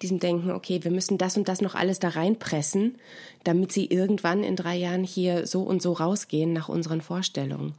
diesem 0.00 0.18
Denken, 0.18 0.50
okay, 0.50 0.82
wir 0.82 0.90
müssen 0.90 1.18
das 1.18 1.36
und 1.36 1.46
das 1.46 1.60
noch 1.60 1.74
alles 1.74 1.98
da 1.98 2.08
reinpressen, 2.08 2.96
damit 3.44 3.72
sie 3.72 3.84
irgendwann 3.84 4.42
in 4.42 4.56
drei 4.56 4.76
Jahren 4.76 5.04
hier 5.04 5.46
so 5.46 5.60
und 5.60 5.82
so 5.82 5.92
rausgehen 5.92 6.54
nach 6.54 6.70
unseren 6.70 7.02
Vorstellungen. 7.02 7.74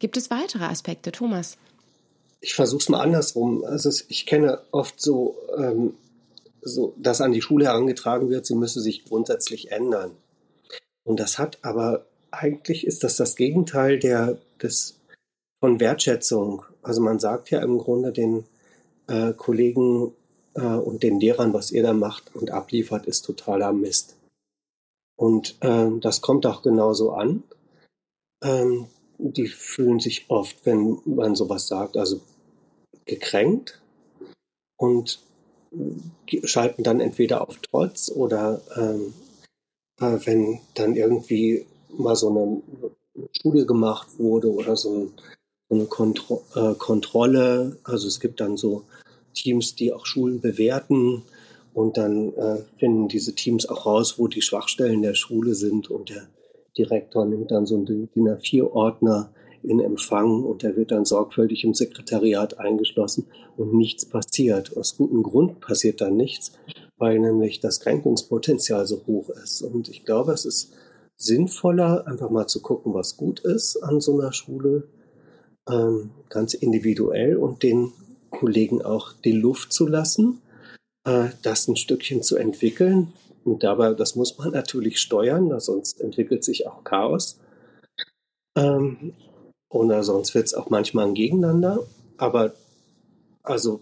Gibt 0.00 0.16
es 0.16 0.28
weitere 0.28 0.64
Aspekte, 0.64 1.12
Thomas? 1.12 1.56
Ich 2.40 2.54
versuche 2.54 2.82
es 2.82 2.88
mal 2.88 3.00
andersrum. 3.00 3.64
Also 3.64 3.90
ich 4.08 4.26
kenne 4.26 4.60
oft 4.72 5.00
so 5.00 5.36
ähm, 5.56 5.94
so, 6.62 6.94
dass 6.96 7.20
an 7.20 7.32
die 7.32 7.42
Schule 7.42 7.66
herangetragen 7.66 8.28
wird, 8.30 8.46
sie 8.46 8.54
müsse 8.54 8.80
sich 8.80 9.04
grundsätzlich 9.04 9.72
ändern. 9.72 10.12
Und 11.04 11.20
das 11.20 11.38
hat 11.38 11.58
aber 11.62 12.06
eigentlich 12.30 12.86
ist 12.86 13.04
das 13.04 13.16
das 13.16 13.36
Gegenteil 13.36 13.98
der, 13.98 14.38
des, 14.62 15.00
von 15.60 15.80
Wertschätzung. 15.80 16.64
Also 16.82 17.00
man 17.00 17.18
sagt 17.18 17.50
ja 17.50 17.60
im 17.62 17.78
Grunde 17.78 18.12
den 18.12 18.44
äh, 19.06 19.32
Kollegen 19.32 20.12
äh, 20.54 20.60
und 20.60 21.02
den 21.02 21.20
Lehrern, 21.20 21.52
was 21.52 21.70
ihr 21.70 21.82
da 21.82 21.92
macht 21.92 22.34
und 22.34 22.50
abliefert, 22.50 23.06
ist 23.06 23.22
totaler 23.22 23.72
Mist. 23.72 24.16
Und 25.16 25.56
äh, 25.60 25.90
das 26.00 26.20
kommt 26.20 26.46
auch 26.46 26.62
genauso 26.62 27.12
an. 27.12 27.42
Ähm, 28.42 28.86
die 29.18 29.48
fühlen 29.48 29.98
sich 29.98 30.26
oft, 30.28 30.64
wenn 30.64 31.00
man 31.04 31.34
sowas 31.34 31.66
sagt, 31.66 31.96
also 31.96 32.20
gekränkt. 33.04 33.80
Und 34.76 35.20
schalten 36.44 36.82
dann 36.82 37.00
entweder 37.00 37.42
auf 37.42 37.58
Trotz 37.58 38.10
oder 38.10 38.60
ähm, 38.76 39.12
äh, 40.00 40.18
wenn 40.24 40.60
dann 40.74 40.94
irgendwie 40.94 41.66
mal 41.96 42.16
so 42.16 42.30
eine 42.30 42.62
Studie 43.32 43.66
gemacht 43.66 44.18
wurde 44.18 44.52
oder 44.52 44.76
so, 44.76 45.10
eine 45.70 45.84
Kontro 45.86 46.42
äh, 46.54 46.74
Kontrolle. 46.74 47.78
Also 47.84 48.08
es 48.08 48.20
gibt 48.20 48.40
dann 48.40 48.56
so 48.56 48.84
Teams, 49.34 49.74
die 49.74 49.92
auch 49.92 50.06
Schulen 50.06 50.40
bewerten 50.40 51.22
und 51.74 51.96
dann 51.96 52.32
äh, 52.34 52.58
finden 52.78 53.08
diese 53.08 53.34
Teams 53.34 53.68
auch 53.68 53.86
raus, 53.86 54.18
wo 54.18 54.28
die 54.28 54.42
Schwachstellen 54.42 55.02
der 55.02 55.14
Schule 55.14 55.54
sind 55.54 55.90
und 55.90 56.08
der 56.10 56.28
Direktor 56.76 57.24
nimmt 57.24 57.50
dann 57.50 57.66
so 57.66 57.76
einen 57.76 57.86
DIN 57.86 58.28
A4-Ordner 58.28 59.30
in 59.62 59.80
Empfang 59.80 60.44
und 60.44 60.62
der 60.62 60.76
wird 60.76 60.90
dann 60.90 61.04
sorgfältig 61.04 61.64
im 61.64 61.74
Sekretariat 61.74 62.58
eingeschlossen 62.58 63.26
und 63.56 63.74
nichts 63.74 64.06
passiert. 64.06 64.76
Aus 64.76 64.96
gutem 64.96 65.22
Grund 65.22 65.60
passiert 65.60 66.00
dann 66.00 66.16
nichts, 66.16 66.52
weil 66.96 67.18
nämlich 67.18 67.60
das 67.60 67.80
Kränkungspotenzial 67.80 68.86
so 68.86 69.02
hoch 69.06 69.30
ist. 69.30 69.62
Und 69.62 69.88
ich 69.88 70.04
glaube, 70.04 70.32
es 70.32 70.44
ist 70.44 70.72
sinnvoller, 71.16 72.06
einfach 72.06 72.30
mal 72.30 72.46
zu 72.46 72.62
gucken, 72.62 72.94
was 72.94 73.16
gut 73.16 73.40
ist 73.40 73.76
an 73.82 74.00
so 74.00 74.18
einer 74.18 74.32
Schule, 74.32 74.88
ähm, 75.68 76.10
ganz 76.30 76.54
individuell 76.54 77.36
und 77.36 77.62
den 77.62 77.92
Kollegen 78.30 78.82
auch 78.82 79.12
die 79.12 79.32
Luft 79.32 79.72
zu 79.72 79.86
lassen, 79.86 80.40
äh, 81.04 81.28
das 81.42 81.68
ein 81.68 81.76
Stückchen 81.76 82.22
zu 82.22 82.36
entwickeln. 82.36 83.12
Und 83.44 83.62
dabei, 83.62 83.94
das 83.94 84.14
muss 84.14 84.38
man 84.38 84.52
natürlich 84.52 85.00
steuern, 85.00 85.58
sonst 85.60 86.00
entwickelt 86.00 86.44
sich 86.44 86.66
auch 86.66 86.84
Chaos. 86.84 87.38
Ähm, 88.56 89.14
oder 89.68 90.02
sonst 90.02 90.34
wird 90.34 90.46
es 90.46 90.54
auch 90.54 90.70
manchmal 90.70 91.06
ein 91.06 91.14
Gegeneinander. 91.14 91.80
Aber 92.16 92.54
also 93.42 93.80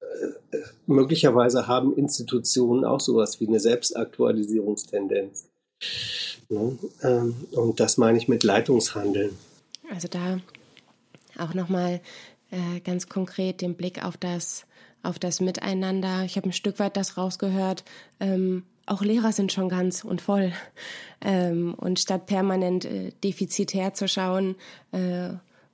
äh, 0.00 0.58
möglicherweise 0.86 1.66
haben 1.66 1.96
Institutionen 1.96 2.84
auch 2.84 3.00
sowas 3.00 3.40
wie 3.40 3.48
eine 3.48 3.60
Selbstaktualisierungstendenz. 3.60 5.48
Ne? 6.48 6.78
Ähm, 7.02 7.34
und 7.52 7.80
das 7.80 7.96
meine 7.96 8.18
ich 8.18 8.28
mit 8.28 8.42
Leitungshandeln. 8.42 9.36
Also 9.92 10.08
da 10.08 10.40
auch 11.38 11.54
nochmal 11.54 12.00
äh, 12.50 12.80
ganz 12.80 13.08
konkret 13.08 13.60
den 13.60 13.74
Blick 13.74 14.04
auf 14.04 14.16
das, 14.16 14.66
auf 15.02 15.18
das 15.18 15.40
Miteinander. 15.40 16.24
Ich 16.24 16.36
habe 16.36 16.48
ein 16.48 16.52
Stück 16.52 16.78
weit 16.78 16.96
das 16.96 17.16
rausgehört. 17.16 17.84
Ähm, 18.18 18.64
auch 18.90 19.02
Lehrer 19.02 19.32
sind 19.32 19.52
schon 19.52 19.68
ganz 19.68 20.04
und 20.04 20.20
voll. 20.20 20.52
Ähm, 21.20 21.74
und 21.74 22.00
statt 22.00 22.26
permanent 22.26 22.84
äh, 22.84 23.12
defizitär 23.22 23.94
zu 23.94 24.08
schauen, 24.08 24.56
äh, 24.92 25.30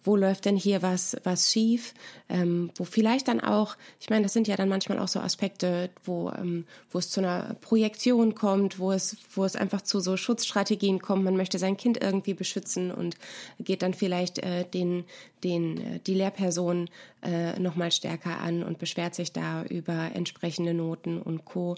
wo 0.06 0.14
läuft 0.14 0.44
denn 0.44 0.56
hier 0.56 0.82
was, 0.82 1.16
was 1.24 1.50
schief, 1.50 1.92
ähm, 2.28 2.70
wo 2.76 2.84
vielleicht 2.84 3.26
dann 3.28 3.40
auch, 3.40 3.76
ich 4.00 4.08
meine, 4.08 4.22
das 4.22 4.32
sind 4.32 4.46
ja 4.46 4.56
dann 4.56 4.68
manchmal 4.68 5.00
auch 5.00 5.08
so 5.08 5.18
Aspekte, 5.18 5.90
wo, 6.04 6.30
ähm, 6.30 6.64
wo 6.90 6.98
es 6.98 7.10
zu 7.10 7.20
einer 7.20 7.56
Projektion 7.60 8.34
kommt, 8.34 8.78
wo 8.78 8.92
es, 8.92 9.16
wo 9.34 9.44
es 9.44 9.56
einfach 9.56 9.82
zu 9.82 9.98
so 9.98 10.16
Schutzstrategien 10.16 11.00
kommt, 11.00 11.24
man 11.24 11.36
möchte 11.36 11.58
sein 11.58 11.76
Kind 11.76 12.02
irgendwie 12.02 12.34
beschützen 12.34 12.92
und 12.92 13.16
geht 13.58 13.82
dann 13.82 13.94
vielleicht 13.94 14.38
äh, 14.38 14.64
den, 14.64 15.04
den, 15.42 15.78
äh, 15.78 16.00
die 16.06 16.14
Lehrperson 16.14 16.88
äh, 17.22 17.58
nochmal 17.58 17.90
stärker 17.90 18.38
an 18.40 18.62
und 18.62 18.78
beschwert 18.78 19.14
sich 19.14 19.32
da 19.32 19.64
über 19.64 20.10
entsprechende 20.14 20.74
Noten 20.74 21.20
und 21.20 21.44
Co. 21.44 21.74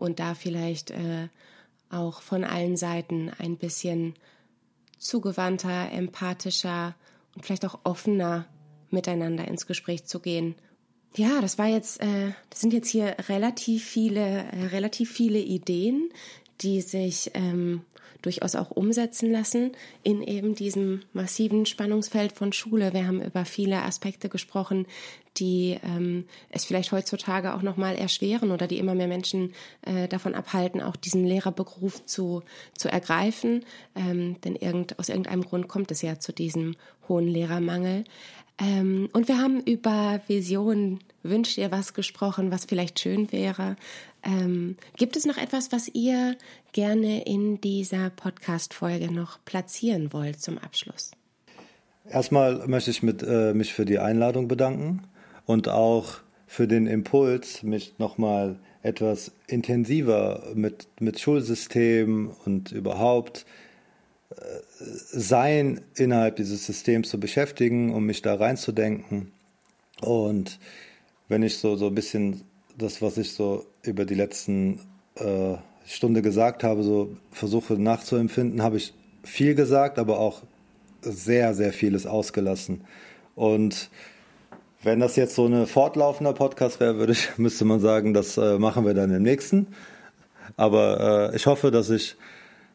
Und 0.00 0.18
da 0.18 0.34
vielleicht 0.34 0.92
äh, 0.92 1.28
auch 1.90 2.22
von 2.22 2.42
allen 2.42 2.78
Seiten 2.78 3.30
ein 3.38 3.58
bisschen 3.58 4.14
zugewandter, 4.96 5.92
empathischer 5.92 6.94
und 7.34 7.44
vielleicht 7.44 7.66
auch 7.66 7.80
offener 7.84 8.46
miteinander 8.88 9.46
ins 9.46 9.66
Gespräch 9.66 10.06
zu 10.06 10.20
gehen. 10.20 10.54
Ja, 11.16 11.42
das 11.42 11.58
war 11.58 11.66
jetzt, 11.66 12.00
äh, 12.00 12.32
das 12.48 12.60
sind 12.60 12.72
jetzt 12.72 12.88
hier 12.88 13.14
relativ 13.28 13.84
viele, 13.84 14.20
äh, 14.20 14.64
relativ 14.72 15.12
viele 15.12 15.38
Ideen, 15.38 16.08
die 16.62 16.80
sich 16.80 17.32
ähm, 17.34 17.82
durchaus 18.22 18.54
auch 18.54 18.70
umsetzen 18.70 19.30
lassen 19.30 19.72
in 20.02 20.22
eben 20.22 20.54
diesem 20.54 21.02
massiven 21.12 21.66
Spannungsfeld 21.66 22.32
von 22.32 22.52
Schule. 22.52 22.92
Wir 22.92 23.06
haben 23.06 23.22
über 23.22 23.44
viele 23.44 23.82
Aspekte 23.82 24.28
gesprochen, 24.28 24.86
die 25.36 25.78
ähm, 25.84 26.24
es 26.50 26.64
vielleicht 26.64 26.92
heutzutage 26.92 27.54
auch 27.54 27.62
noch 27.62 27.76
mal 27.76 27.94
erschweren 27.94 28.50
oder 28.50 28.66
die 28.66 28.78
immer 28.78 28.94
mehr 28.94 29.08
Menschen 29.08 29.52
äh, 29.82 30.08
davon 30.08 30.34
abhalten, 30.34 30.80
auch 30.80 30.96
diesen 30.96 31.24
Lehrerberuf 31.24 32.04
zu, 32.04 32.42
zu 32.76 32.88
ergreifen. 32.88 33.64
Ähm, 33.94 34.40
denn 34.42 34.56
irgend, 34.56 34.98
aus 34.98 35.08
irgendeinem 35.08 35.42
Grund 35.42 35.68
kommt 35.68 35.90
es 35.90 36.02
ja 36.02 36.18
zu 36.18 36.32
diesem 36.32 36.76
hohen 37.08 37.28
Lehrermangel. 37.28 38.04
Ähm, 38.60 39.08
und 39.12 39.28
wir 39.28 39.38
haben 39.38 39.60
über 39.60 40.20
Visionen, 40.26 41.00
wünscht 41.22 41.56
ihr 41.58 41.70
was 41.70 41.94
gesprochen, 41.94 42.50
was 42.50 42.66
vielleicht 42.66 43.00
schön 43.00 43.32
wäre. 43.32 43.76
Ähm, 44.22 44.76
gibt 44.96 45.16
es 45.16 45.24
noch 45.24 45.38
etwas, 45.38 45.72
was 45.72 45.88
ihr 45.88 46.36
gerne 46.72 47.24
in 47.24 47.60
dieser 47.60 48.10
Podcast-Folge 48.10 49.12
noch 49.12 49.38
platzieren 49.44 50.12
wollt 50.12 50.40
zum 50.40 50.58
Abschluss? 50.58 51.12
Erstmal 52.08 52.66
möchte 52.66 52.90
ich 52.90 53.02
mit, 53.02 53.22
äh, 53.22 53.54
mich 53.54 53.72
für 53.72 53.84
die 53.84 53.98
Einladung 53.98 54.48
bedanken 54.48 55.04
und 55.46 55.68
auch 55.68 56.18
für 56.46 56.66
den 56.66 56.86
Impuls, 56.86 57.62
mich 57.62 57.94
nochmal 57.98 58.58
etwas 58.82 59.32
intensiver 59.46 60.42
mit, 60.54 60.88
mit 60.98 61.20
Schulsystem 61.20 62.32
und 62.44 62.72
überhaupt 62.72 63.46
äh, 64.30 64.34
Sein 64.78 65.80
innerhalb 65.94 66.36
dieses 66.36 66.66
Systems 66.66 67.10
zu 67.10 67.20
beschäftigen, 67.20 67.94
um 67.94 68.06
mich 68.06 68.22
da 68.22 68.34
reinzudenken. 68.34 69.32
Und 70.00 70.58
wenn 71.28 71.42
ich 71.42 71.58
so, 71.58 71.76
so 71.76 71.86
ein 71.86 71.94
bisschen 71.94 72.42
das, 72.80 73.02
was 73.02 73.18
ich 73.18 73.32
so 73.32 73.66
über 73.82 74.04
die 74.04 74.14
letzten 74.14 74.80
äh, 75.16 75.54
Stunde 75.86 76.22
gesagt 76.22 76.64
habe, 76.64 76.82
so 76.82 77.16
versuche 77.30 77.74
nachzuempfinden, 77.74 78.62
habe 78.62 78.76
ich 78.76 78.94
viel 79.22 79.54
gesagt, 79.54 79.98
aber 79.98 80.18
auch 80.18 80.42
sehr, 81.02 81.54
sehr 81.54 81.72
vieles 81.72 82.06
ausgelassen. 82.06 82.84
Und 83.34 83.90
wenn 84.82 85.00
das 85.00 85.16
jetzt 85.16 85.34
so 85.34 85.46
ein 85.46 85.66
fortlaufender 85.66 86.32
Podcast 86.32 86.80
wäre, 86.80 86.96
würde 86.98 87.12
ich, 87.12 87.28
müsste 87.38 87.64
man 87.64 87.80
sagen, 87.80 88.14
das 88.14 88.36
äh, 88.36 88.58
machen 88.58 88.84
wir 88.86 88.94
dann 88.94 89.10
im 89.14 89.22
nächsten. 89.22 89.68
Aber 90.56 91.30
äh, 91.32 91.36
ich 91.36 91.46
hoffe, 91.46 91.70
dass 91.70 91.90
ich 91.90 92.16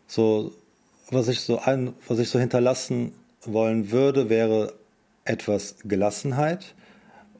so, 0.07 0.51
was 1.09 1.27
ich 1.27 1.41
so 1.41 1.59
ein, 1.59 1.93
was 2.07 2.19
ich 2.19 2.29
so 2.29 2.39
hinterlassen 2.39 3.13
wollen 3.43 3.91
würde, 3.91 4.29
wäre 4.29 4.73
etwas 5.23 5.77
Gelassenheit 5.83 6.75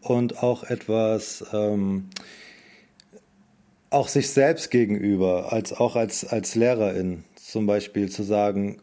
und 0.01 0.43
auch 0.43 0.63
etwas, 0.63 1.45
ähm, 1.53 2.09
auch 3.89 4.07
sich 4.07 4.29
selbst 4.29 4.71
gegenüber, 4.71 5.53
als 5.53 5.73
auch 5.73 5.95
als, 5.95 6.25
als 6.25 6.55
Lehrerin 6.55 7.23
zum 7.35 7.67
Beispiel 7.67 8.09
zu 8.09 8.23
sagen, 8.23 8.81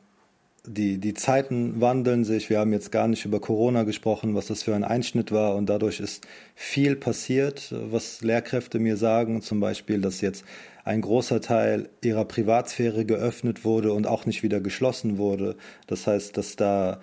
die, 0.64 0.98
die 0.98 1.14
Zeiten 1.14 1.80
wandeln 1.80 2.24
sich. 2.24 2.48
Wir 2.48 2.60
haben 2.60 2.72
jetzt 2.72 2.92
gar 2.92 3.08
nicht 3.08 3.24
über 3.24 3.40
Corona 3.40 3.82
gesprochen, 3.82 4.34
was 4.34 4.46
das 4.46 4.62
für 4.62 4.74
ein 4.74 4.84
Einschnitt 4.84 5.32
war. 5.32 5.56
Und 5.56 5.66
dadurch 5.66 5.98
ist 5.98 6.26
viel 6.54 6.94
passiert, 6.94 7.74
was 7.90 8.22
Lehrkräfte 8.22 8.78
mir 8.78 8.96
sagen. 8.96 9.42
Zum 9.42 9.58
Beispiel, 9.60 10.00
dass 10.00 10.20
jetzt 10.20 10.44
ein 10.84 11.00
großer 11.00 11.40
Teil 11.40 11.88
ihrer 12.02 12.24
Privatsphäre 12.24 13.04
geöffnet 13.04 13.64
wurde 13.64 13.92
und 13.92 14.06
auch 14.06 14.24
nicht 14.24 14.42
wieder 14.42 14.60
geschlossen 14.60 15.18
wurde. 15.18 15.56
Das 15.86 16.06
heißt, 16.06 16.36
dass 16.36 16.56
da 16.56 17.00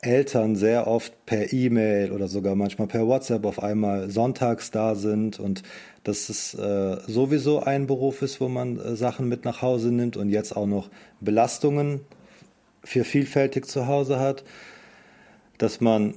Eltern 0.00 0.56
sehr 0.56 0.86
oft 0.86 1.26
per 1.26 1.52
E-Mail 1.52 2.12
oder 2.12 2.28
sogar 2.28 2.54
manchmal 2.54 2.86
per 2.86 3.06
WhatsApp 3.06 3.44
auf 3.44 3.62
einmal 3.62 4.10
sonntags 4.10 4.70
da 4.70 4.94
sind 4.94 5.40
und 5.40 5.62
dass 6.06 6.28
es 6.28 6.54
äh, 6.54 6.98
sowieso 7.08 7.64
ein 7.64 7.88
Beruf 7.88 8.22
ist, 8.22 8.40
wo 8.40 8.48
man 8.48 8.78
äh, 8.78 8.94
Sachen 8.94 9.28
mit 9.28 9.44
nach 9.44 9.60
Hause 9.60 9.90
nimmt 9.90 10.16
und 10.16 10.28
jetzt 10.28 10.56
auch 10.56 10.66
noch 10.66 10.88
Belastungen 11.20 12.00
für 12.84 13.02
vielfältig 13.02 13.66
zu 13.66 13.88
Hause 13.88 14.20
hat, 14.20 14.44
dass 15.58 15.80
man, 15.80 16.14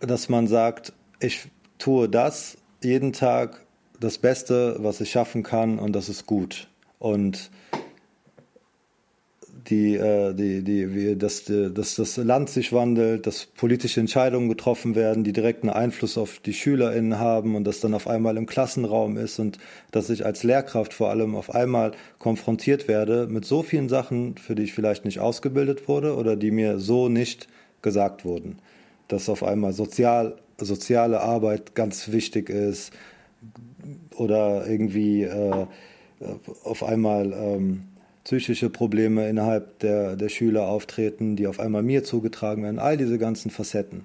dass 0.00 0.30
man 0.30 0.46
sagt, 0.46 0.94
ich 1.20 1.48
tue 1.78 2.08
das 2.08 2.56
jeden 2.82 3.12
Tag 3.12 3.60
das 4.00 4.16
Beste, 4.16 4.76
was 4.78 5.02
ich 5.02 5.10
schaffen 5.10 5.42
kann 5.42 5.78
und 5.78 5.92
das 5.92 6.08
ist 6.08 6.24
gut. 6.24 6.68
Und 6.98 7.50
die, 9.70 9.96
äh, 9.96 10.34
die, 10.34 10.62
die, 10.62 10.94
wie, 10.94 11.16
dass, 11.16 11.44
dass 11.44 11.96
das 11.96 12.16
Land 12.16 12.50
sich 12.50 12.72
wandelt, 12.72 13.26
dass 13.26 13.46
politische 13.46 14.00
Entscheidungen 14.00 14.48
getroffen 14.48 14.94
werden, 14.94 15.24
die 15.24 15.32
direkten 15.32 15.68
Einfluss 15.68 16.16
auf 16.18 16.38
die 16.38 16.52
SchülerInnen 16.52 17.18
haben 17.18 17.54
und 17.54 17.64
das 17.64 17.80
dann 17.80 17.94
auf 17.94 18.06
einmal 18.06 18.36
im 18.36 18.46
Klassenraum 18.46 19.16
ist 19.16 19.38
und 19.38 19.58
dass 19.90 20.10
ich 20.10 20.24
als 20.24 20.42
Lehrkraft 20.42 20.94
vor 20.94 21.10
allem 21.10 21.34
auf 21.34 21.54
einmal 21.54 21.92
konfrontiert 22.18 22.88
werde 22.88 23.26
mit 23.28 23.44
so 23.44 23.62
vielen 23.62 23.88
Sachen, 23.88 24.36
für 24.38 24.54
die 24.54 24.64
ich 24.64 24.74
vielleicht 24.74 25.04
nicht 25.04 25.20
ausgebildet 25.20 25.88
wurde 25.88 26.16
oder 26.16 26.36
die 26.36 26.50
mir 26.50 26.78
so 26.78 27.08
nicht 27.08 27.48
gesagt 27.82 28.24
wurden. 28.24 28.58
Dass 29.08 29.28
auf 29.28 29.42
einmal 29.42 29.72
sozial, 29.72 30.36
soziale 30.58 31.20
Arbeit 31.20 31.74
ganz 31.74 32.12
wichtig 32.12 32.50
ist 32.50 32.92
oder 34.16 34.66
irgendwie 34.66 35.22
äh, 35.22 35.66
auf 36.64 36.82
einmal 36.82 37.32
ähm, 37.32 37.84
psychische 38.26 38.70
Probleme 38.70 39.28
innerhalb 39.28 39.78
der, 39.78 40.16
der 40.16 40.28
Schüler 40.28 40.66
auftreten, 40.66 41.36
die 41.36 41.46
auf 41.46 41.60
einmal 41.60 41.84
mir 41.84 42.02
zugetragen 42.02 42.64
werden, 42.64 42.80
all 42.80 42.96
diese 42.96 43.18
ganzen 43.18 43.52
Facetten, 43.52 44.04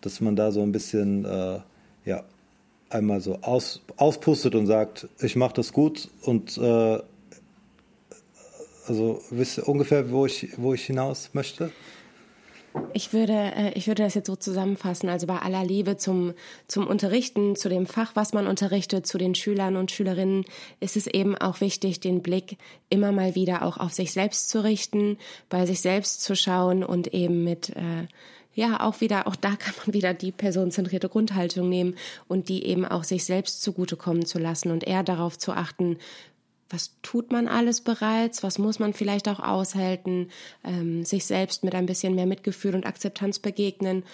dass 0.00 0.20
man 0.20 0.36
da 0.36 0.52
so 0.52 0.62
ein 0.62 0.70
bisschen, 0.70 1.24
äh, 1.24 1.58
ja, 2.04 2.22
einmal 2.90 3.20
so 3.20 3.40
aus, 3.42 3.82
auspustet 3.96 4.54
und 4.54 4.68
sagt, 4.68 5.08
ich 5.20 5.34
mache 5.34 5.54
das 5.54 5.72
gut 5.72 6.08
und 6.22 6.56
äh, 6.58 6.98
also 8.86 9.20
wisst 9.30 9.58
ihr 9.58 9.68
ungefähr, 9.68 10.12
wo 10.12 10.26
ich, 10.26 10.50
wo 10.58 10.72
ich 10.72 10.84
hinaus 10.84 11.30
möchte? 11.32 11.72
Ich 12.92 13.12
würde, 13.12 13.32
äh, 13.32 13.72
ich 13.74 13.86
würde 13.86 14.02
das 14.02 14.14
jetzt 14.14 14.26
so 14.26 14.36
zusammenfassen. 14.36 15.08
Also 15.08 15.26
bei 15.26 15.38
aller 15.38 15.64
Liebe 15.64 15.96
zum, 15.96 16.32
zum 16.66 16.86
Unterrichten, 16.86 17.54
zu 17.54 17.68
dem 17.68 17.86
Fach, 17.86 18.12
was 18.14 18.32
man 18.32 18.46
unterrichtet, 18.46 19.06
zu 19.06 19.18
den 19.18 19.34
Schülern 19.34 19.76
und 19.76 19.90
Schülerinnen, 19.90 20.44
ist 20.80 20.96
es 20.96 21.06
eben 21.06 21.36
auch 21.36 21.60
wichtig, 21.60 22.00
den 22.00 22.22
Blick 22.22 22.56
immer 22.88 23.12
mal 23.12 23.34
wieder 23.34 23.62
auch 23.62 23.76
auf 23.76 23.92
sich 23.92 24.12
selbst 24.12 24.48
zu 24.48 24.64
richten, 24.64 25.18
bei 25.48 25.66
sich 25.66 25.80
selbst 25.80 26.22
zu 26.22 26.34
schauen 26.34 26.82
und 26.84 27.12
eben 27.12 27.44
mit, 27.44 27.70
äh, 27.70 28.06
ja, 28.54 28.80
auch 28.80 29.00
wieder, 29.00 29.26
auch 29.26 29.36
da 29.36 29.50
kann 29.56 29.74
man 29.84 29.94
wieder 29.94 30.14
die 30.14 30.32
personenzentrierte 30.32 31.08
Grundhaltung 31.08 31.68
nehmen 31.68 31.96
und 32.28 32.48
die 32.48 32.64
eben 32.64 32.84
auch 32.84 33.04
sich 33.04 33.24
selbst 33.24 33.62
zugutekommen 33.62 34.24
zu 34.24 34.38
lassen 34.38 34.70
und 34.70 34.84
eher 34.84 35.02
darauf 35.02 35.38
zu 35.38 35.52
achten, 35.52 35.98
was 36.70 36.96
tut 37.02 37.30
man 37.30 37.48
alles 37.48 37.80
bereits, 37.80 38.42
was 38.42 38.58
muss 38.58 38.78
man 38.78 38.92
vielleicht 38.92 39.28
auch 39.28 39.40
aushalten, 39.40 40.28
ähm, 40.64 41.04
sich 41.04 41.26
selbst 41.26 41.64
mit 41.64 41.74
ein 41.74 41.86
bisschen 41.86 42.14
mehr 42.14 42.26
Mitgefühl 42.26 42.74
und 42.74 42.86
Akzeptanz 42.86 43.38
begegnen, 43.38 44.04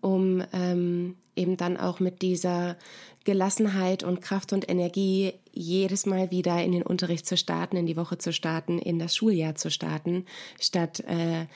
um 0.00 0.42
ähm, 0.52 1.16
eben 1.36 1.56
dann 1.56 1.76
auch 1.76 2.00
mit 2.00 2.22
dieser 2.22 2.76
Gelassenheit 3.24 4.02
und 4.04 4.22
Kraft 4.22 4.52
und 4.52 4.68
Energie 4.68 5.34
jedes 5.52 6.06
Mal 6.06 6.30
wieder 6.30 6.62
in 6.62 6.72
den 6.72 6.82
Unterricht 6.82 7.26
zu 7.26 7.36
starten, 7.36 7.76
in 7.76 7.86
die 7.86 7.96
Woche 7.96 8.18
zu 8.18 8.32
starten, 8.32 8.78
in 8.78 8.98
das 8.98 9.14
Schuljahr 9.14 9.54
zu 9.54 9.70
starten, 9.70 10.24
statt 10.58 11.00
äh, 11.00 11.46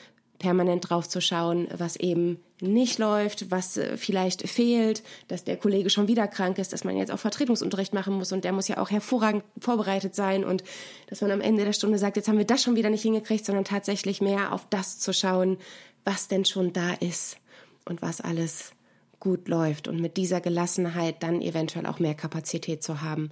permanent 0.42 0.90
drauf 0.90 1.08
zu 1.08 1.20
schauen, 1.20 1.68
was 1.72 1.94
eben 1.94 2.38
nicht 2.60 2.98
läuft, 2.98 3.50
was 3.52 3.76
äh, 3.76 3.96
vielleicht 3.96 4.48
fehlt, 4.48 5.04
dass 5.28 5.44
der 5.44 5.56
Kollege 5.56 5.88
schon 5.88 6.08
wieder 6.08 6.26
krank 6.26 6.58
ist, 6.58 6.72
dass 6.72 6.82
man 6.82 6.96
jetzt 6.96 7.12
auch 7.12 7.18
Vertretungsunterricht 7.18 7.94
machen 7.94 8.14
muss 8.14 8.32
und 8.32 8.44
der 8.44 8.52
muss 8.52 8.66
ja 8.66 8.78
auch 8.78 8.90
hervorragend 8.90 9.44
vorbereitet 9.58 10.16
sein 10.16 10.44
und 10.44 10.64
dass 11.06 11.20
man 11.20 11.30
am 11.30 11.40
Ende 11.40 11.64
der 11.64 11.72
Stunde 11.72 11.96
sagt, 11.96 12.16
jetzt 12.16 12.28
haben 12.28 12.38
wir 12.38 12.44
das 12.44 12.62
schon 12.62 12.74
wieder 12.74 12.90
nicht 12.90 13.02
hingekriegt, 13.02 13.46
sondern 13.46 13.64
tatsächlich 13.64 14.20
mehr 14.20 14.52
auf 14.52 14.66
das 14.68 14.98
zu 14.98 15.14
schauen, 15.14 15.58
was 16.04 16.26
denn 16.26 16.44
schon 16.44 16.72
da 16.72 16.92
ist 16.94 17.36
und 17.84 18.02
was 18.02 18.20
alles 18.20 18.72
gut 19.20 19.46
läuft 19.46 19.86
und 19.86 20.00
mit 20.00 20.16
dieser 20.16 20.40
Gelassenheit 20.40 21.22
dann 21.22 21.40
eventuell 21.40 21.86
auch 21.86 22.00
mehr 22.00 22.14
Kapazität 22.14 22.82
zu 22.82 23.00
haben, 23.00 23.30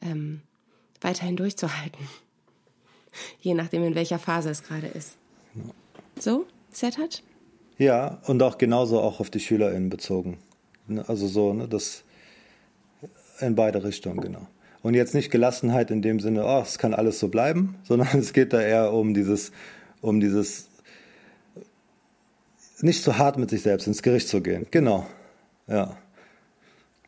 ähm, 0.00 0.42
weiterhin 1.00 1.36
durchzuhalten. 1.36 2.08
Je 3.40 3.54
nachdem, 3.54 3.82
in 3.82 3.96
welcher 3.96 4.20
Phase 4.20 4.50
es 4.50 4.62
gerade 4.62 4.86
ist. 4.86 5.16
So, 6.22 6.46
Setat? 6.70 7.24
Ja, 7.78 8.20
und 8.28 8.40
auch 8.44 8.56
genauso 8.56 9.00
auch 9.00 9.18
auf 9.18 9.28
die 9.28 9.40
SchülerInnen 9.40 9.90
bezogen. 9.90 10.38
Ne, 10.86 11.04
also 11.08 11.26
so, 11.26 11.52
ne, 11.52 11.66
das 11.66 12.04
in 13.40 13.56
beide 13.56 13.82
Richtungen, 13.82 14.20
genau. 14.20 14.46
Und 14.82 14.94
jetzt 14.94 15.16
nicht 15.16 15.32
Gelassenheit 15.32 15.90
in 15.90 16.00
dem 16.00 16.20
Sinne, 16.20 16.44
oh, 16.46 16.60
es 16.62 16.78
kann 16.78 16.94
alles 16.94 17.18
so 17.18 17.26
bleiben, 17.26 17.74
sondern 17.82 18.20
es 18.20 18.32
geht 18.32 18.52
da 18.52 18.60
eher 18.60 18.92
um 18.92 19.14
dieses, 19.14 19.50
um 20.00 20.20
dieses 20.20 20.68
nicht 22.82 23.02
so 23.02 23.18
hart 23.18 23.36
mit 23.36 23.50
sich 23.50 23.62
selbst 23.62 23.88
ins 23.88 24.02
Gericht 24.02 24.28
zu 24.28 24.40
gehen. 24.40 24.68
Genau. 24.70 25.08
Ja. 25.66 25.98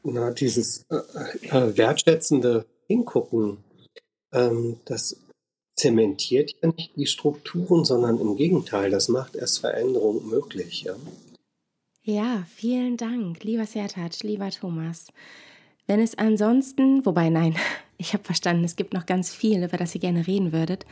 Na, 0.02 0.32
dieses 0.32 0.86
äh, 0.90 1.56
äh 1.56 1.76
wertschätzende 1.76 2.66
Hingucken, 2.88 3.58
ähm, 4.32 4.80
das 4.86 5.24
zementiert 5.75 6.55
ja 6.62 6.70
nicht 6.77 6.97
die 6.97 7.07
Strukturen, 7.07 7.85
sondern 7.85 8.20
im 8.20 8.37
Gegenteil, 8.37 8.91
das 8.91 9.09
macht 9.09 9.37
erst 9.37 9.61
Veränderung 9.61 10.29
möglich. 10.29 10.83
Ja, 10.83 10.97
ja 12.03 12.47
vielen 12.55 12.97
Dank, 12.97 13.43
lieber 13.45 13.66
Sertac, 13.66 14.22
lieber 14.22 14.51
Thomas. 14.51 15.09
Wenn 15.87 16.01
es 16.01 16.16
ansonsten, 16.16 17.05
wobei 17.05 17.29
nein, 17.29 17.57
ich 17.99 18.12
habe 18.14 18.25
verstanden, 18.25 18.64
es 18.64 18.77
gibt 18.77 18.95
noch 18.95 19.07
ganz 19.07 19.35
viel, 19.35 19.62
über 19.62 19.77
das 19.77 19.95
ihr 19.95 20.01
gerne 20.01 20.27
reden 20.27 20.53
würdet, 20.53 20.87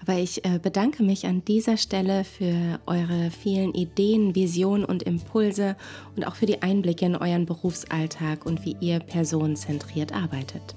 aber 0.00 0.14
ich 0.14 0.44
äh, 0.44 0.58
bedanke 0.58 1.02
mich 1.02 1.26
an 1.26 1.44
dieser 1.44 1.76
Stelle 1.76 2.24
für 2.24 2.80
eure 2.86 3.30
vielen 3.30 3.74
Ideen, 3.74 4.34
Visionen 4.34 4.84
und 4.84 5.02
Impulse 5.02 5.76
und 6.16 6.26
auch 6.26 6.34
für 6.34 6.46
die 6.46 6.62
Einblicke 6.62 7.04
in 7.04 7.16
euren 7.16 7.46
Berufsalltag 7.46 8.46
und 8.46 8.64
wie 8.64 8.76
ihr 8.80 9.00
personenzentriert 9.00 10.14
arbeitet. 10.14 10.74